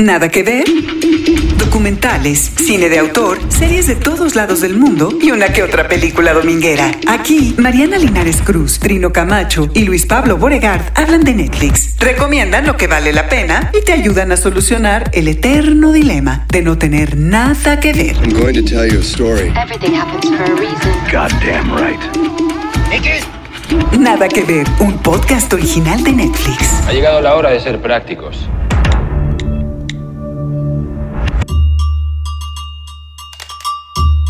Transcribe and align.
Nada 0.00 0.30
que 0.30 0.42
ver. 0.42 0.64
Documentales, 1.58 2.52
cine 2.56 2.88
de 2.88 2.98
autor, 2.98 3.38
series 3.50 3.86
de 3.86 3.96
todos 3.96 4.34
lados 4.34 4.62
del 4.62 4.74
mundo 4.74 5.10
y 5.20 5.30
una 5.30 5.52
que 5.52 5.62
otra 5.62 5.88
película 5.88 6.32
dominguera. 6.32 6.90
Aquí, 7.06 7.54
Mariana 7.58 7.98
Linares 7.98 8.40
Cruz, 8.40 8.78
Trino 8.78 9.12
Camacho 9.12 9.68
y 9.74 9.82
Luis 9.82 10.06
Pablo 10.06 10.38
Boregard 10.38 10.90
hablan 10.94 11.22
de 11.22 11.34
Netflix, 11.34 11.96
recomiendan 11.98 12.66
lo 12.66 12.78
que 12.78 12.86
vale 12.86 13.12
la 13.12 13.28
pena 13.28 13.70
y 13.78 13.84
te 13.84 13.92
ayudan 13.92 14.32
a 14.32 14.38
solucionar 14.38 15.10
el 15.12 15.28
eterno 15.28 15.92
dilema 15.92 16.46
de 16.48 16.62
no 16.62 16.78
tener 16.78 17.18
nada 17.18 17.78
que 17.78 17.92
ver. 17.92 18.16
I'm 18.22 18.32
going 18.32 18.54
to 18.54 18.62
tell 18.62 18.90
you 18.90 19.00
a 19.00 19.02
story. 19.02 19.52
Everything 19.54 19.94
happens 19.94 20.34
for 20.34 20.50
a 20.50 20.56
reason. 20.56 20.92
Goddamn 21.12 21.76
right. 21.76 22.00
Nada 23.98 24.28
que 24.28 24.44
ver, 24.44 24.66
un 24.80 24.96
podcast 25.02 25.52
original 25.52 26.02
de 26.02 26.12
Netflix. 26.12 26.58
Ha 26.88 26.92
llegado 26.92 27.20
la 27.20 27.34
hora 27.34 27.50
de 27.50 27.60
ser 27.60 27.82
prácticos. 27.82 28.48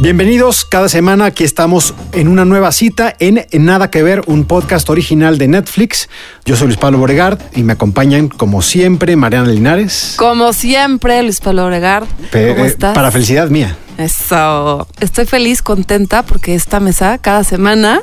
Bienvenidos, 0.01 0.65
cada 0.65 0.89
semana 0.89 1.27
aquí 1.27 1.45
estamos 1.45 1.93
en 2.13 2.29
una 2.29 2.47
nueva 2.47 2.73
cita 2.73 3.15
en 3.19 3.45
Nada 3.53 3.91
que 3.91 4.03
ver, 4.03 4.23
un 4.27 4.47
podcast 4.47 4.89
original 4.89 5.37
de 5.37 5.47
Netflix. 5.47 6.09
Yo 6.47 6.57
soy 6.57 6.69
Luis 6.69 6.79
Pablo 6.79 6.97
Boregard 6.97 7.39
y 7.55 7.63
me 7.65 7.75
acompañan 7.75 8.29
como 8.29 8.63
siempre 8.63 9.15
Mariana 9.17 9.49
Linares. 9.51 10.15
Como 10.17 10.55
siempre, 10.55 11.23
Luis 11.23 11.41
Pablo 11.41 11.67
Obregard. 11.67 12.07
Pe- 12.31 12.49
¿Cómo 12.55 12.65
eh, 12.65 12.69
estás? 12.69 12.95
Para 12.95 13.11
felicidad 13.11 13.51
mía. 13.51 13.77
Eso. 13.99 14.89
Estoy 15.01 15.27
feliz, 15.27 15.61
contenta 15.61 16.23
porque 16.23 16.55
esta 16.55 16.81
mesa 16.81 17.19
cada 17.19 17.45
semana 17.45 18.01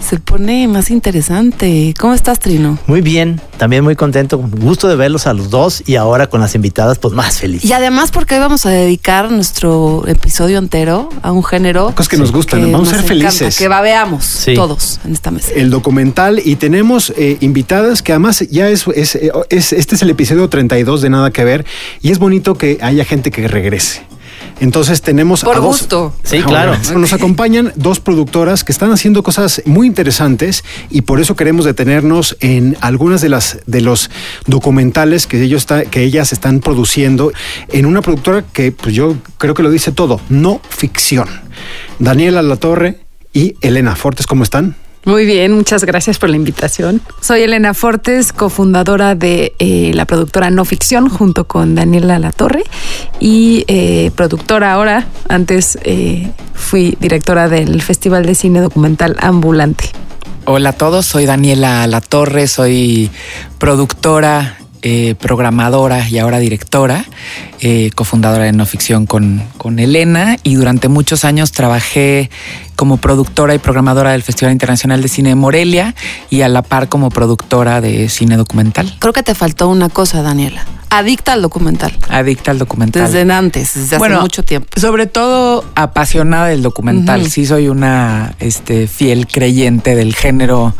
se 0.00 0.18
pone 0.18 0.68
más 0.68 0.90
interesante. 0.90 1.94
¿Cómo 1.98 2.14
estás, 2.14 2.38
Trino? 2.38 2.78
Muy 2.86 3.00
bien, 3.00 3.40
también 3.56 3.84
muy 3.84 3.96
contento, 3.96 4.40
con 4.40 4.50
gusto 4.50 4.88
de 4.88 4.96
verlos 4.96 5.26
a 5.26 5.32
los 5.32 5.50
dos 5.50 5.82
y 5.86 5.96
ahora 5.96 6.26
con 6.28 6.40
las 6.40 6.54
invitadas, 6.54 6.98
pues 6.98 7.14
más 7.14 7.38
feliz. 7.38 7.64
Y 7.64 7.72
además 7.72 8.10
porque 8.10 8.34
hoy 8.34 8.40
vamos 8.40 8.66
a 8.66 8.70
dedicar 8.70 9.30
nuestro 9.30 10.04
episodio 10.06 10.58
entero 10.58 11.08
a 11.22 11.32
un 11.32 11.42
género 11.44 11.86
Cosas 11.94 12.08
que 12.08 12.16
nos 12.16 12.32
gustan, 12.32 12.70
vamos 12.72 12.88
a 12.88 13.02
ser 13.02 13.04
encanta, 13.12 13.30
felices. 13.30 13.58
que 13.58 13.68
babeamos 13.68 14.24
Sí. 14.24 14.54
todos 14.54 15.00
en 15.04 15.12
esta 15.12 15.30
mesa. 15.30 15.48
El 15.54 15.70
documental 15.70 16.40
y 16.44 16.56
tenemos 16.56 17.12
eh, 17.16 17.38
invitadas 17.40 18.02
que 18.02 18.12
además 18.12 18.44
ya 18.50 18.68
es, 18.68 18.84
es, 18.94 19.14
eh, 19.16 19.30
es- 19.50 19.72
este 19.72 19.94
es 19.94 20.02
el 20.02 20.10
episodio 20.10 20.48
32 20.48 21.00
de 21.02 21.10
Nada 21.10 21.30
que 21.30 21.44
ver 21.44 21.64
y 22.02 22.10
es 22.10 22.18
bonito 22.18 22.54
que 22.56 22.78
haya 22.82 23.04
gente 23.04 23.30
que 23.30 23.48
regrese. 23.48 24.02
Entonces 24.60 25.02
tenemos 25.02 25.42
Por 25.42 25.56
a 25.56 25.60
dos- 25.60 25.80
gusto. 25.80 26.14
Sí, 26.22 26.42
claro. 26.42 26.76
bueno, 26.84 27.00
Nos 27.00 27.12
acompañan 27.12 27.72
dos 27.76 28.00
productoras 28.00 28.62
que 28.64 28.72
están 28.72 28.92
haciendo 28.92 29.22
cosas 29.22 29.62
muy 29.66 29.86
interesantes 29.86 30.64
y 30.90 31.02
por 31.02 31.20
eso 31.20 31.34
queremos 31.36 31.64
detenernos 31.64 32.36
en 32.40 32.76
algunas 32.80 33.20
de 33.20 33.28
las 33.30 33.58
de 33.66 33.80
los 33.80 34.10
documentales 34.46 35.26
que 35.26 35.42
ellos 35.42 35.62
está- 35.62 35.84
que 35.84 36.02
ellas 36.02 36.32
están 36.32 36.60
produciendo 36.60 37.32
en 37.68 37.86
una 37.86 38.00
productora 38.00 38.44
que 38.52 38.70
pues 38.72 38.94
yo 38.94 39.16
creo 39.38 39.54
que 39.54 39.62
lo 39.62 39.70
dice 39.70 39.92
todo, 39.92 40.20
no 40.28 40.60
ficción. 40.68 41.28
Daniela 41.98 42.42
Latorre 42.42 43.00
y 43.32 43.56
Elena 43.60 43.96
Fortes, 43.96 44.26
¿cómo 44.26 44.44
están? 44.44 44.76
Muy 45.04 45.26
bien, 45.26 45.52
muchas 45.52 45.84
gracias 45.84 46.18
por 46.18 46.30
la 46.30 46.36
invitación. 46.36 47.02
Soy 47.20 47.42
Elena 47.42 47.74
Fortes, 47.74 48.32
cofundadora 48.32 49.14
de 49.14 49.54
eh, 49.58 49.90
la 49.94 50.06
productora 50.06 50.50
No 50.50 50.64
Ficción 50.64 51.10
junto 51.10 51.46
con 51.46 51.74
Daniela 51.74 52.18
Latorre 52.18 52.64
y 53.20 53.64
eh, 53.68 54.10
productora 54.16 54.72
ahora. 54.72 55.06
Antes 55.28 55.78
eh, 55.84 56.30
fui 56.54 56.96
directora 57.00 57.48
del 57.48 57.82
Festival 57.82 58.24
de 58.24 58.34
Cine 58.34 58.60
Documental 58.60 59.16
Ambulante. 59.20 59.90
Hola 60.46 60.70
a 60.70 60.72
todos, 60.72 61.06
soy 61.06 61.26
Daniela 61.26 61.86
Latorre, 61.86 62.46
soy 62.48 63.10
productora, 63.58 64.58
eh, 64.86 65.14
programadora 65.18 66.06
y 66.06 66.18
ahora 66.18 66.38
directora, 66.40 67.06
eh, 67.60 67.90
cofundadora 67.94 68.44
de 68.44 68.52
No 68.52 68.66
Ficción 68.66 69.06
con, 69.06 69.42
con 69.56 69.78
Elena 69.78 70.36
y 70.42 70.56
durante 70.56 70.88
muchos 70.88 71.24
años 71.24 71.52
trabajé 71.52 72.28
como 72.76 72.98
productora 72.98 73.54
y 73.54 73.58
programadora 73.58 74.12
del 74.12 74.22
Festival 74.22 74.52
Internacional 74.52 75.00
de 75.00 75.08
Cine 75.08 75.30
de 75.30 75.36
Morelia 75.36 75.94
y 76.28 76.42
a 76.42 76.48
la 76.48 76.60
par 76.60 76.90
como 76.90 77.08
productora 77.08 77.80
de 77.80 78.10
cine 78.10 78.36
documental. 78.36 78.94
Creo 78.98 79.14
que 79.14 79.22
te 79.22 79.34
faltó 79.34 79.70
una 79.70 79.88
cosa, 79.88 80.20
Daniela. 80.20 80.66
Adicta 80.90 81.32
al 81.32 81.40
documental. 81.40 81.96
Adicta 82.10 82.50
al 82.50 82.58
documental. 82.58 83.10
Desde 83.10 83.32
antes, 83.32 83.74
desde 83.74 83.96
hace 83.96 84.08
mucho 84.20 84.42
tiempo. 84.42 84.68
Sobre 84.78 85.06
todo 85.06 85.64
apasionada 85.76 86.48
del 86.48 86.60
documental. 86.60 87.30
Sí, 87.30 87.46
soy 87.46 87.68
una 87.68 88.34
este, 88.38 88.86
fiel 88.86 89.26
creyente 89.28 89.94
del 89.94 90.14
género 90.14 90.74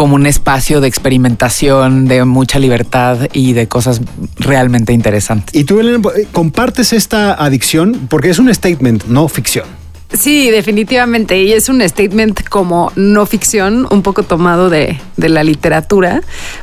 como 0.00 0.14
un 0.14 0.24
espacio 0.24 0.80
de 0.80 0.88
experimentación, 0.88 2.06
de 2.06 2.24
mucha 2.24 2.58
libertad 2.58 3.28
y 3.34 3.52
de 3.52 3.68
cosas 3.68 4.00
realmente 4.38 4.94
interesantes. 4.94 5.54
Y 5.54 5.64
tú 5.64 5.78
Elena 5.78 6.00
eh, 6.16 6.26
compartes 6.32 6.94
esta 6.94 7.34
adicción 7.34 8.08
porque 8.08 8.30
es 8.30 8.38
un 8.38 8.48
statement, 8.54 9.04
no 9.08 9.28
ficción. 9.28 9.79
Sí, 10.12 10.50
definitivamente. 10.50 11.40
Y 11.40 11.52
es 11.52 11.68
un 11.68 11.80
statement 11.88 12.48
como 12.48 12.90
no 12.96 13.26
ficción, 13.26 13.86
un 13.90 14.02
poco 14.02 14.24
tomado 14.24 14.68
de, 14.68 15.00
de 15.16 15.28
la 15.28 15.44
literatura, 15.44 16.20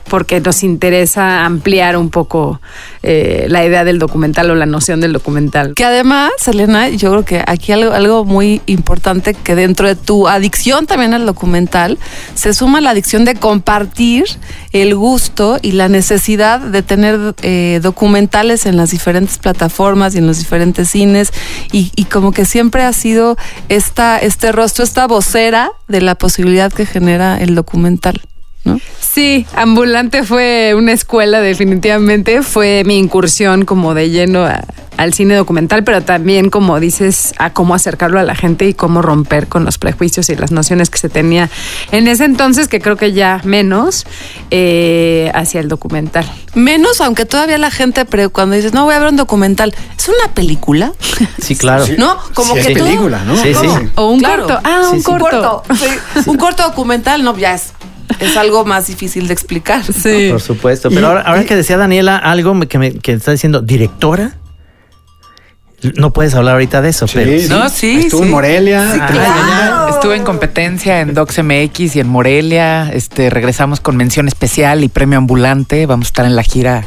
porque 0.09 0.41
nos 0.41 0.63
interesa 0.63 1.45
ampliar 1.45 1.95
un 1.95 2.09
poco 2.09 2.59
eh, 3.03 3.45
la 3.47 3.65
idea 3.65 3.85
del 3.85 3.99
documental 3.99 4.51
o 4.51 4.55
la 4.55 4.65
noción 4.65 4.99
del 4.99 5.13
documental. 5.13 5.75
Que 5.75 5.85
además, 5.85 6.31
Elena, 6.45 6.89
yo 6.89 7.11
creo 7.11 7.23
que 7.23 7.43
aquí 7.47 7.71
algo, 7.71 7.93
algo 7.93 8.25
muy 8.25 8.61
importante 8.65 9.33
que 9.33 9.55
dentro 9.55 9.87
de 9.87 9.95
tu 9.95 10.27
adicción 10.27 10.85
también 10.85 11.13
al 11.13 11.25
documental 11.25 11.97
se 12.35 12.53
suma 12.53 12.81
la 12.81 12.89
adicción 12.89 13.23
de 13.23 13.35
compartir 13.35 14.25
el 14.73 14.93
gusto 14.93 15.57
y 15.61 15.71
la 15.71 15.87
necesidad 15.87 16.59
de 16.59 16.81
tener 16.81 17.33
eh, 17.43 17.79
documentales 17.81 18.65
en 18.65 18.75
las 18.75 18.91
diferentes 18.91 19.37
plataformas 19.37 20.15
y 20.15 20.17
en 20.17 20.27
los 20.27 20.37
diferentes 20.37 20.89
cines 20.89 21.31
y, 21.71 21.91
y 21.95 22.05
como 22.05 22.33
que 22.33 22.43
siempre 22.43 22.83
ha 22.83 22.91
sido 22.91 23.36
esta, 23.69 24.17
este 24.19 24.51
rostro, 24.51 24.83
esta 24.83 25.07
vocera 25.07 25.71
de 25.87 26.01
la 26.01 26.15
posibilidad 26.15 26.71
que 26.71 26.85
genera 26.85 27.37
el 27.39 27.55
documental. 27.55 28.21
¿No? 28.67 28.79
Sí, 28.99 29.47
Ambulante 29.55 30.23
fue 30.23 30.73
una 30.75 30.91
escuela 30.91 31.41
definitivamente, 31.41 32.43
fue 32.43 32.83
mi 32.85 32.97
incursión 32.99 33.65
como 33.65 33.93
de 33.95 34.09
lleno 34.11 34.45
a- 34.45 34.63
al 34.97 35.13
cine 35.13 35.35
documental, 35.35 35.83
pero 35.83 36.01
también 36.03 36.49
como 36.49 36.79
dices, 36.79 37.33
a 37.37 37.51
cómo 37.53 37.75
acercarlo 37.75 38.19
a 38.19 38.23
la 38.23 38.33
gente 38.33 38.65
y 38.67 38.73
cómo 38.73 39.03
romper 39.03 39.47
con 39.47 39.63
los 39.63 39.77
prejuicios 39.77 40.27
y 40.31 40.35
las 40.35 40.51
nociones 40.51 40.89
que 40.89 40.97
se 40.97 41.07
tenía 41.07 41.49
en 41.91 42.07
ese 42.07 42.25
entonces, 42.25 42.67
que 42.67 42.79
creo 42.79 42.95
que 42.95 43.13
ya 43.13 43.39
menos, 43.43 44.07
eh, 44.49 45.31
hacia 45.35 45.59
el 45.59 45.67
documental. 45.67 46.25
Menos, 46.55 46.99
aunque 47.01 47.25
todavía 47.25 47.59
la 47.59 47.69
gente, 47.69 48.05
pero 48.05 48.31
cuando 48.31 48.55
dices, 48.55 48.73
no 48.73 48.85
voy 48.85 48.95
a 48.95 48.99
ver 48.99 49.09
un 49.09 49.17
documental, 49.17 49.75
¿es 49.97 50.07
una 50.09 50.33
película? 50.33 50.91
Sí, 51.41 51.55
claro. 51.55 51.85
¿No? 51.97 52.17
Como 52.33 52.55
Sí, 52.55 52.61
que 52.61 52.71
es 52.71 52.77
todo- 52.77 52.85
película, 52.87 53.23
¿no? 53.23 53.35
Sí, 53.37 53.53
sí. 53.53 53.67
O 53.95 54.09
un 54.11 54.19
Claro. 54.19 54.47
corto. 54.47 54.61
Ah, 54.63 54.81
Sí, 54.89 54.95
un 54.97 55.03
sí. 55.03 55.11
Un 55.11 55.19
corto. 55.19 55.63
corto, 55.67 55.75
sí. 55.75 56.21
un 56.29 56.37
corto 56.37 56.63
documental, 56.63 57.23
no, 57.23 57.37
ya 57.37 57.53
es, 57.53 57.73
es 58.19 58.37
algo 58.37 58.65
más 58.65 58.87
difícil 58.87 59.27
de 59.27 59.33
explicar. 59.33 59.83
Sí. 59.83 60.29
Por 60.31 60.41
supuesto. 60.41 60.89
Pero 60.89 61.07
ahora, 61.07 61.21
ahora 61.21 61.43
que 61.45 61.55
decía 61.55 61.77
Daniela 61.77 62.17
algo 62.17 62.59
que 62.67 62.79
me 62.79 62.93
que 62.93 63.13
está 63.13 63.31
diciendo, 63.31 63.61
directora, 63.61 64.37
no 65.95 66.11
puedes 66.11 66.33
hablar 66.33 66.53
ahorita 66.55 66.81
de 66.81 66.89
eso, 66.89 67.05
pero 67.13 67.39
Sí, 67.39 67.47
No, 67.49 67.69
sí, 67.69 68.01
Estuvo 68.05 68.21
en 68.21 68.27
sí. 68.27 68.31
Morelia. 68.31 68.93
Ah. 68.99 69.89
Estuve 69.91 70.15
en 70.15 70.23
competencia 70.23 71.01
en 71.01 71.13
Docs 71.13 71.43
MX 71.43 71.95
y 71.95 71.99
en 71.99 72.07
Morelia. 72.07 72.89
Este, 72.91 73.29
regresamos 73.29 73.79
con 73.79 73.95
mención 73.95 74.27
especial 74.27 74.83
y 74.83 74.89
premio 74.89 75.19
ambulante. 75.19 75.85
Vamos 75.85 76.07
a 76.07 76.09
estar 76.09 76.25
en 76.25 76.35
la 76.35 76.41
gira 76.41 76.83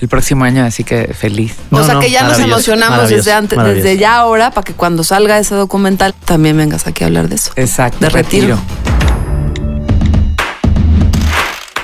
el 0.00 0.08
próximo 0.08 0.44
año, 0.44 0.64
así 0.64 0.84
que 0.84 1.14
feliz. 1.14 1.54
No, 1.70 1.78
o 1.78 1.84
sea 1.84 1.94
no, 1.94 2.00
que 2.00 2.10
ya 2.10 2.24
nos 2.24 2.38
emocionamos 2.38 3.08
desde 3.08 3.32
antes, 3.32 3.58
desde 3.62 3.96
ya 3.96 4.16
ahora, 4.16 4.50
para 4.50 4.64
que 4.64 4.74
cuando 4.74 5.02
salga 5.02 5.38
ese 5.38 5.54
documental 5.54 6.14
también 6.24 6.58
vengas 6.58 6.86
aquí 6.86 7.04
a 7.04 7.06
hablar 7.06 7.28
de 7.30 7.36
eso. 7.36 7.52
Exacto. 7.56 7.98
De 8.00 8.10
retiro. 8.10 8.58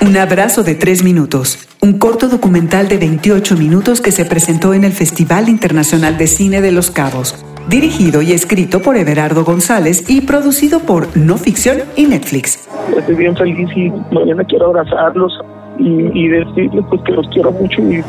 Un 0.03 0.17
abrazo 0.17 0.63
de 0.63 0.75
tres 0.75 1.01
minutos. 1.01 1.65
Un 1.81 1.97
corto 1.97 2.27
documental 2.27 2.89
de 2.89 2.97
28 2.97 3.55
minutos 3.55 4.01
que 4.01 4.11
se 4.11 4.25
presentó 4.25 4.73
en 4.73 4.83
el 4.83 4.91
Festival 4.91 5.47
Internacional 5.47 6.17
de 6.17 6.27
Cine 6.27 6.59
de 6.59 6.73
Los 6.73 6.91
Cabos. 6.91 7.33
Dirigido 7.69 8.21
y 8.21 8.33
escrito 8.33 8.81
por 8.81 8.97
Everardo 8.97 9.45
González 9.45 10.09
y 10.09 10.19
producido 10.19 10.81
por 10.81 11.15
No 11.15 11.37
Ficción 11.37 11.83
y 11.95 12.05
Netflix. 12.05 12.67
estoy 12.97 13.15
bien 13.15 13.33
feliz 13.37 13.69
y 13.77 13.89
mañana 14.13 14.43
quiero 14.43 14.65
abrazarlos 14.65 15.39
y, 15.79 15.87
y 15.87 16.27
decirles 16.27 16.83
pues 16.89 17.01
que 17.03 17.13
los 17.13 17.25
quiero 17.29 17.53
mucho 17.53 17.81
y 17.81 18.03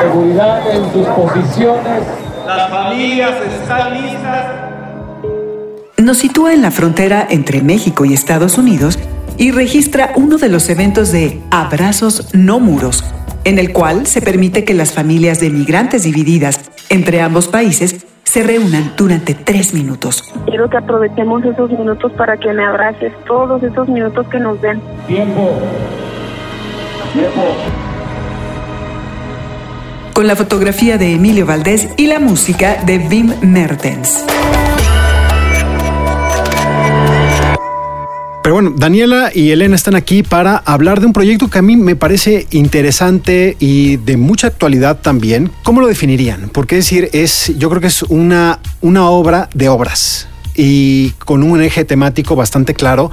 seguridad 0.00 0.62
en 0.72 0.92
tus 0.92 1.06
posiciones. 1.08 2.02
Las 2.46 2.70
familias 2.70 3.32
están 3.60 4.00
listas. 4.00 4.46
Nos 5.98 6.18
sitúa 6.18 6.52
en 6.54 6.62
la 6.62 6.70
frontera 6.70 7.26
entre 7.28 7.62
México 7.62 8.04
y 8.04 8.14
Estados 8.14 8.58
Unidos 8.58 8.96
y 9.42 9.50
registra 9.50 10.12
uno 10.14 10.38
de 10.38 10.48
los 10.48 10.68
eventos 10.68 11.10
de 11.10 11.40
Abrazos 11.50 12.32
No 12.32 12.60
Muros, 12.60 13.02
en 13.42 13.58
el 13.58 13.72
cual 13.72 14.06
se 14.06 14.22
permite 14.22 14.64
que 14.64 14.72
las 14.72 14.92
familias 14.92 15.40
de 15.40 15.50
migrantes 15.50 16.04
divididas 16.04 16.60
entre 16.90 17.20
ambos 17.20 17.48
países 17.48 18.06
se 18.22 18.44
reúnan 18.44 18.92
durante 18.96 19.34
tres 19.34 19.74
minutos. 19.74 20.32
Quiero 20.46 20.70
que 20.70 20.76
aprovechemos 20.76 21.44
esos 21.44 21.72
minutos 21.72 22.12
para 22.12 22.36
que 22.36 22.52
me 22.52 22.64
abraces, 22.64 23.12
todos 23.26 23.60
esos 23.64 23.88
minutos 23.88 24.28
que 24.28 24.38
nos 24.38 24.62
den. 24.62 24.80
Tiempo. 25.08 25.58
Tiempo. 27.12 27.42
con 30.14 30.26
la 30.28 30.36
fotografía 30.36 30.98
de 30.98 31.14
Emilio 31.14 31.46
Valdés 31.46 31.88
y 31.96 32.06
la 32.06 32.20
música 32.20 32.76
de 32.84 32.98
Wim 32.98 33.32
Mertens. 33.42 34.24
Pero 38.42 38.56
bueno, 38.56 38.74
Daniela 38.76 39.30
y 39.32 39.50
Elena 39.50 39.76
están 39.76 39.94
aquí 39.94 40.24
para 40.24 40.56
hablar 40.56 40.98
de 40.98 41.06
un 41.06 41.12
proyecto 41.12 41.48
que 41.48 41.58
a 41.58 41.62
mí 41.62 41.76
me 41.76 41.94
parece 41.94 42.48
interesante 42.50 43.56
y 43.60 43.98
de 43.98 44.16
mucha 44.16 44.48
actualidad 44.48 44.98
también. 45.00 45.52
¿Cómo 45.62 45.80
lo 45.80 45.86
definirían? 45.86 46.50
Porque 46.52 46.78
es 46.78 46.86
decir, 46.86 47.08
es, 47.12 47.52
yo 47.56 47.70
creo 47.70 47.80
que 47.80 47.86
es 47.86 48.02
una, 48.02 48.58
una 48.80 49.08
obra 49.08 49.48
de 49.54 49.68
obras 49.68 50.26
y 50.56 51.10
con 51.24 51.44
un 51.44 51.62
eje 51.62 51.84
temático 51.84 52.34
bastante 52.34 52.74
claro, 52.74 53.12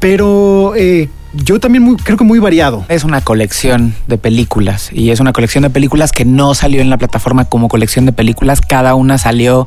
pero 0.00 0.72
eh, 0.74 1.10
yo 1.34 1.60
también 1.60 1.96
creo 1.96 2.16
que 2.16 2.24
muy 2.24 2.38
variado. 2.38 2.84
Es 2.88 3.04
una 3.04 3.20
colección 3.20 3.94
de 4.06 4.16
películas 4.16 4.90
y 4.92 5.10
es 5.10 5.20
una 5.20 5.32
colección 5.32 5.62
de 5.62 5.70
películas 5.70 6.12
que 6.12 6.24
no 6.24 6.54
salió 6.54 6.80
en 6.80 6.88
la 6.88 6.96
plataforma 6.96 7.44
como 7.44 7.68
colección 7.68 8.06
de 8.06 8.12
películas. 8.12 8.60
Cada 8.60 8.94
una 8.94 9.18
salió 9.18 9.66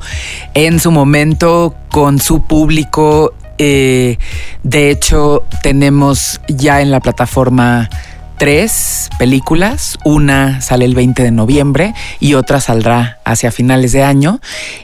en 0.55 0.79
su 0.79 0.91
momento 0.91 1.75
con 1.89 2.19
su 2.19 2.43
público. 2.43 3.33
Eh, 3.59 4.17
de 4.63 4.89
hecho, 4.89 5.43
tenemos 5.61 6.41
ya 6.47 6.81
en 6.81 6.89
la 6.89 7.01
plataforma 7.01 7.89
tres 8.39 9.09
películas. 9.19 9.99
Una 10.05 10.61
sale 10.61 10.85
el 10.85 10.95
20 10.95 11.21
de 11.21 11.31
noviembre 11.31 11.93
y 12.19 12.33
otra 12.33 12.61
saldrá 12.61 13.19
hacia 13.25 13.51
finales 13.51 13.91
de 13.91 14.01
año. 14.01 14.39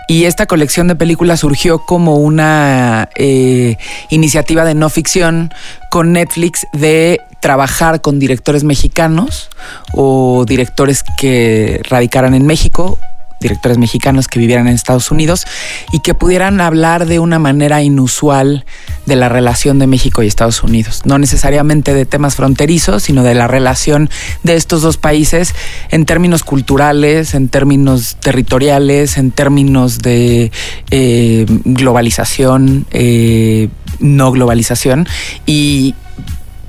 Y 0.08 0.26
esta 0.26 0.46
colección 0.46 0.88
de 0.90 0.96
películas 0.96 1.40
surgió 1.40 1.80
como 1.80 2.18
una 2.18 3.10
eh, 3.16 3.78
iniciativa 4.10 4.66
de 4.66 4.76
no 4.76 4.90
ficción 4.90 5.52
con 5.90 6.12
Netflix 6.12 6.68
de 6.74 7.22
trabajar 7.40 8.02
con 8.02 8.20
directores 8.20 8.64
mexicanos 8.64 9.50
o 9.94 10.46
directores 10.46 11.04
que 11.18 11.82
radicaran 11.90 12.34
en 12.34 12.46
México 12.46 13.00
directores 13.40 13.78
mexicanos 13.78 14.28
que 14.28 14.40
vivieran 14.40 14.68
en 14.68 14.74
Estados 14.74 15.12
Unidos 15.12 15.46
y 15.92 16.00
que 16.00 16.14
pudieran 16.14 16.62
hablar 16.62 17.06
de 17.06 17.20
una 17.20 17.40
manera 17.40 17.82
inusual 17.82 18.66
de 19.06 19.16
la 19.16 19.30
relación 19.30 19.80
de 19.80 19.88
México 19.88 20.24
y 20.24 20.28
Estados 20.28 20.64
Unidos. 20.64 21.02
No 21.06 21.18
necesariamente 21.18 21.94
de 21.94 22.06
temas 22.06 22.36
fronterizos, 22.36 23.04
sino 23.04 23.24
de 23.24 23.36
la 23.36 23.48
relación 23.48 24.10
de 24.44 24.56
estos 24.56 24.82
dos 24.82 24.98
países 24.98 25.54
en 25.92 26.06
términos 26.06 26.44
culturales, 26.44 27.34
en 27.34 27.50
términos 27.50 28.18
territoriales, 28.20 29.18
en 29.18 29.32
términos 29.32 30.00
de 30.00 30.52
eh, 30.92 31.46
globalización, 31.66 32.86
eh, 32.92 33.70
no 34.00 34.32
globalización 34.32 35.08
y 35.46 35.96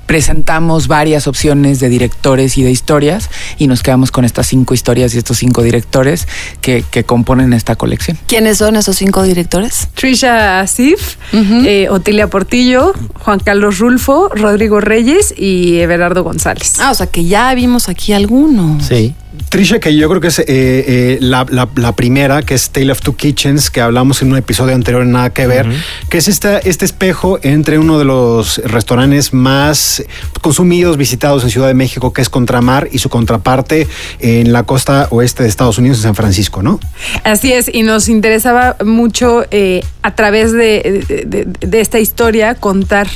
presentamos 0.07 0.87
varias 0.87 1.27
opciones 1.27 1.79
de 1.79 1.89
directores 1.89 2.57
y 2.57 2.63
de 2.63 2.71
historias 2.71 3.29
y 3.59 3.67
nos 3.67 3.83
quedamos 3.83 4.09
con 4.09 4.25
estas 4.25 4.47
cinco 4.47 4.73
historias 4.73 5.13
y 5.13 5.19
estos 5.19 5.37
cinco 5.37 5.61
directores 5.61 6.27
que, 6.61 6.83
que 6.89 7.03
componen 7.03 7.53
esta 7.53 7.75
colección. 7.75 8.17
¿Quiénes 8.25 8.57
son 8.57 8.75
esos 8.77 8.95
cinco 8.95 9.21
directores? 9.21 9.89
Trisha 9.93 10.61
Asif, 10.61 11.17
eh, 11.33 11.87
Otilia 11.91 12.27
Portillo, 12.27 12.93
Juan 13.19 13.39
Carlos 13.39 13.77
Rulfo, 13.77 14.29
Rodrigo 14.29 14.79
Reyes 14.79 15.33
y 15.37 15.77
Everardo 15.77 16.23
González. 16.23 16.79
Ah, 16.79 16.91
o 16.91 16.95
sea 16.95 17.07
que 17.07 17.25
ya 17.25 17.53
vimos 17.53 17.89
aquí 17.89 18.13
algunos. 18.13 18.85
Sí. 18.85 19.13
Trisha, 19.49 19.79
que 19.79 19.95
yo 19.95 20.07
creo 20.09 20.21
que 20.21 20.27
es 20.29 20.39
eh, 20.39 20.45
eh, 20.47 21.17
la, 21.21 21.45
la- 21.49 21.67
la 21.75 21.91
primera, 21.95 22.41
que 22.41 22.53
es 22.55 22.69
Tale 22.69 22.91
of 22.91 23.01
Two 23.01 23.15
Kitchens, 23.15 23.69
que 23.69 23.81
hablamos 23.81 24.21
en 24.21 24.31
un 24.31 24.37
episodio 24.37 24.73
anterior 24.73 25.03
en 25.03 25.11
Nada 25.11 25.29
que 25.31 25.45
Ver, 25.47 25.67
que 26.09 26.17
es 26.17 26.27
esta, 26.27 26.57
este 26.59 26.85
espejo 26.85 27.37
entre 27.43 27.77
uno 27.77 27.99
de 27.99 28.05
los 28.05 28.57
restaurantes 28.63 29.33
más 29.33 30.03
consumidos, 30.41 30.97
visitados 30.97 31.43
en 31.43 31.49
Ciudad 31.49 31.67
de 31.67 31.73
México, 31.73 32.13
que 32.13 32.21
es 32.21 32.29
Contramar, 32.29 32.87
y 32.91 32.99
su 32.99 33.09
contraparte 33.09 33.87
en 34.19 34.53
la 34.53 34.63
costa 34.63 35.07
oeste 35.11 35.43
de 35.43 35.49
Estados 35.49 35.77
Unidos, 35.77 35.97
en 35.99 36.03
San 36.03 36.15
Francisco, 36.15 36.63
¿no? 36.63 36.79
Así 37.23 37.51
es, 37.51 37.69
y 37.73 37.83
nos 37.83 38.07
interesaba 38.09 38.75
mucho 38.85 39.45
eh, 39.51 39.83
a 40.03 40.15
través 40.15 40.51
de, 40.53 41.03
de- 41.07 41.25
de- 41.25 41.45
de 41.67 41.81
esta 41.81 41.99
historia 41.99 42.55
contar 42.55 43.07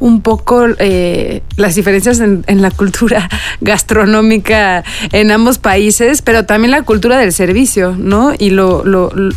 un 0.00 0.20
poco 0.20 0.66
eh, 0.78 1.42
las 1.56 1.74
diferencias 1.74 2.20
en, 2.20 2.44
en 2.46 2.60
la 2.62 2.70
cultura 2.70 3.28
gastronómica 3.60 4.84
en 5.12 5.30
ambos 5.30 5.45
países, 5.58 6.20
pero 6.22 6.44
también 6.44 6.70
la 6.72 6.82
cultura 6.82 7.16
del 7.18 7.32
servicio, 7.32 7.94
¿no? 7.96 8.32
Y 8.38 8.50
lo, 8.50 8.84
lo- 8.84 9.10
lo- 9.14 9.34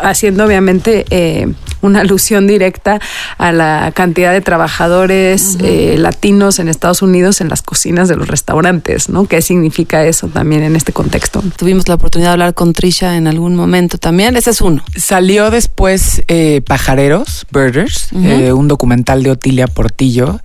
haciendo 0.00 0.44
obviamente 0.46 1.04
eh, 1.10 1.52
una 1.82 2.00
alusión 2.06 2.46
directa 2.46 2.98
a 3.36 3.52
la 3.52 3.92
cantidad 3.94 4.32
de 4.32 4.40
trabajadores 4.40 5.58
eh, 5.60 5.96
latinos 5.98 6.58
en 6.60 6.68
Estados 6.68 7.02
Unidos 7.02 7.40
en 7.42 7.48
las 7.50 7.60
cocinas 7.62 8.08
de 8.08 8.16
los 8.16 8.26
restaurantes, 8.28 9.08
¿no? 9.10 9.26
¿Qué 9.26 9.42
significa 9.42 10.04
eso 10.06 10.28
también 10.28 10.62
en 10.62 10.76
este 10.76 10.92
contexto? 10.92 11.42
Tuvimos 11.56 11.88
la 11.88 11.96
oportunidad 11.96 12.30
de 12.30 12.32
hablar 12.32 12.54
con 12.54 12.72
Trisha 12.72 13.16
en 13.16 13.26
algún 13.26 13.54
momento 13.54 13.98
también. 13.98 14.34
Ese 14.36 14.50
es 14.50 14.60
uno. 14.62 14.82
Salió 14.96 15.50
después 15.50 16.22
eh, 16.28 16.62
Pajareros, 16.66 17.46
Birders, 17.52 18.08
eh, 18.14 18.52
un 18.52 18.68
documental 18.68 19.22
de 19.22 19.30
Otilia 19.32 19.66
Portillo, 19.66 20.40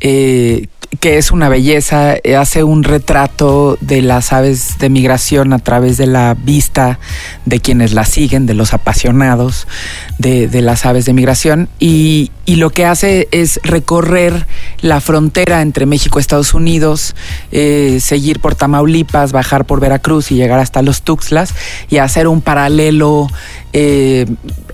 eh, 0.00 0.68
que 1.04 1.18
es 1.18 1.32
una 1.32 1.50
belleza, 1.50 2.14
eh, 2.24 2.34
hace 2.34 2.64
un 2.64 2.82
retrato 2.82 3.76
de 3.82 4.00
las 4.00 4.32
aves 4.32 4.78
de 4.78 4.88
migración 4.88 5.52
a 5.52 5.58
través 5.58 5.98
de 5.98 6.06
la 6.06 6.32
vista 6.32 6.98
de 7.44 7.60
quienes 7.60 7.92
la 7.92 8.06
siguen, 8.06 8.46
de 8.46 8.54
los 8.54 8.72
apasionados 8.72 9.66
de, 10.16 10.48
las 10.62 10.86
aves 10.86 11.04
de 11.04 11.12
migración, 11.12 11.68
y, 11.78 12.30
y 12.46 12.56
lo 12.56 12.70
que 12.70 12.86
hace 12.86 13.28
es 13.32 13.60
recorrer 13.64 14.46
la 14.80 15.02
frontera 15.02 15.60
entre 15.60 15.84
México 15.84 16.18
y 16.18 16.22
Estados 16.22 16.54
Unidos, 16.54 17.14
eh, 17.52 17.98
seguir 18.00 18.40
por 18.40 18.54
Tamaulipas, 18.54 19.32
bajar 19.32 19.66
por 19.66 19.80
Veracruz 19.80 20.32
y 20.32 20.36
llegar 20.36 20.58
hasta 20.58 20.80
los 20.80 21.02
Tuxtlas 21.02 21.52
y 21.90 21.98
hacer 21.98 22.28
un 22.28 22.40
paralelo 22.40 23.28
eh, 23.74 24.24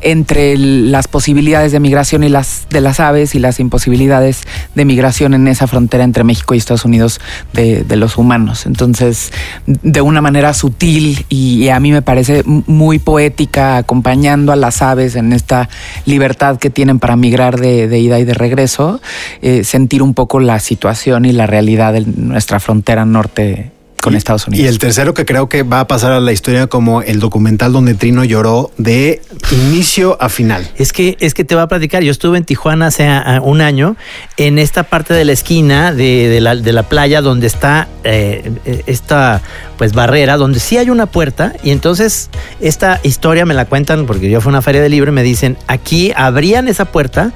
entre 0.00 0.56
las 0.56 1.08
posibilidades 1.08 1.72
de 1.72 1.80
migración 1.80 2.24
y 2.24 2.28
las 2.28 2.66
de 2.70 2.80
las 2.80 3.00
aves 3.00 3.34
y 3.34 3.38
las 3.38 3.60
imposibilidades 3.60 4.42
de 4.74 4.84
migración 4.84 5.34
en 5.34 5.48
esa 5.48 5.66
frontera 5.66 6.04
entre 6.04 6.24
México 6.24 6.54
y 6.54 6.58
Estados 6.58 6.84
Unidos 6.84 7.20
de, 7.52 7.84
los 7.96 8.16
humanos. 8.16 8.64
Entonces, 8.66 9.32
de 9.66 10.00
una 10.00 10.22
manera 10.22 10.54
sutil 10.54 11.26
y, 11.28 11.68
a 11.68 11.78
mí 11.80 11.92
me 11.92 12.02
parece 12.02 12.42
muy 12.44 12.98
poética, 12.98 13.76
acompañando 13.76 14.52
a 14.52 14.56
las 14.56 14.80
aves 14.80 15.16
en 15.16 15.32
esta 15.32 15.68
libertad 16.06 16.58
que 16.58 16.70
tienen 16.70 16.98
para 16.98 17.16
migrar 17.16 17.60
de, 17.60 17.88
de 17.88 17.98
ida 17.98 18.18
y 18.18 18.24
de 18.24 18.34
regreso, 18.34 19.00
eh, 19.42 19.64
sentir 19.64 20.02
un 20.02 20.14
poco 20.14 20.40
la 20.40 20.58
situación 20.60 21.24
y 21.24 21.32
la 21.32 21.46
realidad 21.46 21.92
de 21.92 22.00
nuestra 22.06 22.60
frontera 22.60 23.04
norte 23.04 23.72
con 24.00 24.14
Estados 24.14 24.46
Unidos. 24.46 24.64
Y 24.64 24.68
el 24.68 24.78
tercero 24.78 25.14
que 25.14 25.24
creo 25.24 25.48
que 25.48 25.62
va 25.62 25.80
a 25.80 25.86
pasar 25.86 26.12
a 26.12 26.20
la 26.20 26.32
historia 26.32 26.66
como 26.66 27.02
el 27.02 27.20
documental 27.20 27.72
donde 27.72 27.94
Trino 27.94 28.24
lloró 28.24 28.70
de 28.78 29.22
inicio 29.50 30.16
a 30.20 30.28
final. 30.28 30.68
Es 30.76 30.92
que, 30.92 31.16
es 31.20 31.34
que 31.34 31.44
te 31.44 31.54
voy 31.54 31.62
a 31.62 31.66
platicar. 31.66 32.02
Yo 32.02 32.10
estuve 32.10 32.38
en 32.38 32.44
Tijuana 32.44 32.86
hace 32.88 33.08
un 33.42 33.60
año, 33.60 33.96
en 34.36 34.58
esta 34.58 34.84
parte 34.84 35.14
de 35.14 35.24
la 35.24 35.32
esquina 35.32 35.92
de, 35.92 36.28
de 36.28 36.40
la, 36.40 36.56
de 36.56 36.72
la 36.72 36.84
playa 36.84 37.20
donde 37.20 37.46
está 37.46 37.88
eh, 38.04 38.50
eh, 38.64 38.82
esta 38.86 39.42
pues 39.76 39.92
barrera, 39.92 40.36
donde 40.36 40.60
sí 40.60 40.78
hay 40.78 40.90
una 40.90 41.06
puerta. 41.06 41.54
Y 41.62 41.70
entonces 41.70 42.30
esta 42.60 43.00
historia 43.02 43.44
me 43.44 43.54
la 43.54 43.66
cuentan 43.66 44.06
porque 44.06 44.30
yo 44.30 44.40
fui 44.40 44.50
a 44.50 44.52
una 44.52 44.62
feria 44.62 44.80
de 44.82 44.88
libro 44.88 45.10
y 45.10 45.14
me 45.14 45.22
dicen, 45.22 45.56
aquí 45.66 46.12
abrían 46.16 46.68
esa 46.68 46.86
puerta 46.86 47.32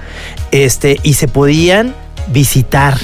este, 0.51 0.99
y 1.03 1.15
se 1.15 1.29
podían 1.29 1.95
visitar. 2.33 2.97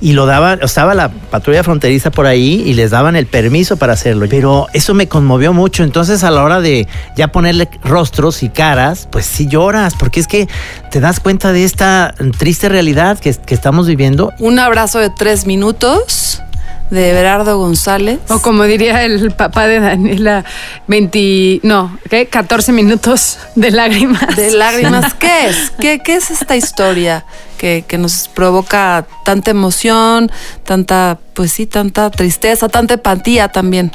Y 0.00 0.12
lo 0.12 0.26
daban, 0.26 0.60
estaba 0.62 0.94
la 0.94 1.10
patrulla 1.10 1.62
fronteriza 1.62 2.10
por 2.10 2.26
ahí 2.26 2.62
y 2.64 2.74
les 2.74 2.90
daban 2.90 3.16
el 3.16 3.26
permiso 3.26 3.76
para 3.76 3.92
hacerlo. 3.92 4.26
Pero 4.28 4.66
eso 4.72 4.94
me 4.94 5.08
conmovió 5.08 5.52
mucho. 5.52 5.82
Entonces, 5.82 6.24
a 6.24 6.30
la 6.30 6.42
hora 6.42 6.60
de 6.60 6.88
ya 7.16 7.28
ponerle 7.28 7.68
rostros 7.84 8.42
y 8.42 8.48
caras, 8.48 9.08
pues 9.10 9.26
sí 9.26 9.46
lloras, 9.46 9.94
porque 9.94 10.20
es 10.20 10.26
que 10.26 10.48
te 10.90 11.00
das 11.00 11.20
cuenta 11.20 11.52
de 11.52 11.64
esta 11.64 12.14
triste 12.38 12.68
realidad 12.68 13.18
que, 13.18 13.34
que 13.34 13.54
estamos 13.54 13.86
viviendo. 13.86 14.32
Un 14.38 14.58
abrazo 14.58 14.98
de 14.98 15.10
tres 15.10 15.46
minutos 15.46 16.42
de 16.90 17.12
Berardo 17.12 17.58
González. 17.58 18.18
O 18.28 18.40
como 18.40 18.64
diría 18.64 19.04
el 19.04 19.30
papá 19.30 19.66
de 19.66 19.80
Daniela, 19.80 20.44
20, 20.88 21.60
no, 21.62 21.98
¿qué? 22.08 22.26
14 22.26 22.72
minutos 22.72 23.38
de 23.54 23.70
lágrimas. 23.70 24.36
De 24.36 24.50
lágrimas. 24.52 25.14
¿Qué 25.18 25.48
es? 25.48 25.72
¿Qué, 25.80 26.00
qué 26.00 26.16
es 26.16 26.30
esta 26.30 26.56
historia 26.56 27.24
que, 27.60 27.84
que 27.86 27.98
nos 27.98 28.26
provoca 28.28 29.06
tanta 29.22 29.50
emoción, 29.50 30.32
tanta, 30.64 31.18
pues 31.34 31.52
sí, 31.52 31.66
tanta 31.66 32.10
tristeza, 32.10 32.70
tanta 32.70 32.94
empatía 32.94 33.48
también? 33.48 33.92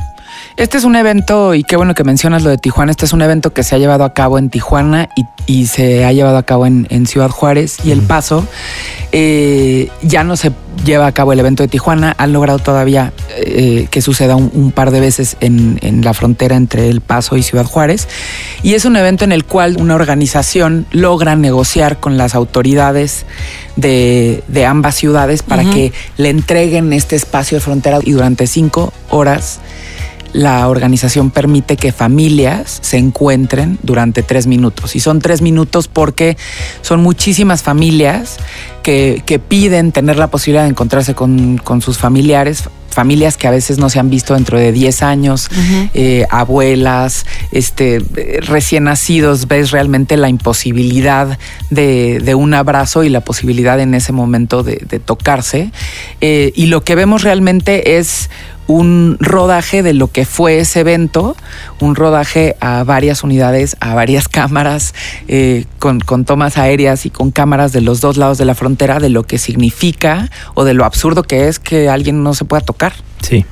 Este 0.58 0.78
es 0.78 0.86
un 0.86 0.96
evento, 0.96 1.54
y 1.54 1.64
qué 1.64 1.76
bueno 1.76 1.94
que 1.94 2.06
mencionas 2.06 2.44
lo 2.44 2.50
de 2.50 2.58
Tijuana, 2.58 2.92
este 2.92 3.04
es 3.04 3.12
un 3.12 3.22
evento 3.22 3.52
que 3.52 3.62
se 3.62 3.76
ha 3.76 3.78
llevado 3.78 4.06
a 4.06 4.14
cabo 4.14 4.38
en 4.38 4.50
Tijuana 4.50 5.10
y, 5.18 5.26
y 5.48 5.66
se 5.66 6.06
ha 6.06 6.14
llevado 6.14 6.38
a 6.38 6.44
cabo 6.44 6.66
en, 6.66 6.88
en 6.90 7.08
Ciudad 7.08 7.30
Juárez 7.30 7.80
y 7.84 7.92
El 7.92 8.02
Paso. 8.02 8.48
Eh, 9.12 9.90
ya 10.02 10.24
no 10.24 10.38
se 10.38 10.54
lleva 10.86 11.08
a 11.08 11.12
cabo 11.12 11.34
el 11.34 11.42
evento 11.42 11.62
de 11.62 11.68
Tijuana, 11.68 12.16
han 12.18 12.32
logrado 12.32 12.60
todavía 12.60 13.12
eh, 13.36 13.88
que 13.92 14.02
suceda 14.02 14.38
un, 14.38 14.50
un 14.54 14.72
par 14.72 14.92
de 14.92 15.02
veces 15.02 15.36
en, 15.42 15.78
en 15.82 16.06
la 16.06 16.14
frontera 16.14 16.56
entre 16.56 16.88
El 16.88 17.02
Paso 17.02 17.36
y 17.36 17.44
Ciudad 17.44 17.66
Juárez. 17.66 18.08
Y 18.64 18.76
es 18.76 18.86
un 18.86 18.96
evento 18.96 19.26
en 19.26 19.34
el 19.34 19.44
cual 19.44 19.76
una 19.78 19.96
organización 19.96 20.86
logra 20.92 21.36
negociar 21.36 22.00
con 22.00 22.18
las 22.18 22.34
autoridades 22.34 23.26
de, 23.76 24.42
de 24.48 24.66
ambas 24.66 24.96
ciudades 24.96 25.44
para 25.44 25.70
que 25.70 25.92
le 26.16 26.30
entreguen 26.30 26.94
este 26.94 27.18
espacio 27.18 27.58
de 27.58 27.62
frontera 27.62 28.00
y 28.02 28.14
durante 28.14 28.48
cinco 28.48 28.94
horas 29.10 29.60
la 30.36 30.68
organización 30.68 31.32
permite 31.32 31.78
que 31.78 31.94
familias 31.94 32.80
se 32.82 32.98
encuentren 32.98 33.80
durante 33.84 34.22
tres 34.22 34.48
minutos. 34.48 34.98
Y 34.98 35.00
son 35.00 35.20
tres 35.22 35.42
minutos 35.42 35.88
porque 35.88 36.36
son 36.82 37.02
muchísimas 37.02 37.64
familias 37.64 38.38
que, 38.84 39.24
que 39.26 39.40
piden 39.40 39.94
tener 39.94 40.18
la 40.18 40.28
posibilidad 40.28 40.64
de 40.64 40.72
encontrarse 40.72 41.16
con, 41.16 41.58
con 41.58 41.82
sus 41.82 41.98
familiares, 41.98 42.66
familias 42.90 43.38
que 43.38 43.48
a 43.48 43.52
veces 43.52 43.78
no 43.78 43.90
se 43.90 44.00
han 44.00 44.10
visto 44.10 44.34
dentro 44.34 44.58
de 44.58 44.72
10 44.72 45.04
años, 45.04 45.50
eh, 45.94 46.26
abuelas, 46.30 47.26
este, 47.52 48.02
recién 48.42 48.86
nacidos, 48.86 49.48
ves 49.48 49.72
realmente 49.72 50.18
la 50.18 50.30
imposibilidad 50.30 51.38
de, 51.70 52.20
de 52.24 52.36
un 52.36 52.54
abrazo 52.54 53.04
y 53.04 53.10
la 53.10 53.22
posibilidad 53.22 53.80
en 53.80 53.94
ese 53.94 54.12
momento 54.12 54.64
de, 54.64 54.82
de 54.88 55.00
tocarse. 55.00 55.72
Eh, 56.22 56.52
y 56.56 56.68
lo 56.68 56.84
que 56.84 56.96
vemos 56.96 57.24
realmente 57.24 57.98
es 57.98 58.30
un 58.68 59.18
rodaje 59.20 59.84
de 59.84 59.94
lo 59.94 60.08
que 60.08 60.26
fue 60.26 60.60
ese 60.60 60.82
evento, 60.82 61.36
un 61.80 61.96
rodaje 61.96 62.56
a 62.60 62.84
varias 62.84 63.24
unidades, 63.24 63.78
a 63.80 63.94
varias 63.94 64.28
cámaras, 64.30 64.94
eh, 65.28 65.66
con, 65.80 66.00
con, 66.00 66.26
tomas 66.26 66.58
aéreas 66.58 67.06
y 67.06 67.10
con 67.10 67.32
cámaras 67.32 67.72
de 67.72 67.82
los 67.82 68.02
dos 68.02 68.18
lados 68.18 68.38
de 68.38 68.46
la 68.46 68.56
frontera, 68.56 69.00
de 69.00 69.10
lo 69.10 69.24
que 69.24 69.38
significa 69.38 70.30
o 70.54 70.64
de 70.64 70.74
lo 70.74 70.86
absurdo 70.86 71.24
que 71.24 71.48
es 71.48 71.60
que 71.60 71.90
alguien 71.90 72.24
no 72.24 72.34
se 72.34 72.46
pueda 72.46 72.62
tocar. 72.62 72.94
Sí. 73.22 73.46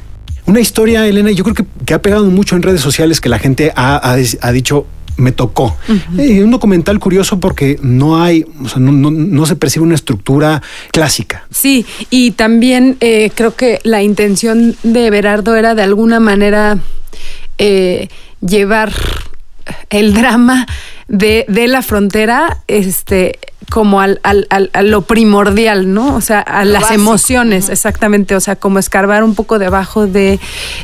Una 0.45 0.59
historia, 0.59 1.07
Elena, 1.07 1.31
yo 1.31 1.43
creo 1.43 1.55
que, 1.55 1.65
que 1.85 1.93
ha 1.93 2.01
pegado 2.01 2.25
mucho 2.25 2.55
en 2.55 2.63
redes 2.63 2.81
sociales 2.81 3.21
que 3.21 3.29
la 3.29 3.39
gente 3.39 3.71
ha, 3.75 3.95
ha, 3.95 4.17
ha 4.41 4.51
dicho, 4.51 4.85
me 5.17 5.31
tocó. 5.31 5.75
Uh 5.87 5.93
-huh. 5.93 6.19
eh, 6.19 6.43
un 6.43 6.51
documental 6.51 6.99
curioso 6.99 7.39
porque 7.39 7.79
no 7.81 8.21
hay, 8.21 8.45
o 8.63 8.67
sea, 8.67 8.79
no, 8.79 8.91
no, 8.91 9.11
no, 9.11 9.45
se 9.45 9.55
percibe 9.55 9.85
una 9.85 9.95
estructura 9.95 10.61
clásica. 10.91 11.45
Sí, 11.51 11.85
y 12.09 12.31
también 12.31 12.97
eh, 12.99 13.31
creo 13.33 13.55
que 13.55 13.79
la 13.83 14.01
intención 14.03 14.75
de 14.83 15.09
Berardo 15.09 15.55
era 15.55 15.75
de 15.75 15.83
alguna 15.83 16.19
manera 16.19 16.79
eh, 17.57 18.09
llevar 18.41 18.91
el 19.89 20.13
drama 20.13 20.65
de, 21.13 21.45
de 21.47 21.67
la 21.67 21.83
frontera, 21.83 22.57
este 22.67 23.37
como 23.69 24.01
al, 24.01 24.19
al, 24.23 24.45
al, 24.49 24.69
a 24.73 24.81
lo 24.81 25.03
primordial, 25.03 25.93
¿no? 25.93 26.15
O 26.15 26.21
sea, 26.21 26.39
a 26.41 26.65
lo 26.65 26.71
las 26.73 26.81
básico. 26.83 27.01
emociones, 27.01 27.65
uh 27.65 27.67
-huh. 27.69 27.73
exactamente. 27.73 28.35
O 28.35 28.39
sea, 28.39 28.55
como 28.55 28.77
escarbar 28.79 29.23
un 29.23 29.35
poco 29.35 29.57
debajo 29.57 30.05
de, 30.07 30.39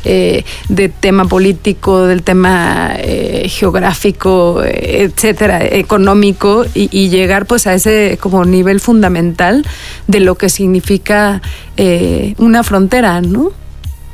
eh, 0.05 0.43
de 0.69 0.89
tema 0.89 1.25
político, 1.25 2.05
del 2.05 2.21
tema 2.24 2.91
eh, 2.98 3.48
geográfico, 3.50 4.62
etcétera, 4.63 5.65
económico, 5.65 6.65
y, 6.74 6.89
y, 6.91 7.09
llegar 7.09 7.45
pues 7.48 7.65
a 7.67 7.74
ese 7.74 8.17
como 8.21 8.45
nivel 8.45 8.79
fundamental 8.79 9.65
de 10.07 10.19
lo 10.19 10.36
que 10.36 10.50
significa 10.50 11.41
eh, 11.75 12.36
una 12.38 12.63
frontera, 12.63 13.21
¿no? 13.21 13.51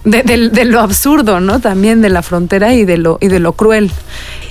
De, 0.05 0.21
de, 0.23 0.49
de, 0.49 0.65
lo 0.65 0.79
absurdo, 0.81 1.39
¿no? 1.39 1.59
También 1.59 2.01
de 2.01 2.09
la 2.09 2.21
frontera 2.21 2.73
y 2.73 2.85
de 2.85 2.97
lo, 2.97 3.17
y 3.21 3.27
de 3.27 3.39
lo 3.39 3.53
cruel. 3.53 3.91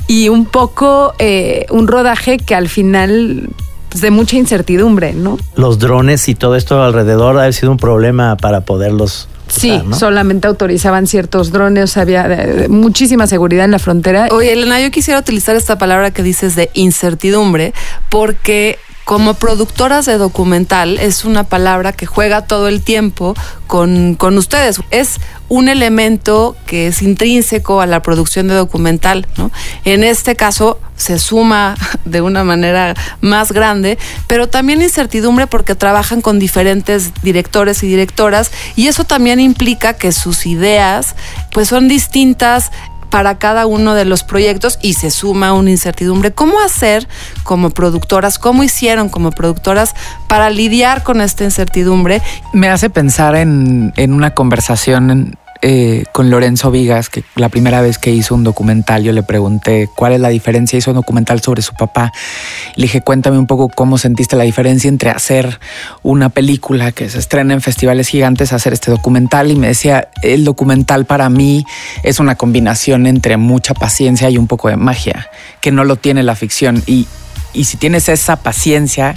Y 0.06 0.28
un 0.28 0.46
poco 0.46 1.14
eh, 1.18 1.66
un 1.70 1.88
rodaje 1.88 2.38
que 2.38 2.54
al 2.54 2.68
final 2.68 3.48
pues, 3.88 4.02
de 4.02 4.10
mucha 4.10 4.36
incertidumbre, 4.36 5.12
¿no? 5.12 5.38
Los 5.56 5.78
drones 5.78 6.28
y 6.28 6.34
todo 6.34 6.56
esto 6.56 6.82
alrededor 6.82 7.38
ha 7.38 7.50
sido 7.52 7.70
un 7.70 7.78
problema 7.78 8.36
para 8.36 8.62
poderlos 8.62 9.28
Sí, 9.46 9.80
solamente 9.96 10.48
autorizaban 10.48 11.06
ciertos 11.06 11.52
drones, 11.52 11.96
había 11.96 12.26
de, 12.26 12.68
muchísima 12.68 13.26
seguridad 13.26 13.66
en 13.66 13.72
la 13.72 13.78
frontera. 13.78 14.28
Oye, 14.32 14.52
Elena, 14.52 14.80
yo 14.80 14.90
quisiera 14.90 15.20
utilizar 15.20 15.54
esta 15.54 15.76
palabra 15.76 16.10
que 16.12 16.22
dices 16.22 16.56
de 16.56 16.70
incertidumbre, 16.74 17.74
porque 18.10 18.78
como 19.04 19.34
productoras 19.34 20.06
de 20.06 20.16
documental 20.16 20.98
es 20.98 21.24
una 21.24 21.44
palabra 21.44 21.92
que 21.92 22.06
juega 22.06 22.46
todo 22.46 22.68
el 22.68 22.82
tiempo 22.82 23.34
con, 23.66 24.14
con, 24.14 24.38
ustedes. 24.38 24.80
Es 24.90 25.20
un 25.48 25.68
elemento 25.68 26.56
que 26.66 26.86
es 26.86 27.02
intrínseco 27.02 27.80
a 27.80 27.86
la 27.86 28.00
producción 28.00 28.48
de 28.48 28.54
documental. 28.54 29.26
¿no? 29.36 29.50
En 29.84 30.04
este 30.04 30.36
caso 30.36 30.80
se 30.96 31.18
suma 31.18 31.74
de 32.04 32.22
una 32.22 32.44
manera 32.44 32.94
más 33.20 33.52
grande, 33.52 33.98
pero 34.26 34.48
también 34.48 34.80
incertidumbre 34.80 35.46
porque 35.46 35.74
trabajan 35.74 36.22
con 36.22 36.38
diferentes 36.38 37.12
directores 37.22 37.82
y 37.82 37.88
directoras 37.88 38.52
y 38.74 38.86
eso 38.88 39.04
también 39.04 39.38
implica 39.38 39.94
que 39.94 40.12
sus 40.12 40.46
ideas 40.46 41.14
pues 41.52 41.68
son 41.68 41.88
distintas 41.88 42.70
para 43.14 43.38
cada 43.38 43.66
uno 43.66 43.94
de 43.94 44.04
los 44.04 44.24
proyectos 44.24 44.76
y 44.82 44.94
se 44.94 45.08
suma 45.12 45.52
una 45.52 45.70
incertidumbre. 45.70 46.32
¿Cómo 46.32 46.58
hacer 46.58 47.06
como 47.44 47.70
productoras, 47.70 48.40
cómo 48.40 48.64
hicieron 48.64 49.08
como 49.08 49.30
productoras 49.30 49.94
para 50.26 50.50
lidiar 50.50 51.04
con 51.04 51.20
esta 51.20 51.44
incertidumbre? 51.44 52.22
Me 52.52 52.68
hace 52.68 52.90
pensar 52.90 53.36
en, 53.36 53.92
en 53.94 54.14
una 54.14 54.34
conversación 54.34 55.38
eh, 55.66 56.04
con 56.12 56.28
Lorenzo 56.28 56.70
Vigas, 56.70 57.08
que 57.08 57.24
la 57.36 57.48
primera 57.48 57.80
vez 57.80 57.96
que 57.96 58.10
hizo 58.10 58.34
un 58.34 58.44
documental, 58.44 59.02
yo 59.02 59.12
le 59.12 59.22
pregunté 59.22 59.88
cuál 59.96 60.12
es 60.12 60.20
la 60.20 60.28
diferencia. 60.28 60.78
Hizo 60.78 60.90
un 60.90 60.96
documental 60.96 61.40
sobre 61.40 61.62
su 61.62 61.72
papá. 61.72 62.12
Le 62.76 62.82
dije, 62.82 63.00
cuéntame 63.00 63.38
un 63.38 63.46
poco 63.46 63.70
cómo 63.70 63.96
sentiste 63.96 64.36
la 64.36 64.44
diferencia 64.44 64.88
entre 64.88 65.08
hacer 65.08 65.58
una 66.02 66.28
película 66.28 66.92
que 66.92 67.08
se 67.08 67.18
estrena 67.18 67.54
en 67.54 67.62
festivales 67.62 68.08
gigantes, 68.08 68.52
hacer 68.52 68.74
este 68.74 68.90
documental. 68.90 69.50
Y 69.50 69.56
me 69.56 69.68
decía, 69.68 70.08
el 70.20 70.44
documental 70.44 71.06
para 71.06 71.30
mí 71.30 71.64
es 72.02 72.20
una 72.20 72.34
combinación 72.34 73.06
entre 73.06 73.38
mucha 73.38 73.72
paciencia 73.72 74.28
y 74.28 74.36
un 74.36 74.48
poco 74.48 74.68
de 74.68 74.76
magia, 74.76 75.30
que 75.62 75.72
no 75.72 75.84
lo 75.84 75.96
tiene 75.96 76.22
la 76.22 76.36
ficción. 76.36 76.82
Y, 76.84 77.06
y 77.54 77.64
si 77.64 77.78
tienes 77.78 78.10
esa 78.10 78.36
paciencia 78.36 79.14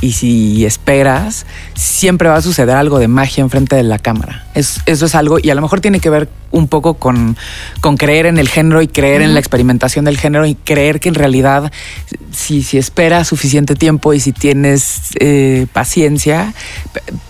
y 0.00 0.12
si 0.12 0.64
esperas, 0.64 1.46
siempre 1.74 2.28
va 2.28 2.36
a 2.36 2.42
suceder 2.42 2.76
algo 2.76 2.98
de 2.98 3.08
magia 3.08 3.42
enfrente 3.42 3.76
de 3.76 3.82
la 3.82 3.98
cámara. 3.98 4.46
Es, 4.54 4.80
eso 4.86 5.06
es 5.06 5.14
algo, 5.14 5.38
y 5.40 5.50
a 5.50 5.54
lo 5.54 5.62
mejor 5.62 5.80
tiene 5.80 6.00
que 6.00 6.10
ver 6.10 6.28
un 6.50 6.68
poco 6.68 6.94
con, 6.94 7.36
con 7.80 7.96
creer 7.96 8.26
en 8.26 8.38
el 8.38 8.48
género 8.48 8.80
y 8.80 8.86
creer 8.86 9.20
uh 9.20 9.24
-huh. 9.24 9.28
en 9.28 9.34
la 9.34 9.40
experimentación 9.40 10.04
del 10.04 10.16
género 10.16 10.46
y 10.46 10.54
creer 10.54 11.00
que 11.00 11.08
en 11.08 11.16
realidad, 11.16 11.72
si, 12.32 12.62
si 12.62 12.78
esperas 12.78 13.26
suficiente 13.26 13.74
tiempo 13.74 14.14
y 14.14 14.20
si 14.20 14.32
tienes 14.32 15.10
eh, 15.18 15.66
paciencia, 15.72 16.54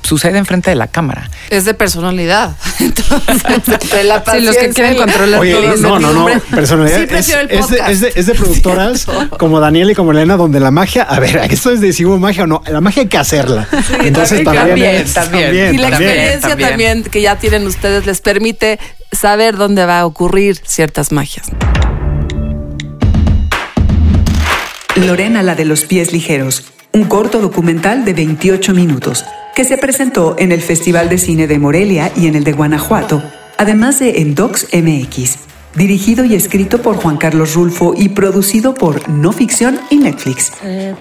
sucede 0.03 0.39
enfrente 0.39 0.71
de 0.71 0.77
la 0.77 0.89
cámara. 0.89 1.31
Es 1.51 1.65
de 1.65 1.75
personalidad. 1.75 2.57
Entonces, 2.81 3.91
de 3.91 4.05
la 4.05 4.23
sí, 4.33 4.41
los 4.41 4.57
que 4.57 4.69
quieren 4.71 4.97
controlar 4.97 5.41
Oye, 5.41 5.55
todo. 5.55 5.77
No, 5.77 5.99
no, 5.99 6.13
no, 6.13 6.41
personalidad. 6.51 6.99
Sí, 6.99 7.07
es, 7.11 7.29
es, 7.29 7.69
de, 7.69 7.79
es, 7.89 8.01
de, 8.01 8.13
es, 8.15 8.27
de, 8.27 8.35
productoras 8.41 9.07
como 9.39 9.61
Daniel 9.61 9.91
y 9.91 9.95
como 9.95 10.13
Elena, 10.13 10.37
donde 10.37 10.61
la 10.61 10.71
magia, 10.71 11.03
a 11.03 11.19
ver, 11.19 11.37
esto 11.51 11.71
es 11.71 11.81
decimos 11.81 12.21
magia 12.21 12.45
o 12.45 12.47
no, 12.47 12.54
la 12.67 12.81
magia 12.81 13.03
hay 13.03 13.09
que 13.09 13.19
hacerla. 13.19 13.69
Sí, 13.71 13.95
Entonces 14.05 14.45
también, 14.45 14.67
también, 14.69 14.95
es, 14.97 15.15
también, 15.15 15.45
también, 15.45 15.75
Y 15.75 15.79
la 15.79 15.91
también, 15.91 16.11
experiencia 16.11 16.49
también. 16.51 16.69
también 16.71 17.03
que 17.05 17.21
ya 17.23 17.37
tienen 17.39 17.67
ustedes 17.67 18.07
les 18.07 18.21
permite 18.21 18.79
saber 19.13 19.57
dónde 19.57 19.87
va 19.87 20.01
a 20.01 20.07
ocurrir 20.07 20.61
ciertas 20.65 21.13
magias. 21.13 21.47
Lorena, 24.97 25.43
la 25.43 25.55
de 25.55 25.65
los 25.65 25.85
pies 25.85 26.13
ligeros, 26.13 26.65
un 26.93 27.05
corto 27.05 27.41
documental 27.41 28.05
de 28.05 28.13
28 28.15 28.73
minutos 28.75 29.25
que 29.55 29.65
se 29.65 29.77
presentó 29.77 30.37
en 30.39 30.53
el 30.53 30.63
Festival 30.63 31.09
de 31.09 31.19
Cine 31.19 31.47
de 31.47 31.59
Morelia 31.59 32.13
y 32.17 32.27
en 32.27 32.37
el 32.37 32.45
de 32.45 32.53
Guanajuato, 32.53 33.23
además 33.59 33.99
de 33.99 34.21
en 34.21 34.35
Docs 34.35 34.69
MX, 34.73 35.37
dirigido 35.75 36.25
y 36.25 36.35
escrito 36.35 36.81
por 36.81 36.97
Juan 36.97 37.17
Carlos 37.17 37.55
Rulfo 37.55 37.95
y 37.97 38.11
producido 38.11 38.75
por 38.75 39.09
No 39.09 39.33
Ficción 39.33 39.81
y 39.91 39.99
Netflix. 39.99 40.53
El 40.63 40.95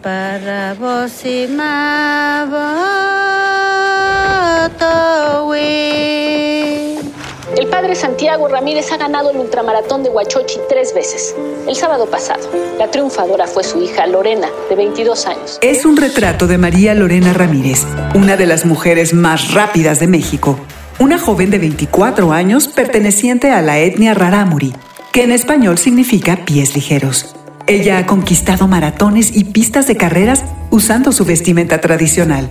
padre 7.67 7.95
Santiago 7.95 8.47
Ramírez 8.47 8.91
ha 8.91 8.97
ganado 8.97 9.31
el 9.31 9.37
ultramaratón 9.37 10.03
de 10.03 10.09
Huachochi 10.09 10.59
tres 10.69 10.93
veces. 10.93 11.35
El 11.67 11.75
sábado 11.75 12.07
pasado, 12.07 12.49
la 12.79 12.89
triunfadora 12.89 13.45
fue 13.45 13.63
su 13.63 13.81
hija 13.81 14.07
Lorena, 14.07 14.47
de 14.69 14.75
22 14.75 15.27
años. 15.27 15.59
Es 15.61 15.85
un 15.85 15.97
retrato 15.97 16.47
de 16.47 16.57
María 16.57 16.95
Lorena 16.95 17.33
Ramírez, 17.33 17.85
una 18.15 18.37
de 18.37 18.47
las 18.47 18.65
mujeres 18.65 19.13
más 19.13 19.53
rápidas 19.53 19.99
de 19.99 20.07
México. 20.07 20.57
Una 20.99 21.17
joven 21.17 21.49
de 21.49 21.57
24 21.57 22.31
años 22.31 22.67
perteneciente 22.67 23.51
a 23.51 23.61
la 23.61 23.79
etnia 23.79 24.13
Rarámuri, 24.13 24.73
que 25.11 25.23
en 25.23 25.31
español 25.31 25.77
significa 25.77 26.45
pies 26.45 26.75
ligeros. 26.75 27.35
Ella 27.65 27.97
ha 27.97 28.05
conquistado 28.05 28.67
maratones 28.67 29.35
y 29.35 29.45
pistas 29.45 29.87
de 29.87 29.97
carreras 29.97 30.43
usando 30.69 31.11
su 31.11 31.25
vestimenta 31.25 31.81
tradicional. 31.81 32.49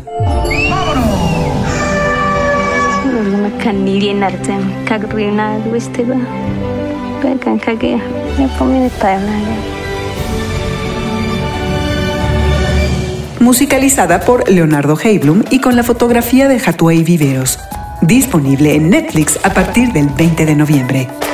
Musicalizada 13.39 14.21
por 14.21 14.49
Leonardo 14.49 14.99
Heiblum 14.99 15.43
y 15.51 15.61
con 15.61 15.77
la 15.77 15.83
fotografía 15.83 16.49
de 16.49 16.61
Hatuey 16.65 17.03
Viveros. 17.03 17.59
Disponible 18.03 18.75
en 18.75 18.91
Netflix 18.91 19.39
a 19.45 19.55
partir 19.55 19.93
del 19.93 20.09
20 20.09 20.45
de 20.45 20.57
noviembre. 20.57 21.32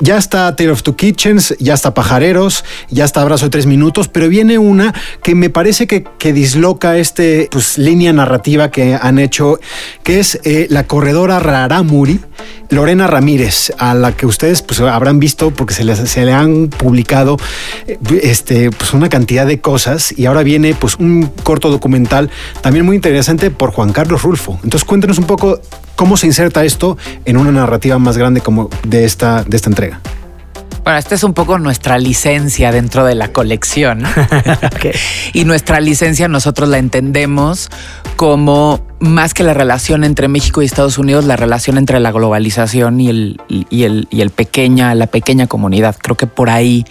Ya 0.00 0.18
está 0.18 0.54
Tale 0.56 0.70
of 0.70 0.82
Two 0.82 0.96
Kitchens, 0.96 1.54
ya 1.60 1.72
está 1.72 1.94
Pajareros, 1.94 2.64
ya 2.90 3.04
está 3.04 3.22
Abrazo 3.22 3.46
de 3.46 3.50
Tres 3.50 3.66
Minutos, 3.66 4.08
pero 4.08 4.28
viene 4.28 4.58
una 4.58 4.92
que 5.22 5.36
me 5.36 5.50
parece 5.50 5.86
que, 5.86 6.04
que 6.18 6.32
disloca 6.32 6.98
este 6.98 7.48
pues, 7.50 7.78
línea 7.78 8.12
narrativa 8.12 8.72
que 8.72 8.98
han 9.00 9.20
hecho, 9.20 9.60
que 10.02 10.18
es 10.18 10.40
eh, 10.42 10.66
la 10.68 10.84
corredora 10.84 11.38
Raramuri, 11.38 12.20
Lorena 12.70 13.06
Ramírez, 13.06 13.72
a 13.78 13.94
la 13.94 14.16
que 14.16 14.26
ustedes 14.26 14.62
pues, 14.62 14.80
habrán 14.80 15.20
visto 15.20 15.52
porque 15.52 15.74
se 15.74 15.84
le, 15.84 15.94
se 15.94 16.24
le 16.24 16.32
han 16.32 16.68
publicado 16.68 17.36
eh, 17.86 17.98
este, 18.22 18.72
pues, 18.72 18.94
una 18.94 19.08
cantidad 19.08 19.46
de 19.46 19.60
cosas 19.60 20.12
y 20.16 20.26
ahora 20.26 20.42
viene 20.42 20.74
pues, 20.74 20.96
un 20.96 21.30
corto 21.44 21.70
documental 21.70 22.30
también 22.62 22.84
muy 22.84 22.96
interesante 22.96 23.52
por 23.52 23.70
Juan 23.70 23.92
Carlos 23.92 24.22
Rulfo. 24.22 24.58
Entonces 24.64 24.84
cuéntenos 24.84 25.18
un 25.18 25.24
poco 25.26 25.60
cómo 25.96 26.16
se 26.16 26.26
inserta 26.26 26.64
esto 26.64 26.96
en 27.24 27.36
una 27.36 27.52
narrativa 27.52 27.98
más 27.98 28.16
grande 28.16 28.40
como 28.40 28.70
de 28.86 29.04
esta, 29.04 29.44
de 29.44 29.56
esta 29.56 29.70
entrega. 29.70 30.00
Bueno, 30.84 30.98
esta 30.98 31.14
es 31.14 31.24
un 31.24 31.32
poco 31.32 31.58
nuestra 31.58 31.98
licencia 31.98 32.70
dentro 32.70 33.06
de 33.06 33.14
la 33.14 33.32
colección. 33.32 34.02
Y 35.32 35.44
nuestra 35.46 35.80
licencia 35.80 36.28
nosotros 36.28 36.68
la 36.68 36.78
entendemos 36.78 37.70
como 38.16 38.86
más 39.04 39.34
que 39.34 39.44
la 39.44 39.54
relación 39.54 40.02
entre 40.02 40.28
México 40.28 40.62
y 40.62 40.64
Estados 40.64 40.98
Unidos, 40.98 41.24
la 41.24 41.36
relación 41.36 41.78
entre 41.78 42.00
la 42.00 42.10
globalización 42.10 43.00
y 43.00 43.08
el, 43.10 43.40
y 43.48 43.84
el, 43.84 44.08
y 44.10 44.22
el 44.22 44.30
pequeña, 44.30 44.94
la 44.94 45.06
pequeña 45.06 45.46
comunidad. 45.46 45.96
Creo 46.00 46.16
que 46.16 46.26
por 46.26 46.50
ahí 46.50 46.84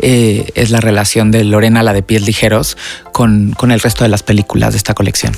eh, 0.00 0.50
es 0.54 0.70
la 0.70 0.80
relación 0.80 1.30
de 1.30 1.44
Lorena, 1.44 1.82
la 1.82 1.92
de 1.92 2.02
pies 2.02 2.26
ligeros, 2.26 2.76
con, 3.12 3.52
con 3.56 3.70
el 3.70 3.80
resto 3.80 4.04
de 4.04 4.10
las 4.10 4.22
películas 4.22 4.72
de 4.72 4.78
esta 4.78 4.94
colección. 4.94 5.32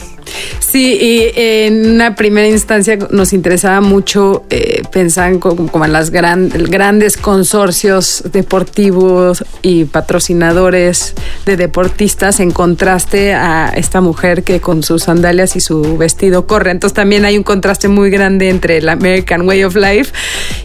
Sí, 0.59 0.99
y 1.01 1.31
en 1.37 1.91
una 1.93 2.17
primera 2.17 2.49
instancia 2.49 2.99
nos 3.11 3.33
interesaba 3.33 3.81
mucho 3.81 4.45
eh, 4.51 4.83
pensar 4.91 5.31
en 5.33 5.39
como, 5.39 5.69
como 5.71 5.85
en 5.85 5.93
las 5.93 6.11
gran- 6.11 6.49
grandes 6.49 7.17
consorcios 7.17 8.25
deportivos 8.33 9.45
y 9.63 9.85
patrocinadores 9.85 11.15
de 11.45 11.57
deportistas 11.57 12.41
en 12.41 12.51
contraste 12.51 13.35
a 13.35 13.73
esta 13.77 14.01
mujer 14.01 14.43
que 14.43 14.61
con 14.61 14.83
sus 14.83 15.05
sandalias 15.05 15.55
y 15.55 15.61
su 15.61 15.97
vestido 16.07 16.47
corre. 16.47 16.71
Entonces 16.71 16.95
también 16.95 17.25
hay 17.25 17.37
un 17.37 17.43
contraste 17.43 17.89
muy 17.89 18.11
grande 18.11 18.49
entre 18.49 18.79
el 18.79 18.89
American 18.89 19.43
Way 19.47 19.65
of 19.65 19.75
Life 19.77 20.13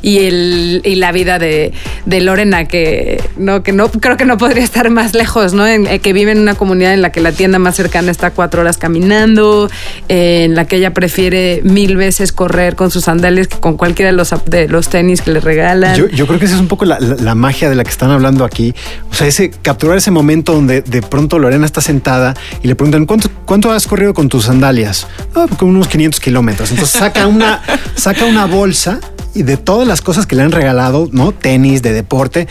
y, 0.01 0.19
el, 0.19 0.81
y 0.85 0.95
la 0.95 1.11
vida 1.11 1.39
de, 1.39 1.73
Lorena, 2.05 2.65
que 2.67 3.21
no, 3.37 3.63
que 3.63 3.71
no 3.71 3.89
creo 3.89 4.17
que 4.17 4.25
no 4.25 4.37
podría 4.37 4.63
estar 4.63 4.89
más 4.89 5.13
lejos, 5.15 5.53
¿no? 5.53 5.65
En- 5.67 5.87
eh, 5.87 5.99
que 5.99 6.13
vive 6.13 6.31
en 6.31 6.39
una 6.39 6.53
comunidad 6.55 6.93
en 6.93 7.01
la 7.01 7.11
que 7.11 7.21
la 7.21 7.31
tienda 7.31 7.57
más 7.59 7.75
cercana 7.75 8.11
está 8.11 8.31
cuatro 8.31 8.61
horas 8.61 8.77
caminando, 8.77 9.69
eh, 10.09 10.43
en 10.45 10.55
la 10.55 10.65
que 10.65 10.75
ella 10.77 10.93
prefiere 10.93 11.61
mil 11.63 11.97
veces 11.97 12.31
correr 12.31 12.75
con 12.75 12.91
sus 12.91 13.05
sandalias 13.05 13.47
que 13.47 13.59
con 13.59 13.77
cualquiera 13.77 14.11
de 14.11 14.17
los, 14.17 14.29
de 14.45 14.67
los 14.67 14.89
tenis 14.89 15.21
que 15.21 15.31
le 15.31 15.39
regalan. 15.39 15.95
Yo, 15.95 16.07
yo 16.09 16.27
creo 16.27 16.37
que 16.39 16.45
esa 16.45 16.55
es 16.55 16.61
un 16.61 16.67
poco 16.67 16.85
la, 16.85 16.99
la- 16.99 17.15
la 17.15 17.35
magia 17.35 17.69
de 17.69 17.75
la 17.75 17.83
que 17.83 17.89
están 17.89 18.11
hablando 18.11 18.45
aquí. 18.45 18.73
O 19.09 19.13
sea, 19.15 19.27
ese 19.27 19.49
capturar 19.49 19.97
ese 19.97 20.11
momento 20.11 20.53
donde 20.53 20.81
de 20.81 21.01
pronto 21.01 21.39
Lorena 21.39 21.65
está 21.65 21.81
sentada 21.81 22.33
y 22.63 22.67
le 22.67 22.75
preguntan 22.75 23.05
¿cuánto, 23.05 23.29
cuánto 23.45 23.71
has 23.71 23.87
corrido 23.87 24.13
con 24.13 24.29
tus 24.29 24.45
sandalias? 24.45 25.07
"Ah, 25.35 25.45
con 25.57 25.69
unos 25.69 25.87
500 25.87 26.19
kilómetros. 26.19 26.71
Entonces 26.71 26.99
saca 26.99 27.27
una, 27.27 27.61
saca 27.95 28.25
una 28.25 28.45
bolsa 28.45 28.99
y 29.33 29.43
de 29.43 29.57
todas 29.57 29.87
las 29.87 30.01
cosas 30.01 30.25
que 30.25 30.35
le 30.35 30.43
han 30.43 30.51
regalado, 30.51 31.07
¿no? 31.11 31.31
Tenis, 31.31 31.81
de 31.81 31.93
deporte. 31.93 32.47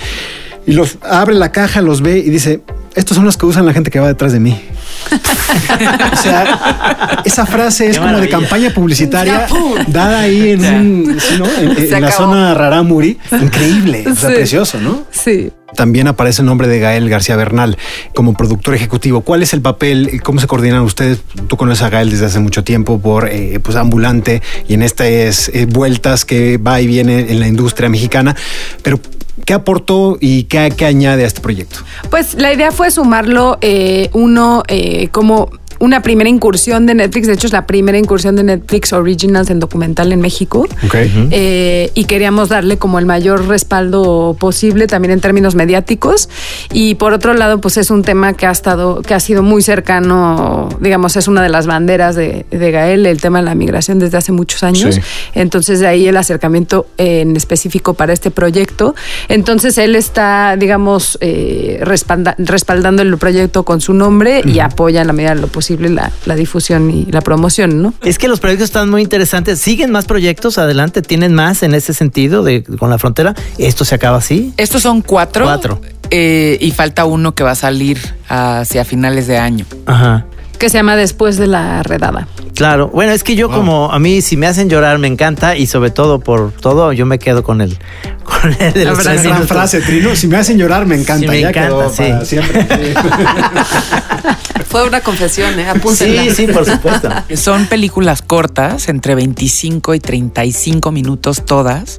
Y 0.66 0.72
los 0.72 0.98
abre 1.02 1.34
la 1.34 1.52
caja, 1.52 1.80
los 1.80 2.00
ve 2.02 2.18
y 2.18 2.30
dice, 2.30 2.60
estos 2.94 3.16
son 3.16 3.24
los 3.24 3.36
que 3.36 3.46
usan 3.46 3.66
la 3.66 3.72
gente 3.72 3.90
que 3.90 3.98
va 4.00 4.08
detrás 4.08 4.32
de 4.32 4.40
mí. 4.40 4.60
o 6.12 6.16
sea, 6.16 7.22
esa 7.24 7.46
frase 7.46 7.88
es 7.88 7.98
Qué 7.98 8.04
como 8.04 8.20
de 8.20 8.28
campaña 8.28 8.70
publicitaria 8.70 9.46
dada 9.88 10.20
ahí 10.20 10.50
en, 10.50 10.64
un- 10.64 11.18
sí, 11.20 11.36
¿no? 11.38 11.46
en, 11.46 11.70
en 11.70 11.88
Se 11.88 12.00
la 12.00 12.10
zona 12.12 12.54
Raramuri. 12.54 13.18
Increíble, 13.32 14.04
o 14.10 14.14
sea, 14.14 14.30
Sí. 14.30 14.36
precioso, 14.36 14.78
¿no? 14.80 15.04
Sí. 15.10 15.50
También 15.74 16.08
aparece 16.08 16.42
el 16.42 16.46
nombre 16.46 16.68
de 16.68 16.80
Gael 16.80 17.08
García 17.08 17.36
Bernal 17.36 17.76
como 18.14 18.34
productor 18.34 18.74
ejecutivo. 18.74 19.20
¿Cuál 19.22 19.42
es 19.42 19.52
el 19.52 19.60
papel? 19.60 20.20
¿Cómo 20.22 20.40
se 20.40 20.46
coordinan 20.46 20.82
ustedes? 20.82 21.20
Tú 21.48 21.56
conoces 21.56 21.82
a 21.82 21.90
Gael 21.90 22.10
desde 22.10 22.26
hace 22.26 22.40
mucho 22.40 22.64
tiempo 22.64 23.00
por 23.00 23.28
eh, 23.28 23.60
pues 23.62 23.76
ambulante 23.76 24.42
y 24.68 24.74
en 24.74 24.82
estas 24.82 25.48
eh, 25.48 25.66
vueltas 25.66 26.24
que 26.24 26.58
va 26.58 26.80
y 26.80 26.86
viene 26.86 27.30
en 27.30 27.40
la 27.40 27.48
industria 27.48 27.88
mexicana. 27.88 28.36
Pero, 28.82 29.00
¿qué 29.44 29.54
aportó 29.54 30.18
y 30.20 30.44
qué, 30.44 30.72
añade 30.84 31.24
a 31.24 31.26
este 31.26 31.40
proyecto? 31.40 31.78
Pues 32.10 32.34
la 32.34 32.52
idea 32.52 32.72
fue 32.72 32.90
sumarlo 32.90 33.58
eh, 33.60 34.10
uno 34.12 34.62
como 35.12 35.50
una 35.80 36.02
primera 36.02 36.28
incursión 36.30 36.86
de 36.86 36.94
Netflix, 36.94 37.26
de 37.26 37.32
hecho 37.32 37.46
es 37.48 37.52
la 37.52 37.66
primera 37.66 37.98
incursión 37.98 38.36
de 38.36 38.44
Netflix 38.44 38.92
Originals 38.92 39.50
en 39.50 39.58
documental 39.60 40.12
en 40.12 40.20
México. 40.20 40.68
Eh, 41.32 41.90
y 41.94 42.04
queríamos 42.04 42.48
darle 42.50 42.76
como 42.76 42.98
el 42.98 43.06
mayor 43.06 43.48
respaldo 43.48 44.36
posible 44.38 44.86
también 44.86 45.10
en 45.12 45.20
términos 45.20 45.54
mediáticos. 45.54 46.28
Y 46.72 46.96
por 46.96 47.14
otro 47.14 47.32
lado 47.32 47.60
pues 47.62 47.78
es 47.78 47.90
un 47.90 48.02
tema 48.02 48.34
que 48.34 48.46
ha 48.46 48.50
estado 48.50 49.00
que 49.00 49.14
ha 49.14 49.20
sido 49.20 49.42
muy 49.42 49.62
cercano 49.62 50.68
digamos 50.80 51.16
es 51.16 51.28
una 51.28 51.42
de 51.42 51.48
las 51.48 51.66
banderas 51.66 52.14
de, 52.14 52.44
de 52.50 52.70
Gael 52.70 53.06
el 53.06 53.20
tema 53.20 53.38
de 53.38 53.46
la 53.46 53.54
migración 53.54 53.98
desde 53.98 54.18
hace 54.18 54.32
muchos 54.32 54.62
años. 54.62 54.96
Sí. 54.96 55.00
entonces 55.34 55.80
de 55.80 55.86
ahí 55.86 56.06
el 56.06 56.16
acercamiento 56.18 56.86
en 56.98 57.36
específico 57.36 57.94
para 57.94 58.12
este 58.12 58.30
proyecto. 58.30 58.94
Entonces 59.28 59.78
él 59.78 59.96
está 59.96 60.56
digamos 60.58 61.16
eh, 61.22 61.80
respalda- 61.84 62.34
respaldando 62.36 63.00
el 63.00 63.16
proyecto 63.16 63.62
con 63.62 63.80
su 63.80 63.94
nombre 63.94 64.42
y 64.44 64.58
apoya 64.58 65.00
en 65.00 65.06
la 65.06 65.12
medida 65.14 65.34
de 65.34 65.40
lo 65.40 65.46
posible 65.46 65.69
la, 65.78 66.10
la 66.26 66.34
difusión 66.34 66.90
y 66.90 67.04
la 67.06 67.20
promoción 67.20 67.82
no 67.82 67.94
Es 68.02 68.18
que 68.18 68.28
los 68.28 68.40
proyectos 68.40 68.64
están 68.66 68.90
muy 68.90 69.02
interesantes. 69.02 69.58
¿Siguen 69.60 69.90
más 69.90 70.04
proyectos 70.06 70.58
adelante? 70.58 71.02
¿Tienen 71.02 71.34
más 71.34 71.62
en 71.62 71.74
ese 71.74 71.94
sentido 71.94 72.42
de 72.42 72.62
con 72.64 72.90
la 72.90 72.98
frontera? 72.98 73.34
¿Esto 73.58 73.84
se 73.84 73.94
acaba 73.94 74.18
así? 74.18 74.52
Estos 74.56 74.82
son 74.82 75.02
cuatro. 75.02 75.44
Cuatro. 75.44 75.80
eh, 76.10 76.58
y 76.60 76.70
falta 76.72 77.04
uno 77.04 77.34
que 77.34 77.44
va 77.44 77.52
a 77.52 77.54
salir 77.56 77.98
hacia 78.28 78.84
finales 78.84 79.26
de 79.26 79.38
año. 79.38 79.64
Ajá. 79.86 80.26
que 80.58 80.68
se 80.68 80.76
llama 80.76 80.94
después 80.96 81.36
de 81.38 81.46
la 81.46 81.82
redada 81.82 82.26
Claro, 82.54 82.88
bueno, 82.88 83.12
es 83.12 83.24
que 83.24 83.34
yo 83.36 83.48
como 83.48 83.90
a 83.90 83.98
mí 83.98 84.20
si 84.20 84.36
me 84.36 84.46
hacen 84.46 84.68
llorar 84.68 84.98
me 84.98 85.06
encanta 85.08 85.56
y 85.56 85.66
sobre 85.66 85.90
todo 85.90 86.20
por 86.20 86.52
todo 86.52 86.92
yo 86.92 87.06
me 87.06 87.18
quedo 87.18 87.42
con 87.42 87.62
el 87.62 87.78
con 88.24 88.52
el 88.60 88.74
de 88.74 88.84
La 88.84 88.90
los 88.90 89.02
gran 89.02 89.22
minutos. 89.22 89.46
frase, 89.46 89.80
Trino. 89.80 90.14
Si 90.14 90.26
me 90.26 90.36
hacen 90.36 90.58
llorar, 90.58 90.84
me 90.84 90.96
encanta. 90.96 91.20
Sí, 91.24 91.28
me 91.28 91.40
ya 91.40 91.48
encanta, 91.48 91.68
quedó 91.68 91.88
sí. 91.88 92.02
para 92.02 92.24
siempre. 92.26 92.66
Fue 94.70 94.86
una 94.86 95.00
confesión, 95.00 95.58
¿eh? 95.58 95.68
Apúntenla. 95.68 96.24
Sí, 96.24 96.30
sí, 96.30 96.46
por 96.46 96.64
supuesto. 96.70 97.08
Son 97.36 97.66
películas 97.66 98.22
cortas, 98.22 98.88
entre 98.88 99.14
25 99.14 99.94
y 99.94 100.00
35 100.00 100.92
minutos 100.92 101.44
todas. 101.44 101.98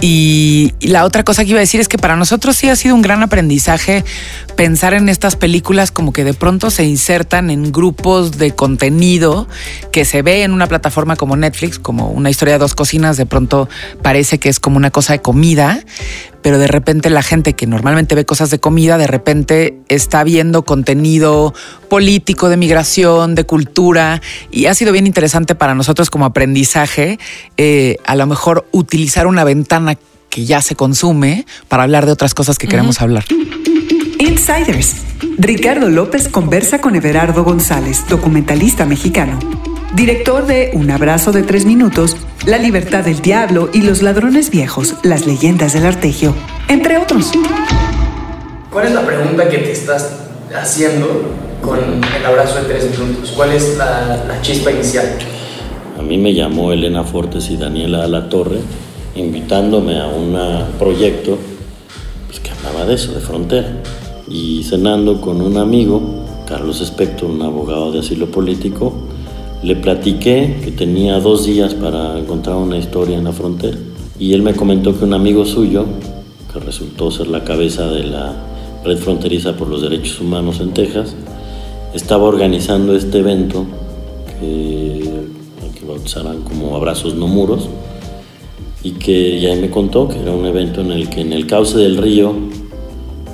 Y 0.00 0.68
y 0.80 0.88
la 0.88 1.04
otra 1.04 1.24
cosa 1.24 1.44
que 1.44 1.50
iba 1.50 1.58
a 1.58 1.60
decir 1.60 1.80
es 1.80 1.88
que 1.88 1.98
para 1.98 2.16
nosotros 2.16 2.56
sí 2.56 2.68
ha 2.68 2.76
sido 2.76 2.94
un 2.94 3.02
gran 3.02 3.22
aprendizaje 3.22 4.04
pensar 4.56 4.94
en 4.94 5.08
estas 5.08 5.36
películas 5.36 5.90
como 5.90 6.12
que 6.12 6.24
de 6.24 6.34
pronto 6.34 6.70
se 6.70 6.84
insertan 6.84 7.50
en 7.50 7.72
grupos 7.72 8.38
de 8.38 8.52
contenido 8.54 9.46
que 9.92 10.04
se 10.04 10.22
ve 10.22 10.42
en 10.42 10.52
una 10.52 10.66
plataforma 10.66 11.16
como 11.16 11.36
Netflix, 11.36 11.78
como 11.78 12.10
una 12.10 12.30
historia 12.30 12.54
de 12.54 12.58
dos 12.58 12.74
cocinas, 12.74 13.16
de 13.16 13.26
pronto 13.26 13.68
parece 14.02 14.38
que 14.38 14.48
es 14.48 14.60
como 14.60 14.76
una 14.76 14.90
cosa 14.90 15.12
de 15.12 15.22
comida, 15.22 15.80
pero 16.42 16.58
de 16.58 16.66
repente 16.66 17.10
la 17.10 17.22
gente 17.22 17.54
que 17.54 17.66
normalmente 17.66 18.14
ve 18.14 18.24
cosas 18.24 18.50
de 18.50 18.58
comida, 18.58 18.98
de 18.98 19.06
repente 19.06 19.78
está 19.88 20.24
viendo 20.24 20.64
contenido 20.64 21.54
político, 21.88 22.48
de 22.48 22.56
migración, 22.56 23.34
de 23.34 23.44
cultura, 23.44 24.20
y 24.50 24.66
ha 24.66 24.74
sido 24.74 24.92
bien 24.92 25.06
interesante 25.06 25.54
para 25.54 25.74
nosotros 25.74 26.10
como 26.10 26.24
aprendizaje, 26.24 27.18
eh, 27.56 27.96
a 28.04 28.14
lo 28.16 28.26
mejor 28.26 28.66
utilizar 28.72 29.26
una 29.26 29.44
ventana 29.44 29.96
que 30.30 30.44
ya 30.44 30.62
se 30.62 30.76
consume 30.76 31.46
para 31.68 31.84
hablar 31.84 32.06
de 32.06 32.12
otras 32.12 32.34
cosas 32.34 32.58
que 32.58 32.68
queremos 32.68 33.00
hablar. 33.00 33.24
Insiders. 34.18 34.96
Ricardo 35.38 35.88
López 35.88 36.28
conversa 36.28 36.80
con 36.80 36.96
Everardo 36.96 37.44
González, 37.44 38.04
documentalista 38.08 38.84
mexicano. 38.84 39.38
Director 39.94 40.46
de 40.46 40.70
Un 40.74 40.90
abrazo 40.90 41.32
de 41.32 41.42
tres 41.42 41.64
minutos, 41.64 42.14
La 42.46 42.58
libertad 42.58 43.04
del 43.04 43.22
diablo 43.22 43.70
y 43.72 43.80
Los 43.80 44.02
ladrones 44.02 44.50
viejos, 44.50 44.94
las 45.02 45.26
leyendas 45.26 45.72
del 45.72 45.86
artegio, 45.86 46.34
entre 46.68 46.98
otros. 46.98 47.32
¿Cuál 48.70 48.86
es 48.86 48.92
la 48.92 49.06
pregunta 49.06 49.48
que 49.48 49.58
te 49.58 49.72
estás 49.72 50.10
haciendo 50.54 51.22
con 51.62 51.78
el 51.78 52.26
abrazo 52.26 52.56
de 52.56 52.64
tres 52.64 52.98
minutos? 52.98 53.32
¿Cuál 53.34 53.52
es 53.52 53.78
la, 53.78 54.24
la 54.28 54.40
chispa 54.42 54.70
inicial? 54.70 55.06
A 55.98 56.02
mí 56.02 56.18
me 56.18 56.34
llamó 56.34 56.70
Elena 56.70 57.02
Fortes 57.02 57.48
y 57.50 57.56
Daniela 57.56 58.04
Alatorre 58.04 58.58
invitándome 59.16 59.98
a 59.98 60.06
un 60.06 60.36
proyecto 60.78 61.38
pues, 62.26 62.40
que 62.40 62.50
hablaba 62.50 62.84
de 62.84 62.94
eso, 62.94 63.14
de 63.14 63.20
frontera. 63.20 63.82
Y 64.28 64.64
cenando 64.64 65.22
con 65.22 65.40
un 65.40 65.56
amigo, 65.56 66.26
Carlos 66.46 66.82
Espector, 66.82 67.30
un 67.30 67.40
abogado 67.40 67.90
de 67.90 68.00
asilo 68.00 68.30
político, 68.30 69.07
le 69.62 69.76
platiqué 69.76 70.60
que 70.64 70.70
tenía 70.70 71.18
dos 71.20 71.46
días 71.46 71.74
para 71.74 72.18
encontrar 72.18 72.56
una 72.56 72.78
historia 72.78 73.18
en 73.18 73.24
la 73.24 73.32
frontera. 73.32 73.76
Y 74.18 74.34
él 74.34 74.42
me 74.42 74.54
comentó 74.54 74.98
que 74.98 75.04
un 75.04 75.14
amigo 75.14 75.44
suyo, 75.44 75.84
que 76.52 76.60
resultó 76.60 77.10
ser 77.10 77.28
la 77.28 77.44
cabeza 77.44 77.88
de 77.88 78.04
la 78.04 78.34
Red 78.84 78.98
Fronteriza 78.98 79.56
por 79.56 79.68
los 79.68 79.82
Derechos 79.82 80.20
Humanos 80.20 80.60
en 80.60 80.72
Texas, 80.72 81.14
estaba 81.94 82.24
organizando 82.24 82.94
este 82.94 83.18
evento 83.18 83.66
que, 84.40 85.02
que 85.78 85.84
bautizarán 85.86 86.42
como 86.42 86.76
Abrazos 86.76 87.14
No 87.14 87.26
Muros, 87.26 87.68
y 88.82 88.92
que 88.92 89.40
ya 89.40 89.54
me 89.56 89.70
contó 89.70 90.08
que 90.08 90.20
era 90.20 90.32
un 90.32 90.46
evento 90.46 90.80
en 90.80 90.92
el 90.92 91.08
que 91.08 91.20
en 91.20 91.32
el 91.32 91.46
cauce 91.46 91.78
del 91.78 91.96
río 91.96 92.32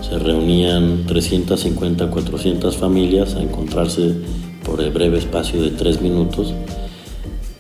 se 0.01 0.19
reunían 0.19 1.05
350, 1.07 2.11
400 2.11 2.77
familias 2.77 3.35
a 3.35 3.43
encontrarse 3.43 4.15
por 4.65 4.81
el 4.81 4.91
breve 4.91 5.19
espacio 5.19 5.61
de 5.63 5.71
tres 5.71 6.01
minutos 6.01 6.55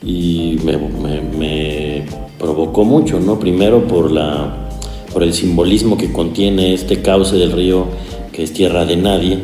y 0.04 0.58
me, 0.64 0.76
me- 0.76 1.20
me 1.20 2.06
provocó 2.38 2.84
mucho, 2.84 3.20
¿no? 3.20 3.38
Primero 3.38 3.86
por, 3.86 4.10
la, 4.10 4.68
por 5.12 5.22
el 5.22 5.32
simbolismo 5.32 5.96
que 5.96 6.12
contiene 6.12 6.74
este 6.74 7.00
cauce 7.02 7.36
del 7.36 7.52
río 7.52 7.86
que 8.32 8.42
es 8.42 8.52
tierra 8.52 8.84
de 8.84 8.96
nadie. 8.96 9.38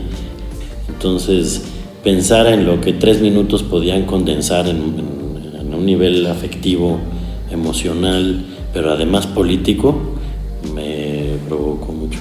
Entonces, 0.88 1.62
pensar 2.02 2.46
en 2.48 2.66
lo 2.66 2.80
que 2.80 2.92
tres 2.92 3.20
minutos 3.20 3.62
podían 3.62 4.04
condensar 4.04 4.66
en, 4.68 4.76
en- 4.76 5.60
en 5.60 5.74
un 5.74 5.86
nivel 5.86 6.26
afectivo, 6.26 6.98
emocional, 7.50 8.44
pero 8.72 8.90
además 8.92 9.26
político, 9.26 9.94
me 10.74 11.36
provocó 11.48 11.92
mucho. 11.92 12.18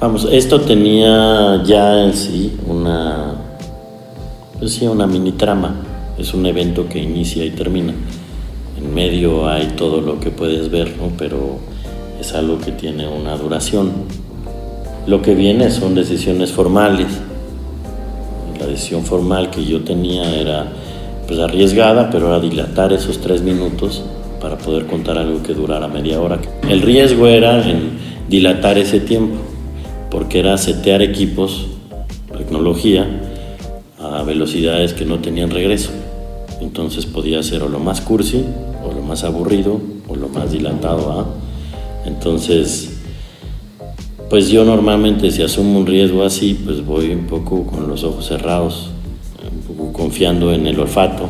Vamos, 0.00 0.28
esto 0.30 0.60
tenía 0.60 1.62
ya 1.64 2.04
en 2.04 2.12
sí 2.12 2.52
una, 2.68 3.35
pues 4.58 4.72
sí, 4.72 4.86
una 4.86 5.06
mini 5.06 5.32
trama. 5.32 5.74
Es 6.18 6.32
un 6.32 6.46
evento 6.46 6.88
que 6.88 6.98
inicia 6.98 7.44
y 7.44 7.50
termina. 7.50 7.92
En 8.78 8.94
medio 8.94 9.48
hay 9.48 9.68
todo 9.76 10.00
lo 10.00 10.18
que 10.18 10.30
puedes 10.30 10.70
ver, 10.70 10.96
¿no? 10.96 11.10
pero 11.18 11.58
es 12.20 12.32
algo 12.32 12.58
que 12.58 12.72
tiene 12.72 13.06
una 13.06 13.36
duración. 13.36 13.92
Lo 15.06 15.22
que 15.22 15.34
viene 15.34 15.70
son 15.70 15.94
decisiones 15.94 16.52
formales. 16.52 17.08
La 18.58 18.66
decisión 18.66 19.04
formal 19.04 19.50
que 19.50 19.64
yo 19.64 19.82
tenía 19.82 20.34
era 20.34 20.66
pues 21.26 21.38
arriesgada, 21.40 22.08
pero 22.10 22.28
era 22.28 22.40
dilatar 22.40 22.92
esos 22.92 23.20
tres 23.20 23.42
minutos 23.42 24.02
para 24.40 24.56
poder 24.56 24.86
contar 24.86 25.18
algo 25.18 25.42
que 25.42 25.54
durara 25.54 25.88
media 25.88 26.20
hora. 26.20 26.38
El 26.68 26.82
riesgo 26.82 27.26
era 27.26 27.68
en 27.68 27.98
dilatar 28.28 28.78
ese 28.78 29.00
tiempo, 29.00 29.36
porque 30.10 30.38
era 30.38 30.56
setear 30.56 31.02
equipos, 31.02 31.66
tecnología, 32.36 33.06
a 34.14 34.22
velocidades 34.22 34.92
que 34.92 35.04
no 35.04 35.18
tenían 35.18 35.50
regreso. 35.50 35.90
Entonces 36.60 37.06
podía 37.06 37.42
ser 37.42 37.62
o 37.62 37.68
lo 37.68 37.78
más 37.78 38.00
cursi, 38.00 38.44
o 38.84 38.92
lo 38.92 39.02
más 39.02 39.24
aburrido, 39.24 39.80
o 40.08 40.16
lo 40.16 40.28
más 40.28 40.52
dilatado. 40.52 41.12
¿ah? 41.12 41.26
Entonces, 42.06 43.00
pues 44.30 44.48
yo 44.48 44.64
normalmente 44.64 45.30
si 45.30 45.42
asumo 45.42 45.78
un 45.80 45.86
riesgo 45.86 46.24
así, 46.24 46.58
pues 46.64 46.84
voy 46.84 47.10
un 47.10 47.26
poco 47.26 47.64
con 47.64 47.88
los 47.88 48.04
ojos 48.04 48.26
cerrados, 48.26 48.90
un 49.52 49.74
poco 49.74 49.92
confiando 49.92 50.52
en 50.52 50.66
el 50.66 50.78
olfato. 50.80 51.28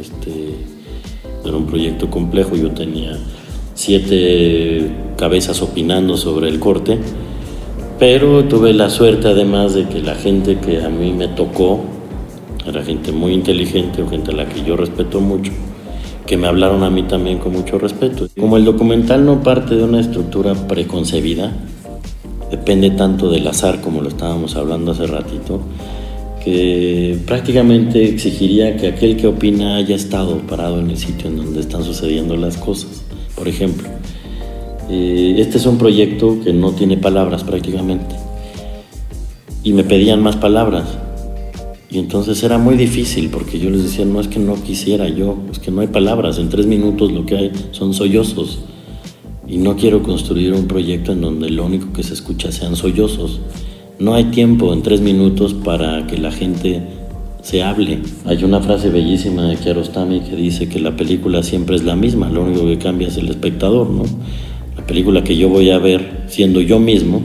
Este, 0.00 0.56
era 1.44 1.56
un 1.56 1.66
proyecto 1.66 2.10
complejo, 2.10 2.56
yo 2.56 2.70
tenía 2.70 3.18
siete 3.74 4.90
cabezas 5.16 5.60
opinando 5.62 6.16
sobre 6.16 6.48
el 6.48 6.58
corte, 6.60 6.98
pero 7.98 8.44
tuve 8.44 8.72
la 8.72 8.90
suerte 8.90 9.28
además 9.28 9.74
de 9.74 9.88
que 9.88 10.00
la 10.00 10.14
gente 10.14 10.58
que 10.58 10.82
a 10.82 10.88
mí 10.88 11.12
me 11.12 11.28
tocó 11.28 11.80
era 12.66 12.84
gente 12.84 13.12
muy 13.12 13.32
inteligente 13.32 14.04
gente 14.08 14.30
a 14.30 14.34
la 14.34 14.48
que 14.48 14.62
yo 14.62 14.76
respeto 14.76 15.20
mucho, 15.20 15.52
que 16.26 16.36
me 16.36 16.46
hablaron 16.46 16.82
a 16.82 16.90
mí 16.90 17.02
también 17.02 17.38
con 17.38 17.52
mucho 17.52 17.78
respeto. 17.78 18.28
Como 18.38 18.56
el 18.56 18.64
documental 18.64 19.24
no 19.24 19.42
parte 19.42 19.74
de 19.74 19.84
una 19.84 20.00
estructura 20.00 20.54
preconcebida, 20.54 21.52
depende 22.50 22.90
tanto 22.90 23.30
del 23.30 23.46
azar 23.46 23.80
como 23.80 24.00
lo 24.00 24.08
estábamos 24.08 24.56
hablando 24.56 24.92
hace 24.92 25.06
ratito, 25.06 25.60
que 26.44 27.18
prácticamente 27.26 28.04
exigiría 28.04 28.76
que 28.76 28.88
aquel 28.88 29.16
que 29.16 29.26
opina 29.26 29.76
haya 29.76 29.94
estado 29.94 30.38
parado 30.38 30.80
en 30.80 30.90
el 30.90 30.98
sitio 30.98 31.28
en 31.28 31.36
donde 31.36 31.60
están 31.60 31.84
sucediendo 31.84 32.36
las 32.36 32.56
cosas. 32.56 33.04
Por 33.36 33.48
ejemplo, 33.48 33.88
eh, 34.90 35.36
este 35.38 35.58
es 35.58 35.66
un 35.66 35.78
proyecto 35.78 36.38
que 36.42 36.52
no 36.52 36.72
tiene 36.72 36.96
palabras 36.96 37.44
prácticamente. 37.44 38.16
Y 39.64 39.72
me 39.72 39.84
pedían 39.84 40.22
más 40.22 40.36
palabras. 40.36 40.84
Y 41.92 41.98
entonces 41.98 42.42
era 42.42 42.56
muy 42.56 42.76
difícil 42.76 43.28
porque 43.28 43.58
yo 43.58 43.68
les 43.68 43.82
decía, 43.82 44.06
no 44.06 44.18
es 44.18 44.26
que 44.26 44.38
no 44.38 44.54
quisiera 44.54 45.10
yo, 45.10 45.36
es 45.50 45.58
que 45.58 45.70
no 45.70 45.82
hay 45.82 45.88
palabras. 45.88 46.38
En 46.38 46.48
tres 46.48 46.64
minutos 46.64 47.12
lo 47.12 47.26
que 47.26 47.36
hay 47.36 47.52
son 47.72 47.92
sollozos. 47.92 48.60
Y 49.46 49.58
no 49.58 49.76
quiero 49.76 50.02
construir 50.02 50.54
un 50.54 50.66
proyecto 50.66 51.12
en 51.12 51.20
donde 51.20 51.50
lo 51.50 51.66
único 51.66 51.92
que 51.92 52.02
se 52.02 52.14
escucha 52.14 52.50
sean 52.50 52.76
sollozos. 52.76 53.40
No 53.98 54.14
hay 54.14 54.24
tiempo 54.24 54.72
en 54.72 54.80
tres 54.80 55.02
minutos 55.02 55.52
para 55.52 56.06
que 56.06 56.16
la 56.16 56.32
gente 56.32 56.80
se 57.42 57.62
hable. 57.62 57.98
Hay 58.24 58.42
una 58.42 58.60
frase 58.60 58.88
bellísima 58.88 59.46
de 59.46 59.56
Kiarostami 59.56 60.20
que 60.20 60.34
dice 60.34 60.70
que 60.70 60.80
la 60.80 60.96
película 60.96 61.42
siempre 61.42 61.76
es 61.76 61.84
la 61.84 61.94
misma, 61.94 62.30
lo 62.30 62.44
único 62.44 62.64
que 62.64 62.78
cambia 62.78 63.08
es 63.08 63.18
el 63.18 63.28
espectador, 63.28 63.90
¿no? 63.90 64.04
La 64.78 64.86
película 64.86 65.22
que 65.22 65.36
yo 65.36 65.50
voy 65.50 65.70
a 65.70 65.78
ver 65.78 66.24
siendo 66.28 66.62
yo 66.62 66.80
mismo, 66.80 67.20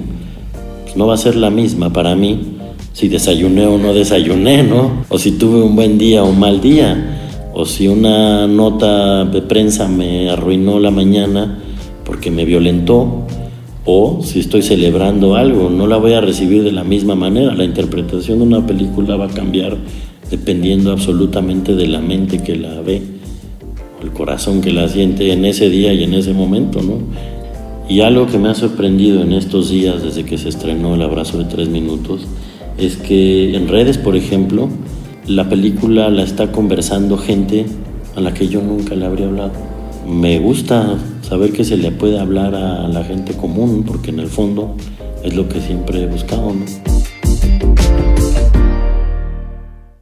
pues 0.83 0.97
no 0.97 1.07
va 1.07 1.13
a 1.13 1.17
ser 1.17 1.37
la 1.37 1.49
misma 1.49 1.93
para 1.93 2.17
mí 2.17 2.56
si 2.97 3.09
desayuné 3.09 3.67
o 3.67 3.77
no 3.77 3.93
desayuné, 3.93 4.63
¿no? 4.63 5.05
O 5.09 5.19
si 5.19 5.33
tuve 5.33 5.61
un 5.61 5.75
buen 5.75 5.99
día 5.99 6.23
o 6.23 6.29
un 6.31 6.39
mal 6.39 6.61
día, 6.61 7.43
o 7.53 7.63
si 7.63 7.87
una 7.87 8.47
nota 8.47 9.23
de 9.23 9.43
prensa 9.43 9.87
me 9.87 10.31
arruinó 10.31 10.79
la 10.79 10.89
mañana 10.89 11.59
porque 12.03 12.31
me 12.31 12.43
violentó, 12.43 13.27
o 13.85 14.21
si 14.23 14.39
estoy 14.39 14.63
celebrando 14.63 15.35
algo, 15.35 15.69
no 15.69 15.85
la 15.85 15.97
voy 15.97 16.13
a 16.13 16.21
recibir 16.21 16.63
de 16.63 16.71
la 16.71 16.83
misma 16.83 17.13
manera. 17.13 17.53
La 17.53 17.65
interpretación 17.65 18.39
de 18.39 18.45
una 18.45 18.65
película 18.65 19.15
va 19.15 19.25
a 19.25 19.29
cambiar 19.29 19.77
dependiendo 20.31 20.91
absolutamente 20.91 21.75
de 21.75 21.85
la 21.85 21.99
mente 21.99 22.39
que 22.39 22.55
la 22.55 22.81
ve, 22.81 23.03
o 23.99 24.03
el 24.03 24.11
corazón 24.11 24.59
que 24.59 24.73
la 24.73 24.87
siente 24.87 25.31
en 25.31 25.45
ese 25.45 25.69
día 25.69 25.93
y 25.93 26.03
en 26.03 26.15
ese 26.15 26.33
momento, 26.33 26.81
¿no? 26.81 26.97
Y 27.87 28.01
algo 28.01 28.25
que 28.25 28.39
me 28.39 28.49
ha 28.49 28.55
sorprendido 28.55 29.21
en 29.21 29.33
estos 29.33 29.69
días 29.69 30.01
desde 30.01 30.25
que 30.25 30.39
se 30.39 30.49
estrenó 30.49 30.95
El 30.95 31.03
abrazo 31.03 31.37
de 31.37 31.45
tres 31.45 31.69
minutos 31.69 32.27
es 32.77 32.97
que 32.97 33.55
en 33.55 33.67
redes, 33.67 33.97
por 33.97 34.15
ejemplo, 34.15 34.69
la 35.25 35.49
película 35.49 36.09
la 36.09 36.23
está 36.23 36.51
conversando 36.51 37.17
gente 37.17 37.65
a 38.15 38.21
la 38.21 38.33
que 38.33 38.47
yo 38.47 38.61
nunca 38.61 38.95
le 38.95 39.05
habría 39.05 39.27
hablado. 39.27 39.51
Me 40.07 40.39
gusta 40.39 40.97
saber 41.27 41.51
que 41.51 41.65
se 41.65 41.75
le 41.75 41.91
puede 41.91 42.19
hablar 42.19 42.55
a 42.55 42.87
la 42.87 43.03
gente 43.03 43.33
común, 43.33 43.83
porque 43.85 44.11
en 44.11 44.19
el 44.19 44.27
fondo 44.27 44.75
es 45.23 45.35
lo 45.35 45.49
que 45.49 45.59
siempre 45.59 46.03
he 46.03 46.07
buscado, 46.07 46.53
¿no? 46.53 46.65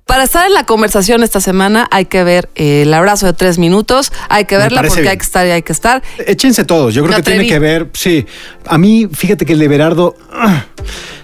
Para 0.06 0.24
estar 0.24 0.48
en 0.48 0.54
la 0.54 0.66
conversación 0.66 1.24
esta 1.24 1.42
semana 1.42 1.88
hay 1.92 2.06
que 2.06 2.24
ver 2.24 2.50
eh, 2.56 2.84
el 2.84 2.94
abrazo 2.94 3.26
de 3.26 3.34
tres 3.34 3.58
minutos, 3.58 4.14
hay 4.30 4.46
que 4.46 4.56
verla 4.56 4.82
porque 4.82 5.02
bien. 5.02 5.12
hay 5.12 5.18
que 5.18 5.24
estar 5.24 5.46
y 5.46 5.50
hay 5.50 5.62
que 5.62 5.74
estar. 5.74 6.04
Échense 6.26 6.64
todos, 6.64 6.94
yo 6.94 7.04
creo 7.04 7.18
Me 7.18 7.24
que 7.24 7.32
tiene 7.32 7.48
que 7.48 7.60
ver, 7.60 7.90
sí. 7.94 8.26
A 8.66 8.78
mí, 8.78 9.10
fíjate 9.12 9.46
que 9.46 9.54
el 9.54 9.60
de 9.60 9.68
Berardo, 9.68 10.16
ah, 10.32 10.68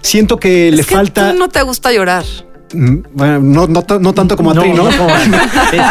siento 0.01 0.37
que 0.37 0.71
le 0.71 0.83
falta... 0.83 1.31
Tú 1.31 1.37
no 1.39 1.49
te 1.49 1.61
gusta 1.63 1.91
llorar. 1.91 2.25
Mm, 2.73 2.97
Bueno, 3.13 3.39
no, 3.39 3.67
no, 3.67 3.85
no 3.99 4.13
tanto 4.13 4.37
como 4.37 4.51
a 4.51 4.53
No, 4.53 4.61
Trino, 4.61 4.89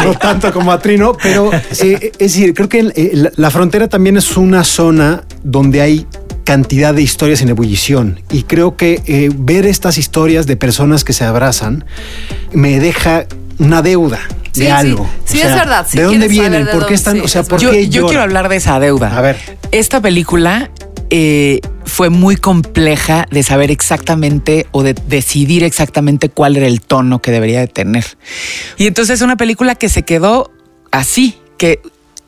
no 0.03 0.13
tanto 0.19 0.51
como 0.51 0.71
a 0.71 0.79
Trino, 0.79 1.15
pero 1.21 1.51
eh, 1.81 2.11
es 2.13 2.17
decir, 2.17 2.53
creo 2.53 2.69
que 2.69 2.79
eh, 2.95 3.11
la, 3.13 3.31
la 3.35 3.51
frontera 3.51 3.87
también 3.87 4.17
es 4.17 4.35
una 4.37 4.63
zona 4.63 5.23
donde 5.43 5.81
hay 5.81 6.07
cantidad 6.43 6.93
de 6.93 7.01
historias 7.03 7.41
en 7.41 7.49
ebullición 7.49 8.19
y 8.31 8.43
creo 8.43 8.75
que 8.75 9.01
eh, 9.05 9.29
ver 9.33 9.65
estas 9.65 9.97
historias 9.97 10.47
de 10.47 10.57
personas 10.57 11.03
que 11.03 11.13
se 11.13 11.23
abrazan 11.23 11.85
me 12.51 12.79
deja 12.79 13.25
una 13.59 13.81
deuda 13.81 14.19
de 14.55 14.65
sí. 14.65 14.67
algo. 14.67 15.07
Sí, 15.23 15.39
es 15.39 15.53
verdad, 15.53 15.87
¿De 15.93 16.01
dónde 16.01 16.19
saber 16.25 16.29
vienen? 16.31 16.65
de 16.65 16.71
¿Por 16.71 16.87
qué 16.87 16.93
están? 16.95 17.15
sí, 17.17 17.21
o 17.23 17.27
sea, 17.27 17.43
¿por 17.43 17.59
yo, 17.59 17.71
qué 17.71 17.87
yo 17.89 18.07
quiero 18.07 18.23
hablar 18.23 18.49
de 18.49 18.55
esa 18.57 18.79
deuda. 18.79 19.15
A 19.17 19.21
ver. 19.21 19.37
Esta 19.71 20.01
película 20.01 20.71
eh, 21.13 21.59
fue 21.85 22.09
muy 22.09 22.37
compleja 22.37 23.27
de 23.29 23.43
saber 23.43 23.69
exactamente 23.69 24.65
o 24.71 24.81
de 24.81 24.93
decidir 24.93 25.63
exactamente 25.63 26.29
cuál 26.29 26.55
era 26.55 26.67
el 26.67 26.79
tono 26.79 27.21
que 27.21 27.31
debería 27.31 27.59
de 27.59 27.67
tener. 27.67 28.05
Y 28.77 28.87
entonces 28.87 29.15
es 29.15 29.21
una 29.21 29.35
película 29.35 29.75
que 29.75 29.89
se 29.89 30.03
quedó 30.03 30.51
así, 30.89 31.37
que 31.57 31.81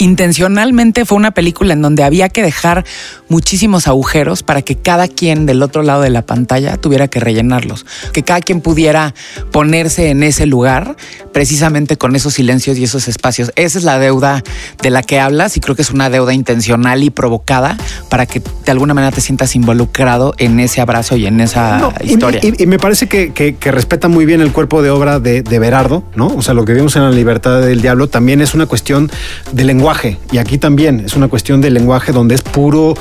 intencionalmente 0.03 1.05
fue 1.05 1.17
una 1.17 1.31
película 1.31 1.73
en 1.73 1.81
donde 1.81 2.03
había 2.03 2.29
que 2.29 2.41
dejar 2.43 2.85
muchísimos 3.29 3.87
agujeros 3.87 4.43
para 4.43 4.61
que 4.61 4.75
cada 4.75 5.07
quien 5.07 5.45
del 5.45 5.63
otro 5.63 5.81
lado 5.81 6.01
de 6.01 6.09
la 6.09 6.21
pantalla 6.23 6.77
tuviera 6.77 7.07
que 7.07 7.19
rellenarlos, 7.19 7.85
que 8.11 8.23
cada 8.23 8.41
quien 8.41 8.61
pudiera 8.61 9.13
ponerse 9.51 10.09
en 10.09 10.23
ese 10.23 10.45
lugar 10.45 10.95
precisamente 11.31 11.97
con 11.97 12.15
esos 12.15 12.33
silencios 12.35 12.77
y 12.77 12.83
esos 12.83 13.07
espacios. 13.07 13.51
Esa 13.55 13.77
es 13.79 13.83
la 13.83 13.97
deuda 13.97 14.43
de 14.81 14.89
la 14.89 15.01
que 15.01 15.19
hablas 15.19 15.57
y 15.57 15.59
creo 15.61 15.75
que 15.75 15.81
es 15.81 15.91
una 15.91 16.09
deuda 16.09 16.33
intencional 16.33 17.01
y 17.03 17.09
provocada 17.09 17.77
para 18.09 18.25
que 18.25 18.39
de 18.65 18.71
alguna 18.71 18.93
manera 18.93 19.15
te 19.15 19.21
sientas 19.21 19.55
involucrado 19.55 20.33
en 20.37 20.59
ese 20.59 20.81
abrazo 20.81 21.15
y 21.15 21.25
en 21.25 21.39
esa 21.39 21.77
No, 21.79 21.93
y- 22.03 22.11
historia. 22.13 22.39
Y, 22.43 22.61
y 22.63 22.67
me 22.67 22.77
parece 22.77 23.07
que, 23.07 23.31
que- 23.33 23.55
que 23.55 23.71
respeta 23.71 24.07
muy 24.09 24.25
bien 24.25 24.41
el 24.41 24.51
cuerpo 24.51 24.81
de 24.81 24.89
obra 24.89 25.19
de, 25.19 25.41
de 25.43 25.59
Berardo, 25.59 26.03
¿no? 26.15 26.27
O 26.27 26.41
sea, 26.41 26.53
lo 26.53 26.65
que 26.65 26.73
vimos 26.73 26.95
en 26.97 27.03
La 27.03 27.11
Libertad 27.11 27.61
del 27.61 27.81
Diablo 27.81 28.07
también 28.09 28.41
es 28.41 28.53
una 28.53 28.65
cuestión 28.65 29.09
de 29.51 29.63
lenguaje. 29.63 29.92
Y 30.31 30.37
aquí 30.37 30.57
también 30.57 31.01
es 31.05 31.15
una 31.15 31.27
cuestión 31.27 31.61
de 31.61 31.69
lenguaje 31.69 32.11
donde 32.11 32.35
es 32.35 32.41
puro, 32.41 32.95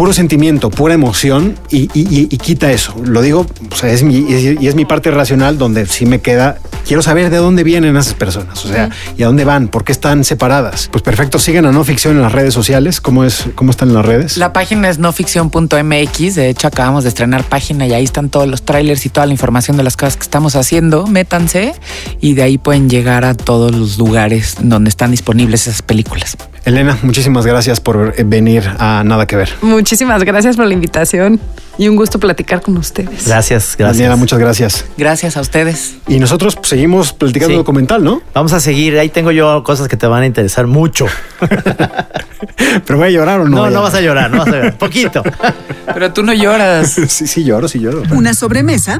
puro 0.00 0.14
sentimiento, 0.14 0.70
pura 0.70 0.94
emoción 0.94 1.56
y, 1.68 1.82
y- 1.92 2.26
y 2.30 2.38
quita 2.38 2.72
eso. 2.72 2.94
Lo 3.04 3.20
digo, 3.20 3.46
o 3.70 3.76
sea, 3.76 3.90
es 3.92 4.02
mi, 4.02 4.16
y 4.16 4.66
es 4.66 4.74
mi 4.74 4.86
parte 4.86 5.10
racional 5.10 5.58
donde 5.58 5.84
sí 5.84 6.06
me 6.06 6.20
queda, 6.20 6.56
quiero 6.86 7.02
saber 7.02 7.28
de 7.28 7.36
dónde 7.36 7.64
vienen 7.64 7.94
esas 7.98 8.14
personas, 8.14 8.64
o 8.64 8.68
sea, 8.68 8.88
y 9.18 9.24
a 9.24 9.26
dónde 9.26 9.44
van, 9.44 9.68
por 9.68 9.84
qué 9.84 9.92
están 9.92 10.24
separadas. 10.24 10.88
Pues 10.90 11.02
perfecto, 11.02 11.38
sigan 11.38 11.66
a 11.66 11.72
No 11.72 11.84
Ficción 11.84 12.16
en 12.16 12.22
las 12.22 12.32
redes 12.32 12.54
sociales. 12.54 12.98
¿Cómo, 13.02 13.24
es, 13.24 13.44
cómo 13.54 13.70
están 13.72 13.90
en 13.90 13.94
las 13.96 14.06
redes? 14.06 14.38
La 14.38 14.54
página 14.54 14.88
es 14.88 14.98
noficción.mx. 14.98 16.34
De 16.34 16.48
hecho, 16.48 16.66
acabamos 16.68 17.02
de 17.04 17.10
estrenar 17.10 17.44
página 17.44 17.86
y 17.86 17.92
ahí 17.92 18.04
están 18.04 18.30
todos 18.30 18.48
los 18.48 18.62
trailers 18.62 19.04
y 19.04 19.10
toda 19.10 19.26
la 19.26 19.32
información 19.32 19.76
de 19.76 19.82
las 19.82 19.98
cosas 19.98 20.16
que 20.16 20.22
estamos 20.22 20.56
haciendo. 20.56 21.06
Métanse 21.08 21.74
y 22.22 22.32
de 22.32 22.42
ahí 22.42 22.56
pueden 22.56 22.88
llegar 22.88 23.26
a 23.26 23.34
todos 23.34 23.74
los 23.74 23.98
lugares 23.98 24.56
donde 24.62 24.88
están 24.88 25.10
disponibles 25.10 25.66
esas 25.66 25.82
películas. 25.82 26.38
Elena, 26.64 26.98
muchísimas 27.02 27.46
gracias 27.46 27.80
por 27.80 28.14
venir 28.24 28.70
a 28.78 29.02
Nada 29.04 29.26
que 29.26 29.34
Ver. 29.36 29.50
Muchísimas 29.90 30.22
gracias 30.22 30.56
por 30.56 30.66
la 30.66 30.72
invitación 30.74 31.40
y 31.76 31.88
un 31.88 31.96
gusto 31.96 32.20
platicar 32.20 32.62
con 32.62 32.76
ustedes. 32.76 33.26
Gracias, 33.26 33.74
gracias. 33.76 33.96
Daniela, 33.98 34.14
muchas 34.14 34.38
gracias. 34.38 34.84
Gracias 34.96 35.36
a 35.36 35.40
ustedes. 35.40 35.96
Y 36.06 36.20
nosotros 36.20 36.54
pues, 36.54 36.68
seguimos 36.68 37.12
platicando 37.12 37.54
Sí. 37.54 37.56
documental, 37.56 38.04
¿no? 38.04 38.22
Vamos 38.32 38.52
a 38.52 38.60
seguir. 38.60 38.96
Ahí 39.00 39.08
tengo 39.08 39.32
yo 39.32 39.64
cosas 39.64 39.88
que 39.88 39.96
te 39.96 40.06
van 40.06 40.22
a 40.22 40.26
interesar 40.26 40.68
mucho. 40.68 41.06
Pero 42.86 42.98
voy 43.00 43.08
a 43.08 43.10
llorar 43.10 43.40
o 43.40 43.48
no. 43.48 43.56
No, 43.64 43.70
no 43.70 43.82
vas 43.82 43.94
a 43.94 44.00
llorar, 44.00 44.30
no 44.30 44.38
vas 44.38 44.46
a 44.46 44.50
llorar. 44.52 44.74
Poquito. 44.78 45.24
Pero 45.92 46.12
tú 46.12 46.22
no 46.22 46.34
lloras. 46.34 46.92
Sí, 47.08 47.26
sí 47.26 47.42
lloro, 47.42 47.66
sí 47.66 47.80
lloro. 47.80 48.04
Una 48.12 48.32
sobremesa 48.32 48.96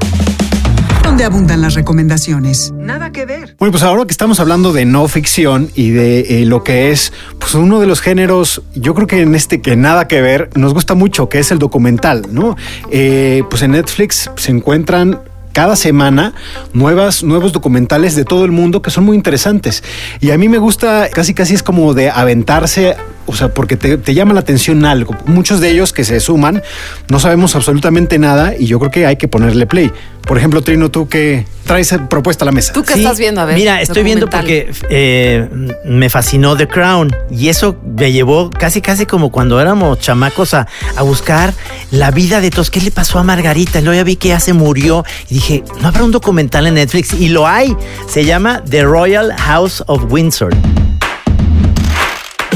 donde 1.02 1.24
abundan 1.24 1.60
las 1.60 1.74
recomendaciones. 1.74 2.72
Nada 2.76 3.12
que 3.12 3.26
ver. 3.26 3.54
Bueno, 3.58 3.72
pues 3.72 3.82
ahora 3.82 4.04
que 4.04 4.12
estamos 4.12 4.40
hablando 4.40 4.72
de 4.72 4.84
no 4.84 5.06
ficción 5.08 5.70
y 5.74 5.90
de 5.90 6.42
eh, 6.42 6.44
lo 6.44 6.64
que 6.64 6.90
es 6.90 7.12
pues 7.38 7.54
uno 7.54 7.80
de 7.80 7.86
los 7.86 8.00
géneros, 8.00 8.62
yo 8.74 8.94
creo 8.94 9.06
que 9.06 9.20
en 9.20 9.34
este 9.34 9.60
que 9.60 9.76
nada 9.76 10.08
que 10.08 10.20
ver, 10.20 10.50
nos 10.54 10.74
gusta 10.74 10.94
mucho, 10.94 11.28
que 11.28 11.38
es 11.38 11.50
el 11.50 11.58
documental, 11.58 12.22
¿no? 12.30 12.56
Eh, 12.90 13.42
pues 13.50 13.62
en 13.62 13.72
Netflix 13.72 14.30
se 14.36 14.50
encuentran 14.50 15.20
cada 15.52 15.76
semana 15.76 16.34
nuevas, 16.72 17.22
nuevos 17.22 17.52
documentales 17.52 18.14
de 18.14 18.24
todo 18.24 18.44
el 18.44 18.52
mundo 18.52 18.82
que 18.82 18.90
son 18.90 19.04
muy 19.04 19.16
interesantes. 19.16 19.82
Y 20.20 20.30
a 20.30 20.38
mí 20.38 20.48
me 20.48 20.58
gusta, 20.58 21.08
casi 21.12 21.34
casi 21.34 21.54
es 21.54 21.62
como 21.62 21.94
de 21.94 22.10
aventarse, 22.10 22.96
o 23.26 23.34
sea, 23.34 23.52
porque 23.54 23.76
te, 23.76 23.96
te 23.98 24.14
llama 24.14 24.34
la 24.34 24.40
atención 24.40 24.84
algo. 24.84 25.16
Muchos 25.26 25.60
de 25.60 25.70
ellos 25.70 25.92
que 25.92 26.04
se 26.04 26.20
suman, 26.20 26.62
no 27.08 27.20
sabemos 27.20 27.54
absolutamente 27.54 28.18
nada 28.18 28.54
y 28.58 28.66
yo 28.66 28.78
creo 28.78 28.90
que 28.90 29.06
hay 29.06 29.16
que 29.16 29.28
ponerle 29.28 29.66
play. 29.66 29.92
Por 30.26 30.36
ejemplo, 30.36 30.62
Trino, 30.62 30.90
tú 30.90 31.08
que 31.08 31.46
traes 31.64 31.94
propuesta 32.08 32.44
a 32.44 32.46
la 32.46 32.52
mesa. 32.52 32.72
¿Tú 32.72 32.82
qué 32.82 32.94
Sí, 32.94 33.00
estás 33.00 33.18
viendo? 33.18 33.40
A 33.40 33.46
ver. 33.46 33.56
Mira, 33.56 33.80
estoy 33.80 34.02
viendo 34.02 34.28
porque 34.28 34.70
eh, 34.90 35.48
me 35.84 36.10
fascinó 36.10 36.56
The 36.56 36.68
Crown 36.68 37.10
y 37.30 37.48
eso 37.48 37.76
me 37.96 38.12
llevó 38.12 38.50
casi, 38.50 38.80
casi 38.80 39.06
como 39.06 39.30
cuando 39.32 39.60
éramos 39.60 39.98
chamacos 39.98 40.54
a, 40.54 40.66
a 40.96 41.02
buscar 41.02 41.54
la 41.90 42.10
vida 42.10 42.40
de 42.40 42.50
todos. 42.50 42.70
¿Qué 42.70 42.80
le 42.80 42.90
pasó 42.90 43.18
a 43.18 43.22
Margarita? 43.22 43.80
Luego 43.80 43.96
ya 43.96 44.04
vi 44.04 44.16
que 44.16 44.28
ya 44.28 44.40
se 44.40 44.52
murió 44.52 45.04
y 45.28 45.34
dije, 45.34 45.64
¿no 45.80 45.88
habrá 45.88 46.04
un 46.04 46.10
documental 46.12 46.66
en 46.66 46.74
Netflix? 46.74 47.14
Y 47.14 47.28
lo 47.28 47.46
hay. 47.46 47.74
Se 48.08 48.24
llama 48.24 48.62
The 48.68 48.82
Royal 48.84 49.32
House 49.38 49.82
of 49.86 50.04
Windsor. 50.10 50.54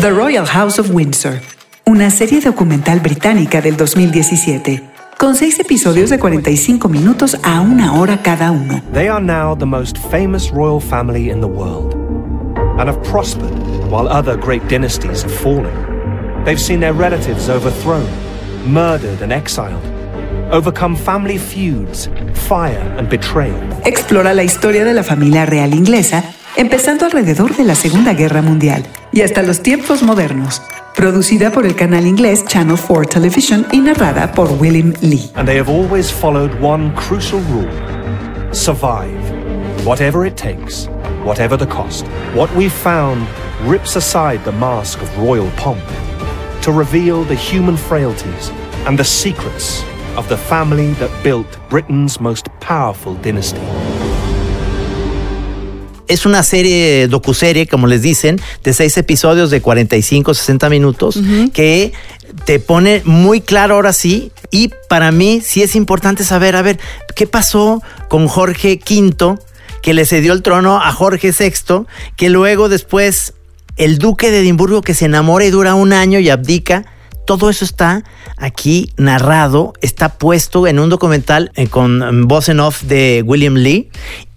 The 0.04 0.10
Royal 0.10 0.44
House 0.46 0.78
of 0.78 0.90
Windsor, 0.90 1.40
una 1.86 2.10
serie 2.10 2.42
documental 2.42 3.00
británica 3.00 3.62
del 3.62 3.74
2017, 3.78 4.82
con 5.16 5.34
seis 5.34 5.58
episodios 5.58 6.10
de 6.10 6.18
45 6.18 6.90
minutos 6.90 7.38
a 7.42 7.62
una 7.62 7.98
hora 7.98 8.20
cada 8.20 8.50
uno. 8.50 8.82
They 8.92 9.08
are 9.08 9.24
now 9.24 9.56
the 9.56 9.64
most 9.64 9.96
famous 9.96 10.50
royal 10.50 10.78
family 10.78 11.30
in 11.30 11.40
the 11.40 11.46
world 11.46 11.94
and 12.78 12.90
have 12.90 13.00
prospered 13.10 13.50
while 13.88 14.06
other 14.06 14.36
great 14.36 14.62
dynasties 14.68 15.22
have 15.22 15.32
fallen. 15.32 15.72
They've 16.44 16.60
seen 16.60 16.80
their 16.80 16.92
relatives 16.92 17.48
overthrown, 17.48 18.04
murdered, 18.66 19.22
and 19.22 19.32
exiled, 19.32 19.82
overcome 20.52 20.96
family 20.96 21.38
feuds, 21.38 22.10
fire, 22.46 22.94
and 22.98 23.08
betrayal. 23.08 23.58
Explora 23.86 24.34
la 24.34 24.42
historia 24.42 24.84
de 24.84 24.92
la 24.92 25.02
familia 25.02 25.46
real 25.46 25.72
inglesa, 25.72 26.24
empezando 26.58 27.06
alrededor 27.06 27.56
de 27.56 27.64
la 27.64 27.74
Segunda 27.74 28.12
Guerra 28.12 28.42
Mundial 28.42 28.84
y 29.14 29.22
hasta 29.22 29.42
los 29.42 29.62
tiempos 29.62 30.02
modernos. 30.02 30.60
Producida 30.96 31.50
por 31.50 31.66
el 31.66 31.76
canal 31.76 32.06
inglés 32.06 32.44
Channel 32.46 32.76
4 32.76 33.04
Television 33.04 33.66
y 33.72 33.78
narrada 33.78 34.32
por 34.32 34.50
William 34.60 34.92
Lee. 35.00 35.30
And 35.36 35.46
they 35.46 35.56
have 35.56 35.70
always 35.70 36.10
followed 36.10 36.52
one 36.60 36.92
crucial 36.94 37.40
rule 37.50 37.70
survive, 38.52 39.18
whatever 39.84 40.26
it 40.26 40.36
takes, 40.36 40.88
whatever 41.24 41.56
the 41.56 41.66
cost. 41.66 42.06
What 42.34 42.50
we've 42.54 42.72
found 42.72 43.26
rips 43.64 43.96
aside 43.96 44.44
the 44.44 44.52
mask 44.52 45.00
of 45.00 45.08
royal 45.18 45.50
pomp 45.56 45.82
to 46.62 46.72
reveal 46.72 47.24
the 47.24 47.34
human 47.34 47.76
frailties 47.76 48.50
and 48.86 48.98
the 48.98 49.04
secrets 49.04 49.82
of 50.16 50.28
the 50.28 50.36
family 50.36 50.92
that 50.94 51.10
built 51.22 51.58
Britain's 51.68 52.20
most 52.20 52.46
powerful 52.60 53.14
dynasty. 53.14 53.83
Es 56.06 56.26
una 56.26 56.42
serie, 56.42 57.08
docuserie, 57.08 57.66
como 57.66 57.86
les 57.86 58.02
dicen, 58.02 58.40
de 58.62 58.72
seis 58.72 58.96
episodios 58.98 59.50
de 59.50 59.60
45, 59.60 60.34
60 60.34 60.68
minutos, 60.68 61.18
que 61.52 61.92
te 62.44 62.58
pone 62.58 63.02
muy 63.04 63.40
claro 63.40 63.76
ahora 63.76 63.92
sí. 63.92 64.32
Y 64.50 64.70
para 64.88 65.10
mí 65.12 65.40
sí 65.42 65.62
es 65.62 65.74
importante 65.74 66.24
saber, 66.24 66.56
a 66.56 66.62
ver, 66.62 66.78
¿qué 67.14 67.26
pasó 67.26 67.82
con 68.08 68.28
Jorge 68.28 68.78
V, 68.78 69.38
que 69.82 69.94
le 69.94 70.06
cedió 70.06 70.32
el 70.32 70.42
trono 70.42 70.80
a 70.80 70.92
Jorge 70.92 71.32
VI, 71.32 71.86
que 72.16 72.28
luego 72.28 72.68
después 72.68 73.34
el 73.76 73.98
duque 73.98 74.30
de 74.30 74.40
Edimburgo 74.40 74.82
que 74.82 74.94
se 74.94 75.06
enamora 75.06 75.44
y 75.44 75.50
dura 75.50 75.74
un 75.74 75.92
año 75.92 76.18
y 76.18 76.30
abdica? 76.30 76.84
Todo 77.26 77.48
eso 77.48 77.64
está 77.64 78.04
aquí 78.36 78.92
narrado, 78.98 79.72
está 79.80 80.10
puesto 80.10 80.66
en 80.66 80.78
un 80.78 80.90
documental 80.90 81.50
eh, 81.54 81.68
con 81.68 82.28
voz 82.28 82.50
en 82.50 82.60
off 82.60 82.82
de 82.82 83.22
William 83.24 83.54
Lee. 83.54 83.88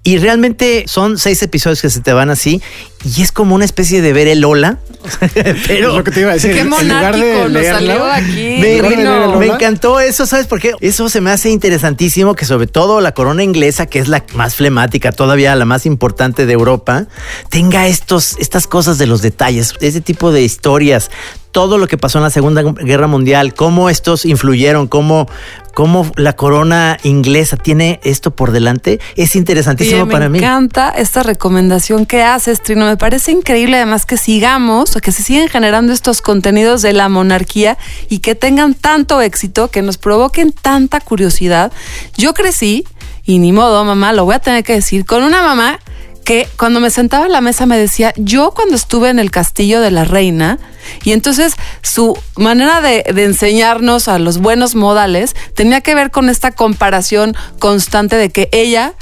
Y 0.08 0.20
realmente 0.20 0.86
son 0.88 1.18
seis 1.18 1.44
episodios 1.44 1.82
que 1.82 1.90
se 1.90 2.00
te 2.00 2.14
van 2.14 2.30
así. 2.30 2.62
Y 3.04 3.22
es 3.22 3.32
como 3.32 3.56
una 3.56 3.66
especie 3.66 4.02
de 4.02 4.12
ver 4.12 4.28
el 4.28 4.44
Ola. 4.44 4.80
Pero 5.68 5.90
Es 5.90 5.96
lo 5.96 6.04
que 6.04 6.12
te 6.12 6.22
iba 6.22 6.32
a 6.32 6.34
decir. 6.34 6.52
Qué 6.54 6.62
en 6.62 6.70
lugar 6.70 6.82
de 6.82 6.88
monárquico 6.88 7.44
nos 7.44 7.52
leerlo, 7.52 7.80
salió 7.80 8.06
aquí. 8.12 8.58
me, 8.60 8.78
en 8.78 9.40
me 9.40 9.46
encantó 9.48 10.00
eso, 10.00 10.26
¿sabes 10.26 10.48
por 10.48 10.60
qué? 10.60 10.74
Eso 10.82 11.08
se 11.08 11.22
me 11.22 11.32
hace 11.32 11.50
interesantísimo 11.50 12.36
que 12.36 12.46
sobre 12.46 12.68
todo 12.68 13.00
la 13.00 13.14
corona 13.14 13.44
inglesa, 13.44 13.86
que 13.86 14.00
es 14.00 14.08
la 14.08 14.24
más 14.34 14.56
flemática, 14.56 15.12
todavía 15.12 15.56
la 15.56 15.66
más 15.66 15.86
importante 15.86 16.46
de 16.46 16.54
Europa, 16.54 17.06
tenga 17.50 17.88
estos, 17.88 18.36
estas 18.40 18.68
cosas 18.68 18.98
de 18.98 19.08
los 19.08 19.22
detalles, 19.22 19.74
ese 19.80 20.02
tipo 20.02 20.32
de 20.32 20.42
historias, 20.42 21.10
todo 21.52 21.78
lo 21.78 21.88
que 21.88 21.98
pasó 21.98 22.20
en 22.20 22.24
la 22.24 22.30
Segunda 22.30 22.62
Guerra 22.62 23.08
Mundial, 23.08 23.54
cómo 23.54 23.90
estos 23.90 24.26
influyeron, 24.26 24.88
cómo, 24.88 25.28
cómo 25.74 26.12
la 26.16 26.34
corona 26.34 26.98
inglesa 27.04 27.58
tiene 27.58 28.00
esto 28.04 28.32
por 28.32 28.52
delante, 28.52 29.00
es 29.16 29.36
interesantísimo 29.36 30.08
para 30.08 30.26
me 30.26 30.34
mí. 30.34 30.38
encanta 30.40 30.90
esta 30.90 31.24
recomendación 31.24 32.06
que 32.06 32.22
haces, 32.22 32.62
Trino. 32.62 32.86
Me 32.86 32.97
parece 32.98 33.32
increíble 33.32 33.78
además 33.78 34.06
que 34.06 34.18
sigamos 34.18 34.98
que 35.02 35.12
se 35.12 35.24
siguen 35.24 35.48
generando 35.48 35.94
estos 35.94 36.22
contenidos 36.22 36.82
de 36.82 36.94
la 36.94 37.10
monarquía 37.10 37.78
y 38.10 38.20
que 38.20 38.36
tengan 38.36 38.74
tanto 38.74 39.22
éxito, 39.22 39.70
que 39.70 39.82
nos 39.82 39.98
provoquen 39.98 40.52
tanta 40.52 41.00
curiosidad. 41.00 41.72
Yo 42.18 42.34
crecí, 42.34 42.86
y 43.24 43.40
ni 43.40 43.52
modo, 43.52 43.84
mamá, 43.84 44.14
lo 44.14 44.26
voy 44.26 44.36
a 44.36 44.40
tener 44.40 44.64
que 44.64 44.74
decir, 44.74 45.06
con 45.06 45.24
una 45.24 45.42
mamá 45.42 45.80
que 46.26 46.48
cuando 46.58 46.82
me 46.82 46.90
sentaba 46.90 47.26
en 47.26 47.32
la 47.32 47.40
mesa 47.42 47.66
me 47.66 47.78
decía, 47.78 48.14
yo 48.18 48.52
cuando 48.52 48.76
estuve 48.76 49.10
en 49.10 49.20
el 49.20 49.32
castillo 49.32 49.80
de 49.80 49.92
la 49.92 50.04
reina, 50.04 50.60
y 51.04 51.14
entonces 51.14 51.54
su 51.82 52.18
manera 52.36 52.82
de 52.82 53.04
enseñarnos 53.24 54.08
a 54.08 54.20
los 54.20 54.40
buenos 54.40 54.76
modales 54.76 55.36
tenía 55.56 55.82
que 55.82 55.96
ver 55.96 56.12
con 56.12 56.30
esta 56.30 56.52
comparación 56.52 57.36
constante 57.60 58.18
de 58.18 58.30
que 58.30 58.50
ella 58.52 58.94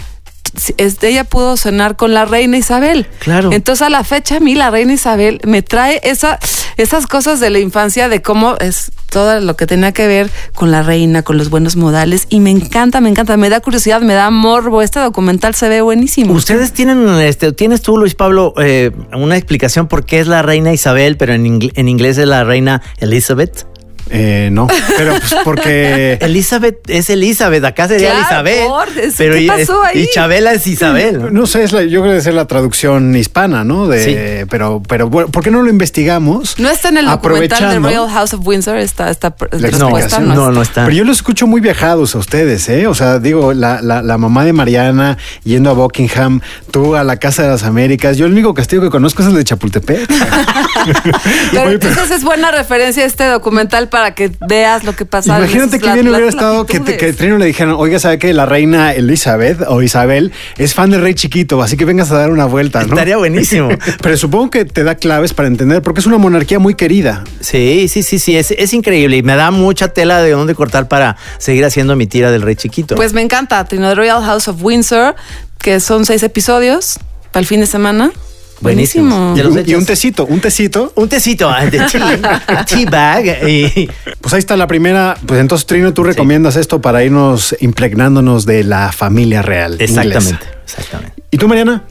este, 0.78 1.10
ella 1.10 1.24
pudo 1.24 1.58
cenar 1.58 1.96
con 1.96 2.14
la 2.14 2.26
reina 2.26 2.58
Isabel. 2.58 3.08
Claro. 3.20 3.52
Entonces 3.52 3.82
a 3.82 3.90
la 3.90 4.04
fecha 4.04 4.38
a 4.38 4.40
mí 4.40 4.56
la 4.56 4.72
reina 4.72 4.94
Isabel 4.94 5.40
me 5.46 5.62
trae 5.62 6.00
esa, 6.04 6.40
esas 6.78 7.08
cosas 7.08 7.40
de 7.40 7.50
la 7.50 7.60
infancia 7.60 8.10
de 8.10 8.22
cómo 8.22 8.56
es 8.60 8.92
todo 9.10 9.40
lo 9.40 9.56
que 9.56 9.66
tenía 9.66 9.94
que 9.94 10.08
ver 10.08 10.30
con 10.56 10.72
la 10.72 10.84
reina, 10.84 11.22
con 11.24 11.38
los 11.38 11.50
buenos 11.50 11.76
modales 11.78 12.26
y 12.30 12.42
me 12.42 12.50
encanta, 12.52 13.00
me 13.00 13.08
encanta, 13.10 13.38
me 13.38 13.50
da 13.50 13.62
curiosidad, 13.62 14.02
me 14.02 14.14
da 14.14 14.30
morbo. 14.30 14.82
Este 14.82 15.00
documental 15.00 15.56
se 15.56 15.70
ve 15.70 15.82
buenísimo. 15.82 16.34
Ustedes 16.34 16.74
tienen, 16.74 17.08
este, 17.20 17.54
tienes 17.54 17.82
tú, 17.82 17.98
Luis 17.98 18.14
Pablo, 18.16 18.54
eh, 18.58 18.92
una 19.14 19.38
explicación 19.38 19.88
por 19.88 20.06
qué 20.06 20.20
es 20.20 20.28
la 20.28 20.42
reina 20.42 20.74
Isabel, 20.74 21.16
pero 21.16 21.34
en, 21.34 21.46
ingl- 21.46 21.72
en 21.76 21.88
inglés 21.88 22.18
es 22.18 22.28
la 22.28 22.44
reina 22.44 22.82
Elizabeth. 22.98 23.66
Eh, 24.10 24.50
no, 24.52 24.68
pero 24.98 25.14
pues 25.20 25.36
porque 25.44 26.18
Elizabeth 26.22 26.88
es 26.90 27.10
Elizabeth, 27.10 27.64
acá 27.66 27.88
sería 27.88 28.12
Claro, 28.12 28.26
Isabel. 28.26 28.60
por 28.68 28.88
pero 29.18 29.34
¿qué 29.36 29.42
y, 29.42 29.48
pasó 29.48 29.84
ahí? 29.84 30.02
y 30.04 30.08
Chabela 30.14 30.54
es 30.54 30.68
Isabel. 30.68 31.34
No 31.34 31.48
sé, 31.48 31.64
es 31.64 31.72
la- 31.72 31.84
yo 31.84 32.02
creo 32.02 32.14
que 32.14 32.20
es 32.20 32.28
la 32.34 32.46
traducción 32.46 33.16
hispana, 33.16 33.64
¿no? 33.64 33.88
De, 33.88 34.46
Pero, 34.50 34.84
pero 34.88 35.10
bueno, 35.10 35.30
¿por 35.30 35.44
qué 35.44 35.50
no 35.50 35.64
lo 35.64 35.70
investigamos? 35.70 36.60
no 36.60 36.70
está 36.70 36.90
en 36.90 36.98
el 36.98 37.06
documental 37.08 37.70
de 37.72 37.80
Royal 37.80 38.08
House 38.10 38.34
of 38.36 38.46
Windsor, 38.46 38.78
está, 38.78 39.10
está 39.10 39.30
respuesta, 39.40 39.68
explicación. 39.68 40.28
no, 40.28 40.36
no, 40.36 40.52
no 40.52 40.62
está. 40.62 40.84
Pero 40.86 40.96
yo 40.98 41.04
los 41.04 41.18
escucho 41.18 41.48
muy 41.48 41.60
viajados 41.62 42.14
a 42.16 42.20
ustedes, 42.20 42.70
¿eh? 42.70 42.86
O 42.88 42.94
sea, 42.94 43.18
digo, 43.20 43.54
la, 43.54 43.82
la, 43.82 44.02
la 44.04 44.18
mamá 44.20 44.46
de 44.46 44.54
Mariana 44.54 45.18
yendo 45.44 45.72
a 45.72 45.74
Buckingham, 45.74 46.42
tú 46.72 46.96
a 46.96 47.04
la 47.04 47.18
Casa 47.18 47.42
de 47.44 47.50
las 47.50 47.64
Américas. 47.64 48.18
Yo 48.18 48.28
el 48.28 48.34
único 48.34 48.54
castillo 48.54 48.82
que 48.84 48.90
conozco 48.90 49.24
es 49.24 49.30
el 49.30 49.36
de 49.36 49.44
Chapultepec. 49.44 50.08
Pero 51.52 51.68
Oye, 51.68 51.80
pero- 51.80 51.92
entonces 51.94 52.12
es 52.18 52.24
buena 52.24 52.52
referencia 52.52 53.06
este 53.06 53.26
documental 53.26 53.90
para 53.96 54.14
que 54.14 54.30
veas 54.46 54.84
lo 54.84 54.94
que 54.94 55.06
pasa. 55.06 55.38
Imagínate 55.38 55.80
que 55.80 55.90
bien 55.94 56.10
hubiera 56.10 56.28
estado 56.28 56.66
que, 56.66 56.82
te- 56.82 56.98
que 56.98 57.14
Trino 57.14 57.38
le 57.38 57.46
dijeran, 57.46 57.76
oiga, 57.78 57.98
¿sabe 57.98 58.20
que 58.20 58.34
la 58.34 58.46
reina 58.46 58.92
Elizabeth 58.94 59.62
o 59.70 59.82
Isabel 59.82 60.34
es 60.58 60.74
fan 60.74 60.90
del 60.90 61.00
rey 61.02 61.14
chiquito? 61.14 61.62
Así 61.64 61.78
que 61.78 61.86
vengas 61.86 62.12
a 62.12 62.18
dar 62.18 62.30
una 62.30 62.44
vuelta, 62.44 62.82
¿no? 62.82 62.88
Estaría 62.88 63.16
buenísimo. 63.16 63.70
Pero 64.02 64.18
supongo 64.18 64.50
que 64.50 64.66
te 64.66 64.84
da 64.84 64.96
claves 64.96 65.34
para 65.34 65.48
entender, 65.48 65.82
porque 65.82 66.02
es 66.02 66.08
una 66.08 66.18
monarquía 66.18 66.60
muy 66.60 66.76
querida. 66.76 67.24
Sí, 67.40 67.88
sí, 67.88 68.04
sí, 68.04 68.20
sí, 68.20 68.36
es, 68.36 68.52
es 68.52 68.74
increíble 68.74 69.16
y 69.16 69.24
me 69.24 69.38
da 69.38 69.50
mucha 69.52 69.88
tela 69.88 70.22
de 70.22 70.32
dónde 70.32 70.56
cortar 70.56 70.90
para 70.90 71.16
seguir 71.38 71.64
haciendo 71.64 71.96
mi 71.96 72.06
tira 72.06 72.32
del 72.32 72.42
rey 72.42 72.58
chiquito. 72.58 72.96
Pues 72.96 73.14
me 73.14 73.22
encanta, 73.22 73.64
Trino, 73.64 73.88
The 73.88 73.96
Royal 73.96 74.22
House 74.26 74.50
of 74.50 74.62
Windsor, 74.62 75.16
que 75.60 75.80
son 75.80 76.06
seis 76.06 76.22
episodios 76.22 77.00
para 77.32 77.40
el 77.40 77.48
fin 77.48 77.62
de 77.62 77.66
semana. 77.66 78.12
Buenísimo. 78.62 79.34
Y 79.36 79.42
un, 79.42 79.70
y 79.70 79.76
un 79.76 79.86
tecito, 79.86 80.26
un 80.26 80.40
tecito. 80.40 80.92
Un 80.96 81.10
tecito 81.10 81.50
ah, 81.50 81.66
de 81.66 81.80
tea, 81.80 82.66
tea 82.68 82.90
bag. 82.90 83.48
Y... 83.48 83.90
Pues 84.22 84.34
ahí 84.34 84.40
está 84.40 84.56
la 84.56 84.68
primera. 84.68 85.18
Pues 85.26 85.40
entonces, 85.40 85.68
Trino, 85.68 85.94
tú 85.94 86.04
recomiendas 86.04 86.56
esto 86.56 86.82
para 86.82 87.04
irnos 87.04 87.56
impregnándonos 87.60 88.46
de 88.46 88.64
la 88.64 88.92
familia 88.92 89.42
real. 89.42 89.78
Exactamente, 89.80 90.18
inglesa. 90.18 90.40
exactamente. 90.64 91.24
¿Y 91.32 91.38
tú, 91.38 91.48
Mariana? 91.50 91.84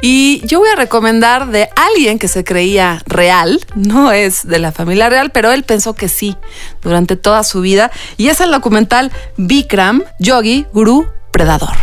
Y 0.00 0.42
yo 0.46 0.60
voy 0.60 0.68
a 0.68 0.76
recomendar 0.76 1.50
de 1.50 1.68
alguien 1.74 2.20
que 2.20 2.28
se 2.28 2.44
creía 2.44 3.02
real, 3.06 3.60
no 3.74 4.12
es 4.12 4.46
de 4.46 4.60
la 4.60 4.70
familia 4.70 5.08
real, 5.08 5.30
pero 5.32 5.50
él 5.50 5.64
pensó 5.64 5.94
que 5.94 6.08
sí 6.08 6.36
durante 6.82 7.16
toda 7.16 7.42
su 7.42 7.60
vida. 7.60 7.90
Y 8.16 8.28
es 8.28 8.40
el 8.40 8.52
documental 8.52 9.10
Bikram, 9.36 10.04
Yogi, 10.20 10.66
Guru, 10.72 11.08
Predador. 11.32 11.76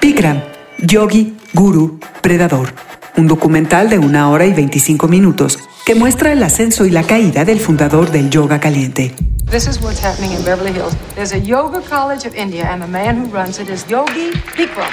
Bikram, 0.00 0.42
Yogi, 0.78 1.36
Guru, 1.52 1.98
Predador. 2.20 2.74
Un 3.16 3.28
documental 3.28 3.88
de 3.88 3.98
una 3.98 4.30
hora 4.30 4.46
y 4.46 4.52
25 4.52 5.08
minutos 5.08 5.58
que 5.86 5.94
muestra 5.94 6.32
el 6.32 6.42
ascenso 6.42 6.84
y 6.84 6.90
la 6.90 7.02
caída 7.04 7.44
del 7.44 7.60
fundador 7.60 8.10
del 8.10 8.30
yoga 8.30 8.58
caliente. 8.58 9.14
This 9.50 9.68
is 9.68 9.80
what's 9.80 10.02
happening 10.02 10.32
in 10.32 10.42
Beverly 10.44 10.72
Hills. 10.72 10.96
There's 11.14 11.32
a 11.32 11.38
yoga 11.38 11.80
college 11.82 12.26
of 12.26 12.34
India, 12.34 12.64
and 12.72 12.82
the 12.82 12.88
man 12.88 13.18
who 13.18 13.28
runs 13.30 13.60
it 13.60 13.68
is 13.68 13.86
Yogi 13.88 14.32
Bikram. 14.56 14.90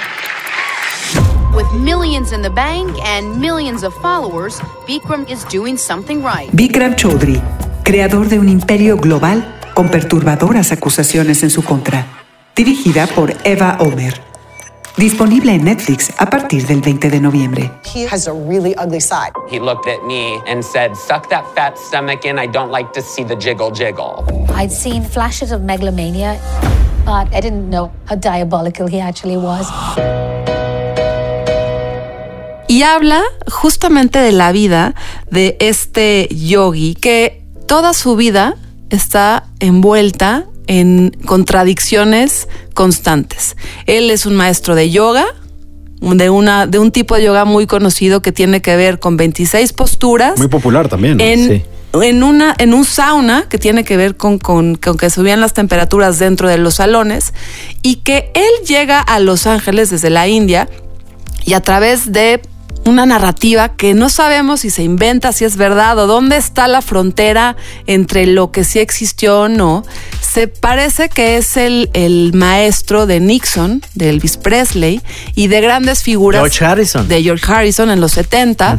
With 1.54 1.66
millions 1.72 2.32
in 2.32 2.42
the 2.42 2.50
bank 2.50 2.90
and 3.04 3.40
millions 3.40 3.82
of 3.82 3.92
followers, 3.94 4.60
Bikram 4.86 5.28
is 5.28 5.44
doing 5.50 5.76
something 5.76 6.22
right. 6.22 6.50
Bikram 6.52 6.94
Chaudhry, 6.94 7.40
creador 7.82 8.28
de 8.28 8.38
un 8.38 8.48
imperio 8.48 8.96
global 8.96 9.42
con 9.74 9.88
perturbadoras 9.88 10.70
acusaciones 10.70 11.42
en 11.42 11.50
su 11.50 11.62
contra. 11.64 12.06
Dirigida 12.54 13.06
por 13.06 13.34
Eva 13.44 13.78
Omer. 13.80 14.31
Disponible 14.96 15.54
en 15.54 15.64
Netflix 15.64 16.12
a 16.18 16.26
partir 16.26 16.66
del 16.66 16.82
20 16.82 17.08
de 17.08 17.20
noviembre. 17.20 17.70
He 17.94 18.06
has 18.06 18.28
a 18.28 18.32
really 18.32 18.74
ugly 18.76 19.00
side. 19.00 19.32
He 19.50 19.58
looked 19.58 19.88
at 19.88 20.04
me 20.04 20.38
and 20.46 20.62
said, 20.62 20.94
Suck 20.94 21.28
that 21.30 21.44
fat 21.54 21.76
stomach 21.78 22.24
in. 22.24 22.38
I 22.38 22.46
don't 22.46 22.70
like 22.70 22.92
to 22.92 23.00
see 23.00 23.24
the 23.24 23.34
jiggle 23.34 23.72
jiggle. 23.72 24.24
I'd 24.54 24.70
seen 24.70 25.02
flashes 25.02 25.50
of 25.50 25.62
megalomania, 25.62 26.38
but 27.06 27.32
I 27.32 27.40
didn't 27.40 27.70
know 27.70 27.90
how 28.04 28.16
diabolical 28.16 28.86
he 28.86 29.00
actually 29.00 29.38
was. 29.38 29.66
Y 32.68 32.82
habla 32.82 33.22
justamente 33.48 34.18
de 34.18 34.32
la 34.32 34.52
vida 34.52 34.94
de 35.30 35.56
este 35.58 36.28
yogi 36.30 36.94
que 36.94 37.42
toda 37.66 37.94
su 37.94 38.14
vida 38.14 38.56
está 38.90 39.44
envuelta 39.58 40.44
en 40.66 41.16
contradicciones 41.26 42.48
constantes. 42.74 43.56
Él 43.86 44.10
es 44.10 44.26
un 44.26 44.34
maestro 44.36 44.74
de 44.74 44.90
yoga, 44.90 45.26
de, 46.00 46.30
una, 46.30 46.66
de 46.66 46.78
un 46.78 46.90
tipo 46.90 47.14
de 47.16 47.24
yoga 47.24 47.44
muy 47.44 47.66
conocido 47.66 48.22
que 48.22 48.32
tiene 48.32 48.60
que 48.62 48.76
ver 48.76 48.98
con 48.98 49.16
26 49.16 49.72
posturas. 49.72 50.38
Muy 50.38 50.48
popular 50.48 50.88
también. 50.88 51.16
¿no? 51.18 51.24
en, 51.24 51.48
Sí. 51.48 51.62
en, 52.02 52.22
una, 52.22 52.54
en 52.58 52.74
un 52.74 52.84
sauna 52.84 53.46
que 53.48 53.58
tiene 53.58 53.84
que 53.84 53.96
ver 53.96 54.16
con, 54.16 54.38
con- 54.38 54.74
con 54.76 54.96
que 54.96 55.10
subían 55.10 55.40
las 55.40 55.52
temperaturas 55.52 56.18
dentro 56.18 56.48
de 56.48 56.58
los 56.58 56.74
salones 56.74 57.32
y 57.82 57.96
que 57.96 58.30
él 58.34 58.66
llega 58.66 58.98
a 59.00 59.18
Los 59.20 59.46
Ángeles 59.46 59.90
desde 59.90 60.10
la 60.10 60.26
India 60.28 60.68
y 61.44 61.54
a 61.54 61.60
través 61.60 62.12
de 62.12 62.40
una 62.84 63.06
narrativa 63.06 63.76
que 63.76 63.94
no 63.94 64.08
sabemos 64.08 64.60
si 64.60 64.70
se 64.70 64.82
inventa, 64.82 65.32
si 65.32 65.44
es 65.44 65.56
verdad 65.56 65.98
o 65.98 66.06
dónde 66.06 66.36
está 66.36 66.68
la 66.68 66.82
frontera 66.82 67.56
entre 67.86 68.26
lo 68.26 68.50
que 68.50 68.64
sí 68.64 68.78
existió 68.78 69.42
o 69.42 69.48
no, 69.48 69.84
se 70.20 70.48
parece 70.48 71.08
que 71.08 71.36
es 71.36 71.56
el, 71.56 71.90
el 71.92 72.32
maestro 72.34 73.06
de 73.06 73.20
Nixon, 73.20 73.82
de 73.94 74.10
Elvis 74.10 74.36
Presley 74.36 75.00
y 75.34 75.46
de 75.48 75.60
grandes 75.60 76.02
figuras 76.02 76.40
George 76.40 76.64
Harrison. 76.64 77.08
de 77.08 77.22
George 77.22 77.52
Harrison 77.52 77.90
en 77.90 78.00
los 78.00 78.12
70, 78.12 78.78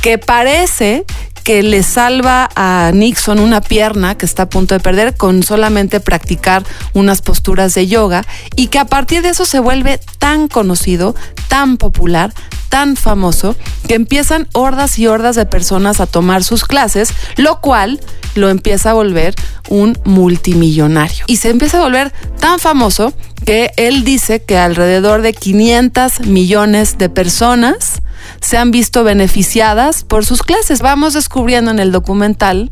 que 0.00 0.18
parece 0.18 1.04
que 1.42 1.62
le 1.62 1.82
salva 1.82 2.48
a 2.54 2.90
Nixon 2.94 3.40
una 3.40 3.60
pierna 3.60 4.16
que 4.16 4.26
está 4.26 4.44
a 4.44 4.48
punto 4.48 4.74
de 4.74 4.80
perder 4.80 5.16
con 5.16 5.42
solamente 5.42 6.00
practicar 6.00 6.64
unas 6.94 7.22
posturas 7.22 7.74
de 7.74 7.86
yoga 7.86 8.24
y 8.56 8.68
que 8.68 8.78
a 8.78 8.84
partir 8.84 9.22
de 9.22 9.30
eso 9.30 9.44
se 9.44 9.60
vuelve 9.60 10.00
tan 10.18 10.48
conocido, 10.48 11.14
tan 11.48 11.76
popular, 11.76 12.32
tan 12.68 12.96
famoso, 12.96 13.56
que 13.88 13.94
empiezan 13.94 14.48
hordas 14.52 14.98
y 14.98 15.06
hordas 15.06 15.36
de 15.36 15.44
personas 15.44 16.00
a 16.00 16.06
tomar 16.06 16.44
sus 16.44 16.64
clases, 16.64 17.12
lo 17.36 17.60
cual 17.60 18.00
lo 18.36 18.48
empieza 18.48 18.90
a 18.90 18.94
volver 18.94 19.34
un 19.68 19.98
multimillonario. 20.04 21.24
Y 21.26 21.36
se 21.36 21.50
empieza 21.50 21.78
a 21.78 21.82
volver 21.82 22.12
tan 22.38 22.58
famoso 22.60 23.12
que 23.44 23.72
él 23.76 24.04
dice 24.04 24.42
que 24.42 24.56
alrededor 24.56 25.22
de 25.22 25.32
500 25.32 26.20
millones 26.20 26.96
de 26.98 27.08
personas 27.08 28.02
se 28.40 28.56
han 28.56 28.70
visto 28.70 29.04
beneficiadas 29.04 30.04
por 30.04 30.24
sus 30.24 30.42
clases. 30.42 30.80
Vamos 30.80 31.14
descubriendo 31.14 31.70
en 31.70 31.78
el 31.78 31.92
documental 31.92 32.70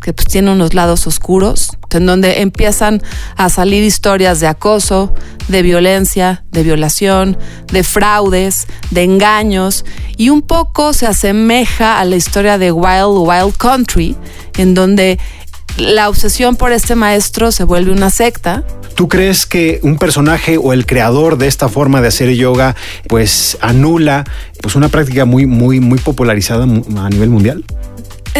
que 0.00 0.12
pues 0.14 0.26
tiene 0.26 0.50
unos 0.50 0.72
lados 0.74 1.06
oscuros, 1.06 1.76
en 1.90 2.06
donde 2.06 2.40
empiezan 2.40 3.02
a 3.36 3.48
salir 3.50 3.84
historias 3.84 4.40
de 4.40 4.46
acoso, 4.46 5.12
de 5.48 5.62
violencia, 5.62 6.44
de 6.50 6.62
violación, 6.62 7.36
de 7.70 7.82
fraudes, 7.82 8.66
de 8.90 9.02
engaños, 9.02 9.84
y 10.16 10.30
un 10.30 10.42
poco 10.42 10.92
se 10.94 11.06
asemeja 11.06 11.98
a 11.98 12.04
la 12.04 12.16
historia 12.16 12.56
de 12.56 12.72
Wild 12.72 13.28
Wild 13.28 13.56
Country, 13.56 14.16
en 14.56 14.74
donde 14.74 15.18
la 15.76 16.08
obsesión 16.08 16.56
por 16.56 16.72
este 16.72 16.94
maestro 16.94 17.52
se 17.52 17.64
vuelve 17.64 17.92
una 17.92 18.10
secta, 18.10 18.64
¿Tú 19.00 19.08
crees 19.08 19.46
que 19.46 19.80
un 19.82 19.96
personaje 19.96 20.58
o 20.58 20.74
el 20.74 20.84
creador 20.84 21.38
de 21.38 21.46
esta 21.46 21.70
forma 21.70 22.02
de 22.02 22.08
hacer 22.08 22.34
yoga 22.34 22.76
pues 23.08 23.56
anula 23.62 24.24
pues 24.60 24.76
una 24.76 24.90
práctica 24.90 25.24
muy 25.24 25.46
muy 25.46 25.80
muy 25.80 25.98
popularizada 25.98 26.64
a 26.64 27.08
nivel 27.08 27.30
mundial? 27.30 27.64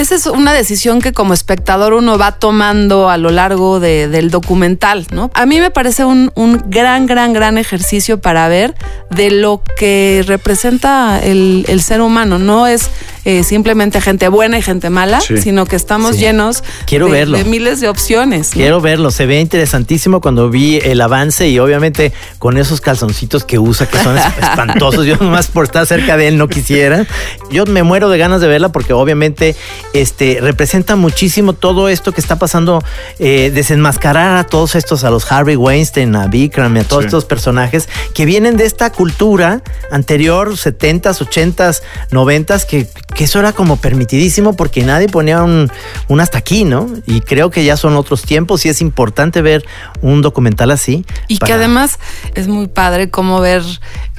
Esa 0.01 0.15
es 0.15 0.25
una 0.25 0.55
decisión 0.55 1.03
que 1.03 1.13
como 1.13 1.35
espectador 1.35 1.93
uno 1.93 2.17
va 2.17 2.33
tomando 2.33 3.11
a 3.11 3.19
lo 3.19 3.29
largo 3.29 3.81
de- 3.81 4.09
del 4.09 4.31
documental, 4.31 5.07
¿no? 5.13 5.31
A 5.35 5.45
mí 5.45 5.61
me 5.61 5.71
parece 5.71 6.07
un, 6.07 6.33
un 6.35 6.63
gran, 6.69 7.05
gran, 7.05 7.35
gran 7.35 7.59
ejercicio 7.59 8.19
para 8.19 8.49
ver 8.49 8.75
de 9.11 9.31
lo 9.31 9.63
que 9.77 10.25
representa 10.27 11.21
el, 11.23 11.67
el 11.69 11.83
ser 11.83 12.01
humano. 12.01 12.39
No 12.39 12.67
es 12.67 12.89
eh, 13.27 13.45
simplemente 13.45 14.01
gente 14.01 14.29
buena 14.29 14.57
y 14.59 14.63
gente 14.63 14.89
mala, 14.89 15.21
Sí. 15.21 15.37
sino 15.37 15.67
que 15.67 15.77
estamos 15.77 16.15
Sí. 16.17 16.23
llenos 16.23 16.65
Quiero 16.87 17.05
de, 17.07 17.13
verlo. 17.13 17.37
de 17.37 17.45
miles 17.45 17.81
de 17.81 17.89
opciones. 17.91 18.49
¿no? 18.49 18.55
Quiero 18.55 18.81
verlo, 18.81 19.11
se 19.11 19.27
ve 19.27 19.39
interesantísimo 19.41 20.23
cuando 20.23 20.49
vi 20.49 20.79
el 20.83 21.03
avance 21.03 21.47
y 21.51 21.59
obviamente 21.59 22.15
con 22.39 22.57
esos 22.57 22.81
calzoncitos 22.81 23.45
que 23.45 23.59
usa 23.59 23.87
que 23.87 23.99
son 23.99 24.17
es- 24.17 24.25
espantosos. 24.41 25.05
Yo 25.05 25.17
nomás 25.17 25.49
por 25.49 25.67
estar 25.67 25.85
cerca 25.87 26.17
de 26.17 26.29
él 26.29 26.39
no 26.39 26.49
quisiera. 26.49 27.07
Yo 27.51 27.67
me 27.67 27.83
muero 27.83 28.09
de 28.09 28.17
ganas 28.17 28.41
de 28.41 28.49
verla 28.49 28.71
porque 28.73 28.95
obviamente 28.95 29.55
este 29.93 30.39
representa 30.41 30.97
muchísimo 30.97 31.53
todo 31.53 31.89
esto 31.89 32.13
que 32.13 32.21
está 32.21 32.39
pasando, 32.39 32.83
eh, 33.19 33.51
desenmascarar 33.53 34.37
a 34.37 34.45
todos 34.45 34.75
estos, 34.75 35.05
a 35.05 35.11
los 35.11 35.31
Harvey 35.31 35.57
Weinstein, 35.57 36.15
a 36.17 36.27
Bikram, 36.29 36.77
y 36.77 36.81
a 36.81 36.85
todos 36.85 37.03
Sí. 37.03 37.07
estos 37.07 37.25
personajes 37.25 37.89
que 38.15 38.25
vienen 38.25 38.57
de 38.57 38.67
esta 38.67 38.91
cultura 38.93 39.63
anterior, 39.91 40.57
70s, 40.57 41.21
80s, 41.21 41.83
90s, 42.11 42.65
que, 42.67 42.87
que 43.15 43.25
eso 43.25 43.39
era 43.41 43.53
como 43.53 43.77
permitidísimo 43.79 44.55
porque 44.55 44.83
nadie 44.85 45.09
ponía 45.09 45.43
un, 45.43 45.71
un 46.09 46.21
hasta 46.21 46.39
aquí, 46.39 46.65
¿no? 46.65 46.89
Y 47.07 47.21
creo 47.23 47.51
que 47.51 47.65
ya 47.65 47.77
son 47.77 47.97
otros 47.97 48.23
tiempos 48.23 48.65
y 48.67 48.69
es 48.69 48.81
importante 48.81 49.43
ver 49.43 49.65
un 50.03 50.23
documental 50.23 50.71
así. 50.71 51.05
Y 51.29 51.39
que 51.39 51.53
además 51.53 51.99
es 52.35 52.47
muy 52.49 52.69
padre 52.69 53.11
como 53.11 53.41
ver, 53.41 53.63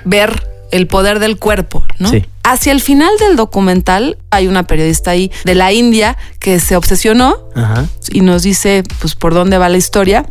ver 0.05 0.50
el 0.71 0.87
poder 0.87 1.19
del 1.19 1.37
cuerpo, 1.37 1.85
¿no? 1.99 2.09
Sí. 2.09 2.25
Hacia 2.43 2.71
el 2.71 2.81
final 2.81 3.11
del 3.19 3.35
documental 3.35 4.17
hay 4.31 4.47
una 4.47 4.63
periodista 4.63 5.11
ahí 5.11 5.31
de 5.45 5.55
la 5.55 5.71
India 5.71 6.17
que 6.39 6.59
se 6.59 6.75
obsesionó 6.75 7.37
Ajá. 7.55 7.85
y 8.09 8.21
nos 8.21 8.43
dice 8.43 8.83
pues 8.99 9.15
por 9.15 9.33
dónde 9.33 9.57
va 9.57 9.69
la 9.69 9.77
historia. 9.77 10.25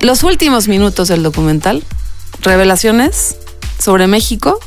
Los 0.00 0.22
últimos 0.22 0.68
minutos 0.68 1.08
del 1.08 1.22
documental, 1.22 1.82
revelaciones 2.42 3.36
sobre 3.78 4.06
México, 4.06 4.58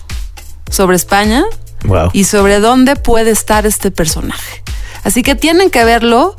sobre 0.70 0.96
España 0.98 1.44
Wow. 1.86 2.10
y 2.14 2.24
sobre 2.24 2.60
dónde 2.60 2.96
puede 2.96 3.30
estar 3.30 3.66
este 3.68 3.92
personaje. 3.92 4.64
Así 5.04 5.22
que 5.22 5.36
tienen 5.36 5.70
que 5.70 5.84
verlo 5.84 6.36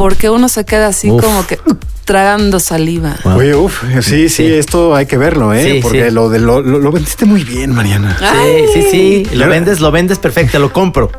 porque 0.00 0.30
uno 0.30 0.48
se 0.48 0.64
queda 0.64 0.86
así 0.86 1.10
Uf. 1.10 1.22
como 1.22 1.46
que 1.46 1.58
tragando 2.06 2.58
saliva. 2.58 3.16
Oye, 3.24 3.54
uf, 3.54 3.82
sí, 4.00 4.30
sí, 4.30 4.46
esto 4.50 4.94
hay 4.96 5.04
que 5.04 5.18
verlo, 5.18 5.52
¿eh? 5.52 5.62
Sí, 5.74 5.80
Porque 5.82 6.06
sí. 6.06 6.10
Lo, 6.10 6.30
de, 6.30 6.38
lo, 6.38 6.62
lo- 6.62 6.78
lo 6.78 6.90
vendiste 6.90 7.26
muy 7.26 7.44
bien, 7.44 7.72
Mariana. 7.74 8.16
Ay. 8.18 8.64
Sí, 8.72 8.82
sí, 8.90 9.24
sí. 9.26 9.36
Lo 9.36 9.46
vendes, 9.48 9.80
lo 9.80 9.90
vendes 9.90 10.18
perfecto, 10.18 10.58
lo 10.58 10.72
compro. 10.72 11.12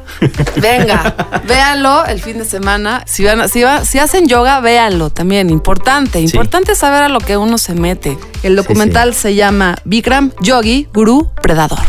Venga, 0.57 1.15
véanlo 1.47 2.03
el 2.05 2.19
fin 2.19 2.39
de 2.39 2.45
semana. 2.45 3.03
Si, 3.05 3.23
van, 3.23 3.41
a- 3.41 3.47
si, 3.47 3.61
va- 3.61 3.85
si 3.85 3.99
hacen 3.99 4.27
yoga, 4.27 4.59
véanlo 4.61 5.11
también. 5.11 5.51
Importante, 5.51 6.19
importante 6.19 6.73
saber 6.73 7.03
a 7.03 7.09
lo 7.09 7.19
que 7.19 7.37
uno 7.37 7.59
se 7.59 7.75
mete. 7.75 8.17
El 8.41 8.55
documental 8.55 9.13
se 9.13 9.35
llama 9.35 9.77
Bikram 9.85 10.31
Yogi 10.41 10.87
Guru 10.91 11.29
Predador. 11.41 11.79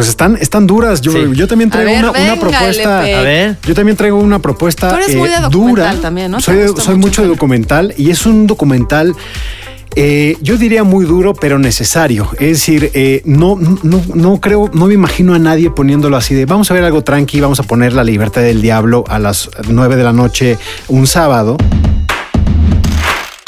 Pues 0.00 0.08
están, 0.08 0.36
están 0.40 0.66
duras. 0.66 1.02
Yo, 1.02 1.12
yo 1.34 1.46
también 1.46 1.68
A 1.68 1.72
traigo 1.72 2.12
ver, 2.12 2.22
una, 2.22 2.40
propuesta. 2.40 3.00
LP. 3.06 3.14
A 3.14 3.20
ver. 3.22 3.56
Yo 3.66 3.74
también 3.74 3.96
traigo 3.98 4.18
una 4.18 4.38
propuesta 4.38 4.88
Tú 4.88 4.94
eres 4.96 5.10
eh, 5.10 5.16
muy 5.18 5.28
de 5.28 5.36
documental 5.40 5.90
dura. 5.90 6.00
también, 6.00 6.30
¿no? 6.30 6.40
Soy, 6.40 6.56
soy 6.78 6.96
mucho 6.96 7.20
de 7.20 7.28
documental 7.28 7.92
y 7.98 8.08
es 8.10 8.24
un 8.24 8.46
documental. 8.46 9.14
eh, 9.96 10.38
yo 10.40 10.56
diría 10.56 10.84
muy 10.84 11.04
duro, 11.04 11.34
pero 11.34 11.58
necesario. 11.58 12.30
Es 12.38 12.48
decir, 12.60 12.90
eh, 12.94 13.20
no, 13.26 13.58
no, 13.82 14.00
no 14.14 14.40
creo, 14.40 14.70
no 14.72 14.86
me 14.86 14.94
imagino 14.94 15.34
a 15.34 15.38
nadie 15.38 15.68
poniéndolo 15.70 16.16
así 16.16 16.34
de 16.34 16.46
vamos 16.46 16.70
a 16.70 16.74
ver 16.74 16.84
algo 16.84 17.04
tranqui, 17.04 17.38
vamos 17.40 17.60
a 17.60 17.64
poner 17.64 17.92
la 17.92 18.02
libertad 18.02 18.40
del 18.40 18.62
diablo 18.62 19.04
a 19.06 19.18
las 19.18 19.50
9 19.68 19.96
de 19.96 20.02
la 20.04 20.14
noche 20.14 20.56
un 20.88 21.06
sábado. 21.06 21.58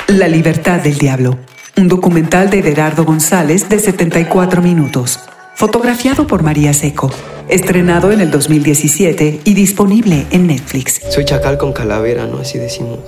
La 0.09 0.28
libertad 0.28 0.80
del 0.80 0.98
diablo. 0.98 1.38
Un 1.78 1.88
documental 1.88 2.50
de 2.50 2.62
Gerardo 2.62 3.05
González 3.07 3.70
de 3.70 3.78
74 3.78 4.61
minutos. 4.61 5.18
Fotografiado 5.55 6.26
por 6.26 6.42
María 6.42 6.72
Seco. 6.72 7.11
Estrenado 7.48 8.11
en 8.12 8.20
el 8.20 8.30
2017 8.30 9.40
y 9.44 9.55
disponible 9.55 10.26
en 10.30 10.46
Netflix. 10.46 11.00
Soy 11.11 11.24
chacal 11.24 11.59
con 11.59 11.72
calavera, 11.72 12.26
¿no? 12.26 12.38
Así 12.38 12.59
decimos. 12.59 12.98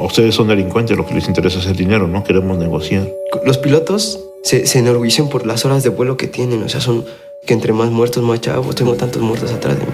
Ustedes 0.00 0.34
son 0.34 0.48
delincuentes, 0.48 0.96
lo 0.96 1.06
que 1.06 1.14
les 1.14 1.28
interesa 1.28 1.60
es 1.60 1.66
el 1.66 1.76
dinero, 1.76 2.08
no 2.08 2.24
queremos 2.24 2.58
negociar. 2.58 3.06
Los 3.44 3.58
pilotos 3.58 4.18
se, 4.42 4.66
se 4.66 4.78
enorgullecen 4.80 5.28
por 5.28 5.46
las 5.46 5.64
horas 5.64 5.82
de 5.82 5.90
vuelo 5.90 6.16
que 6.16 6.26
tienen. 6.26 6.62
O 6.62 6.68
sea, 6.68 6.80
son 6.80 7.04
que 7.46 7.54
entre 7.54 7.72
más 7.72 7.90
muertos, 7.90 8.22
más 8.22 8.40
chavos. 8.40 8.74
Tengo 8.74 8.94
tantos 8.94 9.22
muertos 9.22 9.52
atrás 9.52 9.78
de 9.78 9.84
mí. 9.84 9.92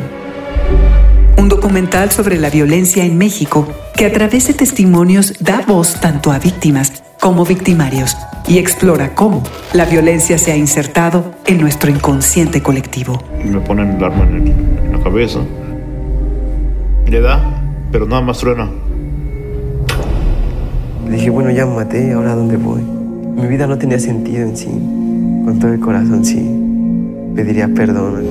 Un 1.37 1.49
documental 1.49 2.11
sobre 2.11 2.39
la 2.39 2.51
violencia 2.51 3.05
en 3.05 3.19
México 3.19 3.67
que 3.97 4.07
a 4.07 4.13
través 4.13 4.47
de 4.47 4.55
testimonios 4.55 5.35
da 5.41 5.65
voz 5.67 6.01
tanto 6.01 6.33
a 6.33 6.39
víctimas 6.39 7.03
como 7.21 7.45
victimarios 7.45 8.17
y 8.49 8.59
explora 8.59 9.15
cómo 9.15 9.43
la 9.75 9.85
violencia 9.85 10.39
se 10.39 10.53
ha 10.53 10.57
insertado 10.57 11.35
en 11.47 11.61
nuestro 11.61 11.91
inconsciente 11.91 12.63
colectivo. 12.63 13.19
Me 13.45 13.61
ponen 13.61 13.91
el 13.97 14.05
arma 14.05 14.25
en, 14.25 14.35
el- 14.37 14.49
en 14.87 14.93
la 14.93 15.01
cabeza. 15.03 15.41
Le 17.07 17.21
da, 17.21 17.63
pero 17.93 18.07
nada 18.07 18.23
más 18.23 18.39
truena. 18.39 18.69
Dije, 21.11 21.31
bueno, 21.31 21.51
ya 21.51 21.67
me 21.67 21.75
maté, 21.75 22.13
¿ahora 22.13 22.35
dónde 22.35 22.57
voy? 22.57 22.83
Mi 22.83 23.47
vida 23.47 23.67
no 23.67 23.77
tenía 23.79 23.99
sentido 23.99 24.43
en 24.45 24.57
sí. 24.57 24.67
Con 24.69 25.59
todo 25.59 25.73
el 25.73 25.81
corazón, 25.81 26.25
sí. 26.25 26.39
Pediría 27.35 27.69
perdón. 27.69 28.25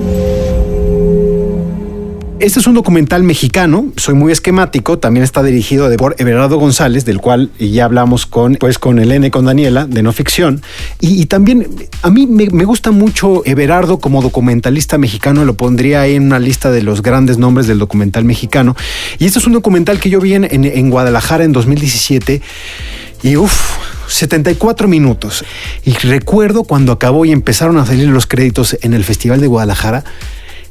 Este 2.40 2.58
es 2.58 2.66
un 2.66 2.72
documental 2.72 3.22
mexicano, 3.22 3.92
soy 3.98 4.14
muy 4.14 4.32
esquemático, 4.32 4.98
también 4.98 5.24
está 5.24 5.42
dirigido 5.42 5.94
por 5.98 6.16
Everardo 6.16 6.56
González, 6.56 7.04
del 7.04 7.18
cual 7.18 7.50
ya 7.58 7.84
hablamos 7.84 8.24
con, 8.24 8.54
pues, 8.54 8.78
con 8.78 8.98
Elena 8.98 9.28
con 9.30 9.44
Daniela, 9.44 9.84
de 9.84 10.02
no 10.02 10.10
ficción. 10.14 10.62
Y, 11.00 11.26
también 11.26 11.68
a 12.00 12.08
mí 12.08 12.26
me, 12.26 12.64
gusta 12.64 12.92
mucho 12.92 13.44
Everardo 13.44 13.98
como 13.98 14.22
documentalista 14.22 14.96
mexicano, 14.96 15.44
lo 15.44 15.52
pondría 15.52 16.00
ahí 16.00 16.14
en 16.14 16.22
una 16.22 16.38
lista 16.38 16.70
de 16.70 16.82
los 16.82 17.02
grandes 17.02 17.36
nombres 17.36 17.66
del 17.66 17.78
documental 17.78 18.24
mexicano. 18.24 18.74
Y 19.18 19.26
este 19.26 19.38
es 19.38 19.46
un 19.46 19.52
documental 19.52 20.00
que 20.00 20.08
yo 20.08 20.18
vi 20.18 20.32
en 20.32 20.90
Guadalajara 20.90 21.44
en 21.44 21.52
2017 21.52 22.40
y 23.22 23.36
uff. 23.36 23.76
74 24.10 24.88
minutos. 24.88 25.44
Y 25.84 25.92
recuerdo 25.92 26.64
cuando 26.64 26.90
acabó 26.90 27.24
y 27.24 27.30
empezaron 27.30 27.78
a 27.78 27.86
salir 27.86 28.08
los 28.08 28.26
créditos 28.26 28.76
en 28.82 28.92
el 28.92 29.04
Festival 29.04 29.40
de 29.40 29.46
Guadalajara, 29.46 30.04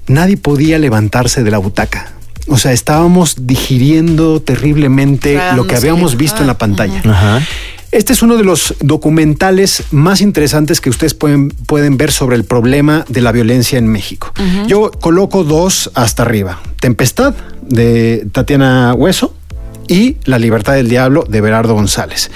nadie 0.09 0.35
podía 0.35 0.77
levantarse 0.77 1.43
de 1.43 1.51
la 1.51 1.57
butaca. 1.57 2.11
O 2.47 2.57
sea, 2.57 2.73
estábamos 2.73 3.47
digiriendo 3.47 4.41
terriblemente 4.41 5.39
lo 5.55 5.67
que 5.67 5.75
habíamos 5.75 6.17
visto 6.17 6.41
en 6.41 6.47
la 6.47 6.57
pantalla. 6.57 7.01
Ajá. 7.05 7.41
Este 7.91 8.13
es 8.13 8.21
uno 8.21 8.37
de 8.37 8.43
los 8.43 8.75
documentales 8.81 9.83
más 9.89 10.21
interesantes 10.21 10.79
que 10.79 10.91
ustedes 10.91 11.15
pueden, 11.15 11.49
pueden 11.49 11.97
ver 11.97 12.11
sobre 12.11 12.35
el 12.35 12.43
problema 12.43 13.03
de 13.09 13.21
la 13.21 13.31
violencia 13.31 13.79
en 13.79 13.87
México. 13.87 14.31
Yo 14.67 14.91
coloco 14.91 15.43
dos 15.43 15.89
hasta 15.95 16.23
arriba. 16.23 16.59
Tempestad 16.79 17.33
de 17.61 18.27
Tatiana 18.31 18.93
Hueso 18.93 19.33
y 19.87 20.17
La 20.25 20.37
libertad 20.37 20.73
del 20.73 20.87
diablo 20.87 21.25
de 21.27 21.41
Berardo 21.41 21.73
González. 21.73 22.29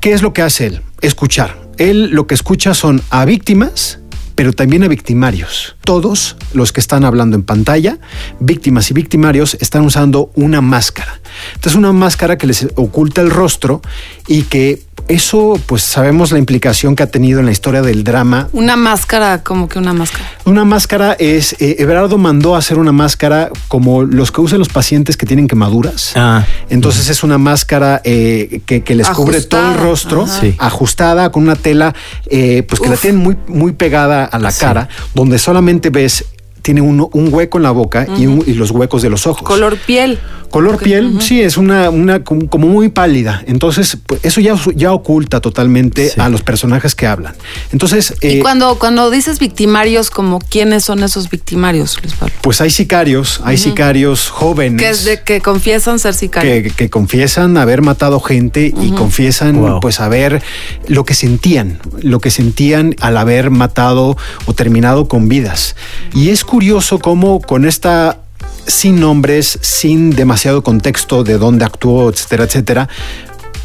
¿Qué 0.00 0.12
es 0.12 0.20
lo 0.20 0.34
que 0.34 0.42
hace 0.42 0.66
él? 0.66 0.82
Escuchar. 1.00 1.56
Él 1.78 2.10
lo 2.10 2.26
que 2.26 2.34
escucha 2.34 2.74
son 2.74 3.00
a 3.08 3.24
víctimas, 3.24 3.97
pero 4.38 4.52
también 4.52 4.84
a 4.84 4.88
victimarios. 4.88 5.74
Todos 5.82 6.36
los 6.52 6.72
que 6.72 6.78
están 6.78 7.04
hablando 7.04 7.34
en 7.34 7.42
pantalla, 7.42 7.98
víctimas 8.38 8.88
y 8.88 8.94
victimarios, 8.94 9.56
están 9.58 9.84
usando 9.84 10.30
una 10.36 10.60
máscara. 10.60 11.20
Entonces 11.56 11.74
una 11.74 11.92
máscara 11.92 12.38
que 12.38 12.46
les 12.46 12.68
oculta 12.76 13.20
el 13.20 13.30
rostro 13.30 13.82
y 14.28 14.42
que 14.42 14.84
eso, 15.08 15.58
pues 15.66 15.82
sabemos 15.82 16.32
la 16.32 16.38
implicación 16.38 16.94
que 16.94 17.02
ha 17.02 17.06
tenido 17.10 17.40
en 17.40 17.46
la 17.46 17.52
historia 17.52 17.82
del 17.82 18.04
drama 18.04 18.48
Una 18.52 18.76
máscara, 18.76 19.42
como 19.42 19.68
que 19.68 19.78
una 19.78 19.92
máscara. 19.92 20.24
una 20.44 20.64
máscara 20.64 21.14
es, 21.18 21.54
eh, 21.58 21.76
Everardo 21.78 22.18
mandó 22.18 22.54
a 22.54 22.58
hacer 22.58 22.78
una 22.78 22.92
máscara 22.92 23.50
como 23.68 24.04
los 24.04 24.30
que 24.32 24.40
usan 24.40 24.58
los 24.58 24.68
pacientes 24.68 25.16
que 25.16 25.26
tienen 25.26 25.48
quemaduras. 25.48 26.12
Ah. 26.14 26.44
Entonces 26.68 27.08
es 27.08 27.22
una 27.22 27.38
máscara 27.38 28.00
eh, 28.04 28.60
que, 28.66 28.82
que 28.82 28.94
les 28.94 29.08
cubre 29.08 29.40
todo 29.40 29.72
el 29.72 29.78
rostro. 29.78 30.26
Sí. 30.26 30.54
ajustada 30.58 31.32
con 31.32 31.42
una 31.42 31.56
tela, 31.56 31.94
eh, 32.30 32.62
pues 32.68 32.80
que 32.80 32.88
la 32.88 32.96
tienen 32.96 33.20
muy, 33.20 33.36
muy 33.48 33.72
pegada 33.72 34.24
a 34.24 34.38
la 34.38 34.52
cara, 34.52 34.88
donde 35.14 35.38
solamente 35.38 35.90
ves, 35.90 36.24
tiene 36.68 36.82
uno- 36.82 37.08
un 37.14 37.32
hueco 37.32 37.56
en 37.56 37.62
la 37.62 37.70
boca 37.70 38.06
y, 38.18 38.26
un- 38.26 38.44
y 38.46 38.52
los 38.52 38.70
huecos 38.72 39.00
de 39.00 39.08
los 39.08 39.26
ojos. 39.26 39.42
Color 39.48 39.78
piel. 39.78 40.18
Color 40.50 40.78
piel, 40.78 41.20
sí, 41.20 41.42
es 41.42 41.58
una, 41.58 41.90
una 41.90 42.24
como 42.24 42.68
muy 42.68 42.88
pálida. 42.88 43.42
Entonces, 43.46 43.98
pues, 44.06 44.22
eso 44.24 44.40
ya, 44.40 44.54
ya 44.74 44.92
oculta 44.94 45.40
totalmente 45.42 46.10
a 46.16 46.30
los 46.30 46.42
personajes 46.42 46.94
que 46.94 47.06
hablan. 47.06 47.34
Entonces, 47.70 48.14
y 48.22 48.38
eh, 48.38 48.40
cuando, 48.40 48.78
cuando 48.78 49.10
dices 49.10 49.38
victimarios, 49.40 50.08
como 50.10 50.38
quiénes 50.38 50.84
son 50.84 51.02
esos 51.02 51.28
victimarios, 51.28 51.98
Luis 52.02 52.14
Pablo? 52.14 52.34
pues 52.40 52.62
hay 52.62 52.70
sicarios, 52.70 53.40
hay 53.44 53.58
sicarios 53.58 54.28
jóvenes. 54.30 54.80
Que, 54.80 54.88
es 54.88 55.04
de, 55.04 55.22
que 55.22 55.40
confiesan 55.42 55.98
ser 55.98 56.14
sicarios. 56.14 56.62
que, 56.62 56.70
que 56.70 56.88
confiesan 56.90 57.56
haber 57.58 57.82
matado 57.82 58.18
gente 58.20 58.72
y 58.82 58.90
confiesan 58.92 59.56
Wow. 59.60 59.80
pues 59.80 60.00
haber 60.00 60.42
lo 60.86 61.04
que 61.04 61.12
sentían, 61.14 61.78
lo 62.00 62.20
que 62.20 62.30
sentían 62.30 62.94
al 63.00 63.16
haber 63.18 63.50
matado 63.50 64.16
o 64.46 64.54
terminado 64.54 65.08
con 65.08 65.28
vidas. 65.28 65.76
Y 66.14 66.30
es 66.30 66.42
curioso 66.42 66.57
cómo 67.00 67.40
con 67.40 67.64
esta 67.66 68.18
sin 68.66 69.00
nombres, 69.00 69.58
sin 69.62 70.10
demasiado 70.10 70.62
contexto 70.62 71.24
de 71.24 71.38
dónde 71.38 71.64
actuó, 71.64 72.10
etcétera, 72.10 72.44
etcétera, 72.44 72.88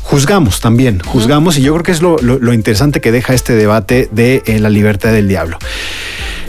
juzgamos 0.04 0.60
también, 0.62 1.00
juzgamos 1.06 1.58
y 1.58 1.62
yo 1.62 1.74
creo 1.74 1.84
que 1.84 1.92
es 1.92 2.02
lo, 2.02 2.18
lo- 2.20 2.40
lo 2.40 2.54
interesante 2.54 3.02
que 3.02 3.12
deja 3.12 3.34
este 3.34 3.54
debate 3.54 4.08
de 4.12 4.44
eh, 4.46 4.60
la 4.60 4.70
libertad 4.70 5.12
del 5.12 5.28
diablo. 5.28 5.58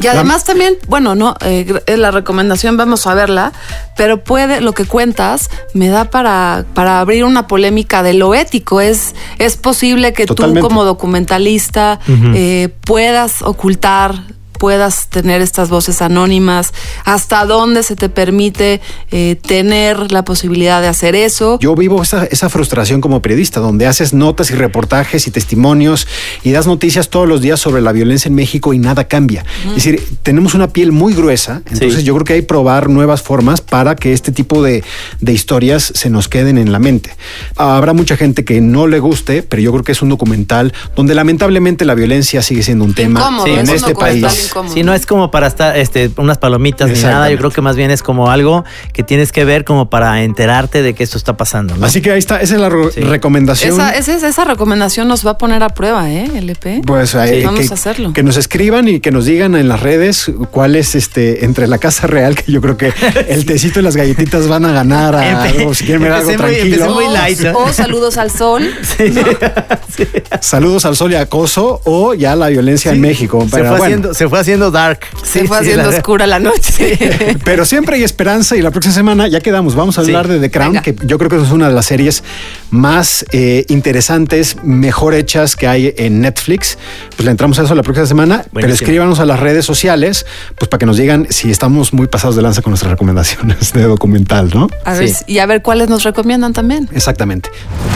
Y 0.03 0.09
además 0.09 0.42
también, 0.45 0.74
bueno, 0.88 1.14
no, 1.14 1.36
eh, 1.40 1.80
la 1.97 2.11
recomendación 2.11 2.76
vamos 2.76 3.07
a 3.07 3.14
verla, 3.14 3.53
pero 3.97 4.22
puede, 4.24 4.61
lo 4.61 4.72
que 4.72 4.84
cuentas 4.86 5.51
me 5.72 5.88
da 5.88 6.11
para, 6.11 6.64
para 6.74 6.99
abrir 7.01 7.24
una 7.24 7.47
polémica 7.47 8.03
de 8.03 8.12
lo 8.14 8.34
ético. 8.34 8.80
Es, 8.80 9.14
es 9.38 9.57
posible 9.57 10.12
que 10.12 10.26
Totalmente. 10.26 10.61
tú 10.61 10.66
como 10.68 10.84
documentalista 10.84 12.01
eh, 12.34 12.70
puedas 12.84 13.40
ocultar 13.42 14.14
puedas 14.59 15.09
tener 15.09 15.42
estas 15.42 15.68
voces 15.68 16.02
anónimas, 16.02 16.72
hasta 17.05 17.44
dónde 17.44 17.82
se 17.82 17.96
te 17.96 18.09
permite 18.09 18.80
eh, 19.11 19.36
tener 19.46 20.12
la 20.12 20.24
posibilidad 20.24 20.80
de 20.80 20.88
hacer 20.88 21.14
eso. 21.14 21.59
Yo 21.61 21.74
vivo 21.74 22.02
esa, 22.02 22.24
esa 22.24 22.48
frustración 22.48 23.00
como 23.00 23.20
periodista, 23.22 23.61
donde 23.61 23.86
haces 23.86 24.14
notas 24.14 24.50
y 24.50 24.55
reportajes 24.55 25.26
y 25.26 25.30
testimonios 25.30 26.07
y 26.42 26.52
das 26.52 26.66
noticias 26.66 27.11
todos 27.11 27.28
los 27.28 27.40
días 27.40 27.61
sobre 27.61 27.82
la 27.82 27.92
violencia 27.92 28.28
en 28.28 28.34
México 28.34 28.72
y 28.72 28.78
nada 28.78 29.05
cambia. 29.05 29.44
Es 29.68 29.74
decir, 29.76 30.02
tenemos 30.22 30.55
una 30.55 30.68
piel 30.68 30.92
muy 30.92 31.14
gruesa, 31.14 31.62
entonces 31.70 32.05
yo 32.05 32.14
creo 32.14 32.24
que 32.24 32.32
hay 32.34 32.40
que 32.40 32.46
probar 32.46 32.88
nuevas 32.88 33.22
formas 33.22 33.61
para 33.61 33.96
que 33.96 34.12
este 34.12 34.32
tipo 34.32 34.62
de, 34.62 34.84
de 35.20 35.32
historias 35.32 35.92
se 35.94 36.11
nos 36.11 36.28
queden 36.28 36.59
en 36.59 36.72
la 36.72 36.78
mente. 36.78 37.14
Habrá 37.57 37.92
mucha 37.92 38.16
gente 38.16 38.44
que 38.44 38.61
no 38.61 38.86
le 38.86 38.98
guste, 38.98 39.42
pero 39.42 39.62
yo 39.62 39.72
creo 39.72 39.84
que 39.84 39.92
es 39.92 40.02
un 40.02 40.09
documental 40.09 40.72
donde 40.96 41.14
lamentablemente 41.14 41.84
la 41.84 41.94
violencia 41.94 42.42
sigue 42.42 42.62
siendo 42.62 42.84
un 42.84 42.94
tema 42.94 43.20
Incómodo, 43.20 43.46
en 43.46 43.61
es 43.61 43.70
este 43.70 43.92
documental 43.92 44.32
país. 44.53 44.72
Sí, 44.72 44.82
no 44.82 44.95
es 44.95 45.07
como 45.07 45.30
para 45.30 45.47
estar, 45.47 45.76
este, 45.76 46.11
unas 46.16 46.38
palomitas 46.38 46.90
ni 46.90 46.99
nada. 47.01 47.30
Yo 47.30 47.38
creo 47.38 47.51
que 47.51 47.61
más 47.61 47.76
bien 47.76 47.90
es 47.90 48.03
como 48.03 48.30
algo 48.30 48.64
que 48.92 49.03
tienes 49.03 49.32
que 49.32 49.45
ver 49.45 49.64
como 49.64 49.90
para 49.90 50.22
enterarte 50.22 50.82
de 50.82 50.95
que 50.95 51.03
esto 51.05 51.18
está 51.18 51.36
pasando. 51.36 51.76
¿no? 51.76 51.86
Así 51.86 52.01
que 52.01 52.11
ahí 52.12 52.18
está, 52.18 52.40
esa 52.40 52.55
es 52.55 52.61
la 52.61 52.68
recomendación. 52.68 53.72
Esa, 53.74 53.90
esa, 53.90 54.28
esa 54.28 54.45
recomendación 54.45 55.09
nos 55.09 55.26
va 55.26 55.32
a 55.32 55.38
poner 55.38 55.62
a 55.62 55.68
prueba, 55.70 56.11
¿eh? 56.11 56.30
LP. 56.34 56.82
Pues 56.86 57.14
eh, 57.14 57.42
vamos 57.45 57.61
que, 57.61 57.68
a 57.68 57.74
hacerlo. 57.74 58.12
que 58.12 58.22
nos 58.22 58.36
escriban 58.36 58.88
y 58.88 59.01
que 59.01 59.11
nos 59.11 59.24
digan 59.26 59.55
en 59.55 59.68
las 59.68 59.80
redes 59.80 60.30
cuál 60.51 60.76
es 60.76 60.95
este 60.95 61.45
entre 61.45 61.66
la 61.66 61.78
casa 61.78 62.07
real, 62.07 62.34
que 62.34 62.51
yo 62.53 62.61
creo 62.61 62.76
que 62.76 62.92
el 63.28 63.47
tecito 63.47 63.80
y 63.80 63.82
las 63.82 63.97
galletitas 63.97 64.49
van 64.49 64.64
a 64.64 64.72
ganar 64.72 65.14
a 65.14 65.42
algo, 65.45 65.74
si 65.74 65.84
quieren 65.84 66.03
ver 66.03 66.12
algo 66.12 66.30
muy- 66.32 66.95
muy 66.95 67.09
light, 67.12 67.40
¿no? 67.40 67.59
O 67.59 67.72
saludos 67.72 68.18
al 68.18 68.30
sol. 68.30 68.68
Saludos 70.40 70.84
al 70.84 70.97
sol 70.97 71.12
y 71.12 71.14
acoso 71.16 71.80
o 71.84 72.14
ya 72.14 72.36
la 72.36 72.49
violencia 72.49 72.92
en 72.92 73.01
México. 73.01 73.42
Se 73.42 73.49
fue, 73.49 73.61
bueno, 73.62 73.84
haciendo, 73.84 74.14
se 74.14 74.28
fue 74.28 74.34
haciendo 74.41 74.70
dark. 74.70 75.01
Se 75.22 75.41
Sí, 75.41 75.47
fue 75.47 75.59
sí, 75.59 75.64
haciendo 75.70 75.91
la- 75.91 75.97
oscura 75.97 76.26
la 76.26 76.39
noche. 76.39 76.99
Pero 77.45 77.64
siempre 77.64 77.97
hay 77.97 78.03
esperanza 78.05 78.57
y 78.57 78.62
la 78.62 78.70
próxima 78.70 78.95
semana 78.95 79.28
ya 79.28 79.41
quedamos. 79.41 79.74
Vamos 79.74 79.99
a 79.99 80.03
hablar 80.03 80.28
de 80.28 80.39
The 80.41 80.51
Crown, 80.51 80.80
que 80.80 80.95
yo 81.05 81.18
creo 81.18 81.28
que 81.30 81.37
es 81.43 81.51
una 81.51 81.68
de 81.68 81.74
las 81.74 81.87
series 81.87 82.22
más 82.70 83.24
eh, 83.32 83.64
interesantes, 83.68 84.57
mejor 84.62 85.14
hechas 85.14 85.57
que 85.57 85.66
hay 85.66 85.95
en 85.97 86.20
Netflix. 86.20 86.78
Pues 87.16 87.24
le 87.24 87.30
entramos 87.30 87.59
a 87.59 87.62
eso 87.62 87.74
la 87.74 87.82
próxima 87.82 88.07
semana, 88.07 88.45
pero 88.53 88.68
escríbanos 88.72 89.20
a 89.20 89.24
las 89.26 89.41
redes 89.41 89.64
sociales, 89.64 90.26
pues 90.57 90.68
para 90.68 90.78
que 90.78 90.87
nos 90.87 90.97
digan 90.97 91.26
si 91.30 91.51
estamos 91.51 91.93
muy 91.93 92.07
pasados 92.07 92.37
de 92.37 92.43
lanza 92.43 92.62
con 92.62 92.70
nuestras 92.70 92.91
recomendaciones 92.93 93.72
de 93.72 93.82
documental, 93.82 94.51
¿no? 94.55 94.68
A 94.85 94.95
ver, 94.95 95.09
si- 95.09 95.24
y 95.26 95.39
a 95.39 95.47
ver 95.47 95.62
cuáles 95.62 95.89
nos 95.89 96.03
recomiendan 96.05 96.53
también. 96.53 96.89
Exactamente. 96.93 97.51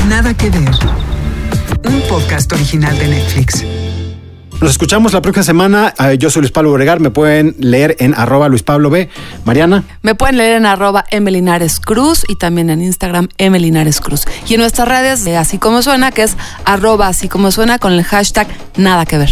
Nada 0.09 0.35
que 0.35 0.51
ver. 0.51 0.69
Un 1.85 2.01
podcast 2.09 2.53
original 2.53 2.97
de 2.99 3.09
Netflix. 3.09 3.65
Nos 4.61 4.73
escuchamos 4.73 5.13
la 5.13 5.23
próxima 5.23 5.45
semana. 5.45 5.95
Eh, 6.01 6.19
Yo 6.19 6.31
soy 6.31 6.43
Luis 6.43 6.51
Pablo 6.51 6.73
Bregar. 6.73 6.99
Me 6.99 7.11
pueden 7.11 7.55
leer 7.61 7.95
en 8.01 8.15
arroba 8.17 8.49
Luis 8.49 8.65
Pablo 8.65 8.91
B. 8.91 9.09
Mariana. 9.45 9.85
Me 10.03 10.17
pueden 10.17 10.37
leer 10.37 10.57
en 10.57 10.67
arroba 10.67 11.05
Emelinares 11.13 11.79
Cruz 11.79 12.25
y 12.27 12.35
también 12.35 12.69
en 12.69 12.83
Instagram 12.83 13.29
Emelinares 13.39 14.01
Cruz. 14.01 14.25
Y 14.49 14.55
en 14.55 14.61
nuestras 14.61 14.89
redes, 14.89 15.25
de 15.25 15.37
así 15.37 15.59
como 15.59 15.81
suena, 15.83 16.11
que 16.11 16.25
es 16.25 16.37
arroba 16.65 17.07
así 17.07 17.29
como 17.29 17.53
suena 17.53 17.79
con 17.79 17.93
el 17.93 18.03
hashtag 18.03 18.49
nada 18.77 19.07
que 19.07 19.19
ver. 19.19 19.31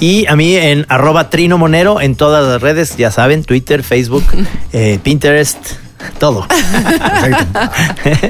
Y 0.00 0.26
a 0.26 0.36
mí 0.36 0.56
en 0.56 0.86
arroba 0.88 1.28
Trino 1.28 1.58
Monero 1.58 2.00
en 2.00 2.16
todas 2.16 2.42
las 2.48 2.62
redes, 2.62 2.96
ya 2.96 3.10
saben, 3.10 3.44
Twitter, 3.44 3.82
Facebook, 3.82 4.24
eh, 4.72 4.98
Pinterest, 5.02 5.58
todo. 6.18 6.46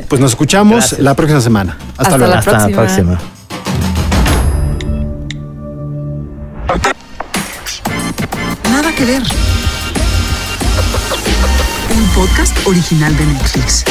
Pues 0.09 0.21
nos 0.21 0.33
escuchamos 0.33 0.77
Gracias. 0.81 1.01
la 1.01 1.15
próxima 1.15 1.41
semana. 1.41 1.77
Hasta, 1.97 2.03
Hasta 2.03 2.19
luego. 2.19 2.33
la 2.33 2.39
Hasta 2.41 2.53
la 2.53 2.59
próxima. 2.69 2.83
próxima. 2.83 3.32
Nada. 9.01 9.23
Un 11.91 12.09
podcast 12.15 12.57
original 12.67 13.17
de 13.17 13.27
Netflix. 13.27 13.85